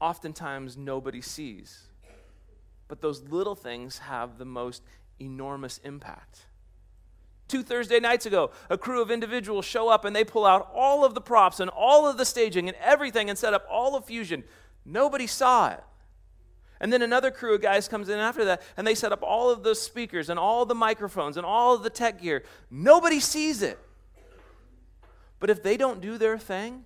oftentimes 0.00 0.76
nobody 0.76 1.20
sees. 1.20 1.84
But 2.88 3.00
those 3.00 3.22
little 3.22 3.54
things 3.54 3.98
have 3.98 4.38
the 4.38 4.44
most 4.44 4.82
enormous 5.20 5.78
impact. 5.78 6.46
Two 7.46 7.62
Thursday 7.62 8.00
nights 8.00 8.26
ago, 8.26 8.50
a 8.68 8.76
crew 8.76 9.00
of 9.00 9.10
individuals 9.10 9.64
show 9.64 9.88
up 9.88 10.04
and 10.04 10.16
they 10.16 10.24
pull 10.24 10.44
out 10.44 10.70
all 10.74 11.04
of 11.04 11.14
the 11.14 11.20
props 11.20 11.60
and 11.60 11.70
all 11.70 12.08
of 12.08 12.16
the 12.16 12.24
staging 12.24 12.68
and 12.68 12.76
everything 12.80 13.28
and 13.28 13.38
set 13.38 13.54
up 13.54 13.64
all 13.70 13.94
of 13.94 14.06
Fusion. 14.06 14.42
Nobody 14.84 15.26
saw 15.26 15.70
it. 15.70 15.84
And 16.80 16.92
then 16.92 17.02
another 17.02 17.30
crew 17.30 17.54
of 17.54 17.62
guys 17.62 17.88
comes 17.88 18.08
in 18.08 18.18
after 18.18 18.44
that 18.46 18.62
and 18.76 18.86
they 18.86 18.94
set 18.94 19.12
up 19.12 19.22
all 19.22 19.50
of 19.50 19.62
the 19.62 19.74
speakers 19.74 20.28
and 20.28 20.38
all 20.38 20.66
the 20.66 20.74
microphones 20.74 21.36
and 21.36 21.46
all 21.46 21.74
of 21.74 21.82
the 21.82 21.90
tech 21.90 22.20
gear. 22.20 22.42
Nobody 22.70 23.20
sees 23.20 23.62
it. 23.62 23.78
But 25.38 25.50
if 25.50 25.62
they 25.62 25.76
don't 25.76 26.00
do 26.00 26.18
their 26.18 26.38
thing, 26.38 26.84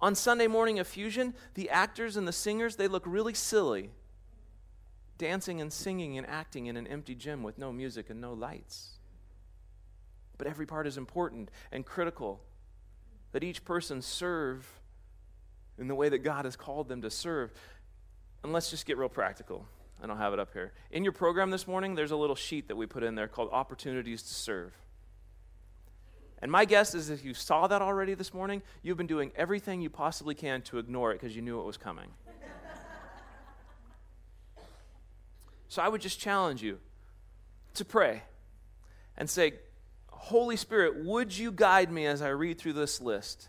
on 0.00 0.14
Sunday 0.14 0.46
morning 0.46 0.78
of 0.78 0.86
Fusion, 0.86 1.34
the 1.54 1.68
actors 1.68 2.16
and 2.16 2.26
the 2.26 2.32
singers, 2.32 2.76
they 2.76 2.88
look 2.88 3.02
really 3.06 3.34
silly 3.34 3.90
dancing 5.18 5.60
and 5.60 5.70
singing 5.70 6.16
and 6.16 6.26
acting 6.26 6.64
in 6.64 6.78
an 6.78 6.86
empty 6.86 7.14
gym 7.14 7.42
with 7.42 7.58
no 7.58 7.70
music 7.70 8.08
and 8.08 8.22
no 8.22 8.32
lights. 8.32 8.98
But 10.38 10.46
every 10.46 10.64
part 10.64 10.86
is 10.86 10.96
important 10.96 11.50
and 11.70 11.84
critical. 11.84 12.40
That 13.32 13.44
each 13.44 13.62
person 13.62 14.00
serve 14.00 14.80
in 15.78 15.88
the 15.88 15.94
way 15.94 16.08
that 16.08 16.20
God 16.20 16.46
has 16.46 16.56
called 16.56 16.88
them 16.88 17.02
to 17.02 17.10
serve. 17.10 17.52
And 18.42 18.52
let's 18.52 18.70
just 18.70 18.86
get 18.86 18.96
real 18.96 19.08
practical. 19.08 19.66
I 20.02 20.06
don't 20.06 20.18
have 20.18 20.32
it 20.32 20.38
up 20.38 20.52
here. 20.52 20.72
In 20.90 21.04
your 21.04 21.12
program 21.12 21.50
this 21.50 21.66
morning, 21.66 21.94
there's 21.94 22.10
a 22.10 22.16
little 22.16 22.36
sheet 22.36 22.68
that 22.68 22.76
we 22.76 22.86
put 22.86 23.02
in 23.02 23.14
there 23.14 23.28
called 23.28 23.50
Opportunities 23.52 24.22
to 24.22 24.34
Serve. 24.34 24.72
And 26.42 26.50
my 26.50 26.64
guess 26.64 26.94
is 26.94 27.10
if 27.10 27.22
you 27.22 27.34
saw 27.34 27.66
that 27.66 27.82
already 27.82 28.14
this 28.14 28.32
morning, 28.32 28.62
you've 28.82 28.96
been 28.96 29.06
doing 29.06 29.30
everything 29.36 29.82
you 29.82 29.90
possibly 29.90 30.34
can 30.34 30.62
to 30.62 30.78
ignore 30.78 31.12
it 31.12 31.20
because 31.20 31.36
you 31.36 31.42
knew 31.42 31.60
it 31.60 31.66
was 31.66 31.76
coming. 31.76 32.08
So 35.68 35.82
I 35.82 35.88
would 35.88 36.00
just 36.00 36.18
challenge 36.18 36.62
you 36.62 36.78
to 37.74 37.84
pray 37.84 38.22
and 39.16 39.30
say, 39.30 39.54
Holy 40.08 40.56
Spirit, 40.56 41.04
would 41.04 41.36
you 41.36 41.52
guide 41.52 41.92
me 41.92 42.06
as 42.06 42.22
I 42.22 42.30
read 42.30 42.58
through 42.58 42.72
this 42.72 43.00
list? 43.00 43.48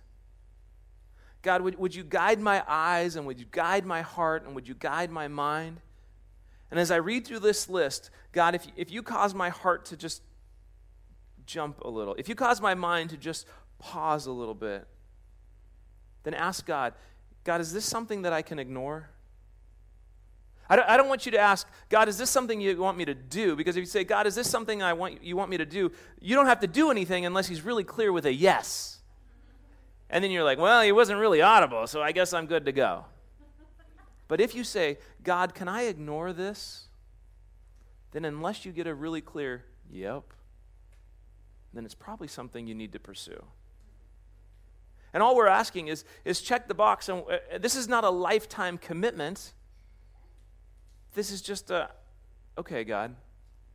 God, 1.42 1.62
would, 1.62 1.78
would 1.80 1.96
you 1.96 2.04
guide 2.04 2.40
my 2.40 2.64
eyes 2.68 3.16
and 3.16 3.26
would 3.26 3.40
you 3.40 3.46
guide 3.50 3.86
my 3.86 4.02
heart 4.02 4.46
and 4.46 4.54
would 4.54 4.68
you 4.68 4.76
guide 4.76 5.10
my 5.12 5.28
mind? 5.28 5.80
And 6.70 6.80
as 6.80 6.92
I 6.92 6.98
read 6.98 7.26
through 7.26 7.40
this 7.40 7.68
list, 7.68 8.10
God, 8.32 8.56
if, 8.56 8.66
if 8.76 8.92
you 8.92 9.04
cause 9.04 9.34
my 9.34 9.50
heart 9.50 9.86
to 9.86 9.98
just 9.98 10.22
jump 11.46 11.82
a 11.82 11.90
little, 11.90 12.14
if 12.16 12.30
you 12.30 12.36
cause 12.36 12.62
my 12.62 12.76
mind 12.76 13.10
to 13.10 13.18
just 13.18 13.48
pause 13.80 14.28
a 14.28 14.32
little 14.32 14.54
bit, 14.54 14.88
then 16.24 16.34
ask 16.34 16.66
God, 16.66 16.94
God, 17.44 17.60
is 17.60 17.74
this 17.74 17.86
something 17.86 18.22
that 18.22 18.34
I 18.34 18.42
can 18.42 18.60
ignore? 18.60 19.10
I 20.70 20.78
don't, 20.78 20.88
I 20.88 20.96
don't 20.96 21.10
want 21.10 21.26
you 21.26 21.34
to 21.34 21.40
ask, 21.40 21.68
God, 21.90 22.08
is 22.08 22.18
this 22.18 22.30
something 22.30 22.62
you 22.62 22.78
want 22.78 22.98
me 22.98 23.04
to 23.04 23.14
do? 23.14 23.58
Because 23.58 23.76
if 23.76 23.82
you 23.82 23.88
say, 23.88 24.06
God, 24.06 24.26
is 24.26 24.36
this 24.36 24.50
something 24.50 24.82
I 24.82 24.94
want, 24.94 25.22
you 25.22 25.36
want 25.36 25.50
me 25.50 25.58
to 25.58 25.66
do? 25.66 25.92
You 26.22 26.36
don't 26.36 26.46
have 26.46 26.62
to 26.62 26.68
do 26.68 26.92
anything 26.92 27.26
unless 27.26 27.48
He's 27.48 27.62
really 27.62 27.84
clear 27.84 28.14
with 28.14 28.26
a 28.26 28.34
yes. 28.34 29.01
And 30.12 30.22
then 30.22 30.30
you're 30.30 30.44
like, 30.44 30.60
well, 30.60 30.84
he 30.84 30.92
wasn't 30.92 31.20
really 31.20 31.42
audible, 31.42 31.88
so 31.88 32.02
I 32.02 32.12
guess 32.12 32.34
I'm 32.34 32.46
good 32.46 32.66
to 32.66 32.74
go. 32.74 33.06
But 34.28 34.42
if 34.42 34.54
you 34.54 34.66
say, 34.66 34.98
God, 35.24 35.56
can 35.56 35.70
I 35.70 35.84
ignore 35.84 36.34
this? 36.34 36.88
Then, 38.12 38.26
unless 38.26 38.66
you 38.66 38.74
get 38.74 38.88
a 38.88 38.94
really 38.94 39.22
clear, 39.22 39.64
yep, 39.90 40.24
then 41.74 41.86
it's 41.86 41.96
probably 41.96 42.28
something 42.28 42.68
you 42.68 42.76
need 42.76 42.92
to 42.92 43.00
pursue. 43.00 43.42
And 45.14 45.24
all 45.24 45.36
we're 45.36 45.48
asking 45.48 45.88
is, 45.88 46.04
is 46.26 46.42
check 46.42 46.68
the 46.68 46.74
box. 46.74 47.08
And 47.08 47.24
uh, 47.30 47.58
this 47.60 47.76
is 47.76 47.88
not 47.88 48.04
a 48.04 48.10
lifetime 48.10 48.78
commitment. 48.78 49.54
This 51.14 51.32
is 51.32 51.42
just 51.42 51.72
a, 51.72 51.90
okay, 52.58 52.84
God, 52.84 53.16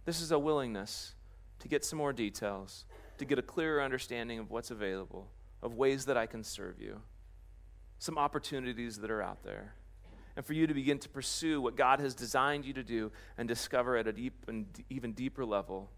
this 0.04 0.20
is 0.20 0.32
a 0.32 0.38
willingness 0.38 1.14
to 1.60 1.68
get 1.68 1.82
some 1.82 1.98
more 1.98 2.12
details, 2.12 2.84
to 3.16 3.24
get 3.24 3.38
a 3.38 3.42
clearer 3.42 3.82
understanding 3.82 4.38
of 4.38 4.50
what's 4.50 4.70
available 4.70 5.28
of 5.62 5.74
ways 5.74 6.04
that 6.06 6.16
I 6.16 6.26
can 6.26 6.44
serve 6.44 6.80
you, 6.80 7.00
some 7.98 8.18
opportunities 8.18 8.98
that 8.98 9.10
are 9.10 9.22
out 9.22 9.42
there, 9.42 9.74
and 10.36 10.44
for 10.44 10.52
you 10.52 10.66
to 10.66 10.74
begin 10.74 10.98
to 10.98 11.08
pursue 11.08 11.60
what 11.60 11.76
God 11.76 11.98
has 12.00 12.14
designed 12.14 12.64
you 12.64 12.74
to 12.74 12.82
do 12.82 13.10
and 13.38 13.48
discover 13.48 13.96
at 13.96 14.06
a 14.06 14.12
deep 14.12 14.34
and 14.48 14.66
even 14.90 15.12
deeper 15.12 15.44
level 15.44 15.90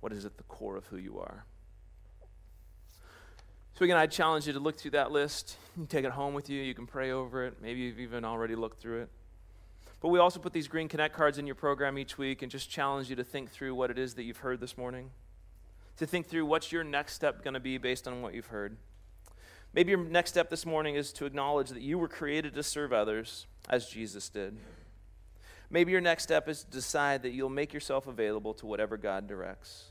what 0.00 0.12
is 0.12 0.24
at 0.24 0.36
the 0.38 0.42
core 0.44 0.76
of 0.76 0.86
who 0.86 0.96
you 0.96 1.18
are. 1.18 1.44
So, 3.74 3.84
again, 3.84 3.96
I 3.96 4.06
challenge 4.06 4.46
you 4.46 4.52
to 4.52 4.60
look 4.60 4.78
through 4.78 4.92
that 4.92 5.12
list. 5.12 5.56
You 5.78 5.86
take 5.86 6.04
it 6.04 6.10
home 6.10 6.34
with 6.34 6.50
you. 6.50 6.60
You 6.60 6.74
can 6.74 6.86
pray 6.86 7.10
over 7.10 7.46
it. 7.46 7.56
Maybe 7.62 7.80
you've 7.80 8.00
even 8.00 8.24
already 8.24 8.54
looked 8.54 8.80
through 8.80 9.02
it. 9.02 9.08
But 10.00 10.08
we 10.08 10.18
also 10.18 10.40
put 10.40 10.52
these 10.52 10.66
Green 10.66 10.88
Connect 10.88 11.14
cards 11.14 11.38
in 11.38 11.46
your 11.46 11.54
program 11.54 11.96
each 11.96 12.18
week 12.18 12.42
and 12.42 12.50
just 12.50 12.68
challenge 12.68 13.08
you 13.08 13.16
to 13.16 13.24
think 13.24 13.50
through 13.50 13.74
what 13.74 13.90
it 13.90 13.98
is 13.98 14.14
that 14.14 14.24
you've 14.24 14.38
heard 14.38 14.60
this 14.60 14.76
morning 14.76 15.10
to 15.96 16.06
think 16.06 16.26
through 16.26 16.46
what's 16.46 16.72
your 16.72 16.84
next 16.84 17.14
step 17.14 17.44
going 17.44 17.54
to 17.54 17.60
be 17.60 17.78
based 17.78 18.08
on 18.08 18.22
what 18.22 18.34
you've 18.34 18.46
heard. 18.46 18.76
Maybe 19.74 19.90
your 19.90 20.04
next 20.04 20.30
step 20.30 20.50
this 20.50 20.66
morning 20.66 20.96
is 20.96 21.12
to 21.14 21.24
acknowledge 21.24 21.70
that 21.70 21.82
you 21.82 21.98
were 21.98 22.08
created 22.08 22.54
to 22.54 22.62
serve 22.62 22.92
others 22.92 23.46
as 23.68 23.88
Jesus 23.88 24.28
did. 24.28 24.58
Maybe 25.70 25.92
your 25.92 26.02
next 26.02 26.24
step 26.24 26.48
is 26.48 26.64
to 26.64 26.70
decide 26.70 27.22
that 27.22 27.32
you'll 27.32 27.48
make 27.48 27.72
yourself 27.72 28.06
available 28.06 28.52
to 28.54 28.66
whatever 28.66 28.98
God 28.98 29.26
directs. 29.26 29.84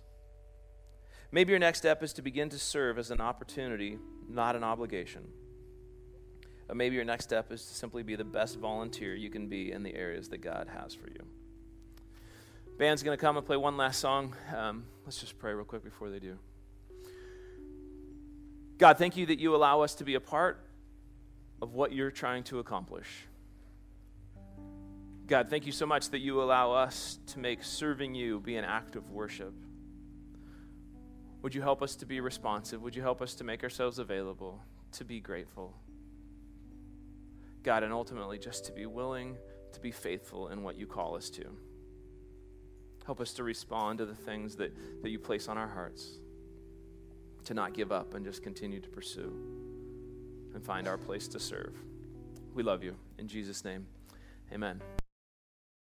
Maybe 1.32 1.52
your 1.52 1.60
next 1.60 1.80
step 1.80 2.04
is 2.04 2.14
to 2.14 2.22
begin 2.22 2.50
to 2.50 2.60
serve 2.60 3.00
as 3.00 3.10
an 3.10 3.22
opportunity, 3.22 3.98
not 4.30 4.56
an 4.56 4.64
obligation. 4.64 5.28
Or 6.70 6.76
maybe 6.76 6.96
your 6.96 7.06
next 7.06 7.24
step 7.24 7.52
is 7.52 7.66
to 7.66 7.74
simply 7.74 8.04
be 8.04 8.16
the 8.16 8.24
best 8.24 8.60
volunteer 8.60 9.16
you 9.16 9.30
can 9.30 9.48
be 9.48 9.72
in 9.72 9.82
the 9.82 9.96
areas 9.96 10.30
that 10.30 10.40
God 10.40 10.70
has 10.72 10.94
for 10.94 11.10
you. 11.10 11.26
Band's 12.82 13.04
going 13.04 13.16
to 13.16 13.22
come 13.22 13.38
and 13.38 13.46
play 13.46 13.58
one 13.58 13.78
last 13.78 14.00
song. 14.00 14.36
Um, 14.58 14.86
let's 15.06 15.20
just 15.20 15.38
pray 15.38 15.54
real 15.54 15.66
quick 15.66 15.84
before 15.84 16.10
they 16.10 16.18
do. 16.18 16.40
God, 18.80 18.98
thank 18.98 19.16
you 19.16 19.28
that 19.28 19.38
you 19.38 19.56
allow 19.56 19.82
us 19.82 19.94
to 19.94 20.04
be 20.04 20.16
a 20.16 20.20
part 20.20 20.66
of 21.62 21.76
what 21.76 21.92
you're 21.92 22.10
trying 22.10 22.44
to 22.46 22.58
accomplish. 22.58 23.28
God, 25.28 25.48
thank 25.48 25.68
you 25.68 25.72
so 25.72 25.86
much 25.86 26.10
that 26.10 26.22
you 26.22 26.42
allow 26.42 26.72
us 26.72 27.20
to 27.28 27.38
make 27.38 27.64
serving 27.64 28.16
you 28.16 28.40
be 28.40 28.56
an 28.56 28.66
act 28.66 28.96
of 28.96 29.12
worship. 29.12 29.54
Would 31.44 31.54
you 31.54 31.62
help 31.62 31.84
us 31.84 31.96
to 31.98 32.08
be 32.08 32.20
responsive? 32.20 32.82
Would 32.82 32.96
you 32.96 33.04
help 33.04 33.22
us 33.22 33.36
to 33.36 33.44
make 33.44 33.62
ourselves 33.62 34.00
available, 34.00 34.60
to 34.94 35.06
be 35.06 35.20
grateful? 35.20 35.76
God, 37.62 37.84
and 37.84 37.94
ultimately 37.94 38.40
just 38.40 38.66
to 38.66 38.72
be 38.72 38.88
willing 38.88 39.38
to 39.74 39.80
be 39.80 39.92
faithful 39.92 40.48
in 40.48 40.64
what 40.64 40.78
you 40.78 40.88
call 40.88 41.16
us 41.16 41.30
to. 41.30 41.46
Help 43.06 43.20
us 43.20 43.34
to 43.34 43.44
respond 43.44 43.98
to 44.00 44.06
the 44.06 44.16
things 44.16 44.56
that, 44.56 44.72
that 45.02 45.10
you 45.10 45.20
place 45.20 45.48
on 45.48 45.58
our 45.58 45.68
hearts, 45.68 46.20
to 47.46 47.54
not 47.54 47.74
give 47.74 47.92
up 47.92 48.14
and 48.14 48.24
just 48.24 48.44
continue 48.44 48.80
to 48.80 48.90
pursue 48.90 49.34
and 50.54 50.64
find 50.64 50.88
our 50.88 50.98
place 50.98 51.28
to 51.30 51.40
serve. 51.40 51.76
We 52.54 52.64
love 52.64 52.84
you. 52.84 52.96
In 53.18 53.28
Jesus' 53.28 53.64
name, 53.64 53.86
amen. 54.54 54.82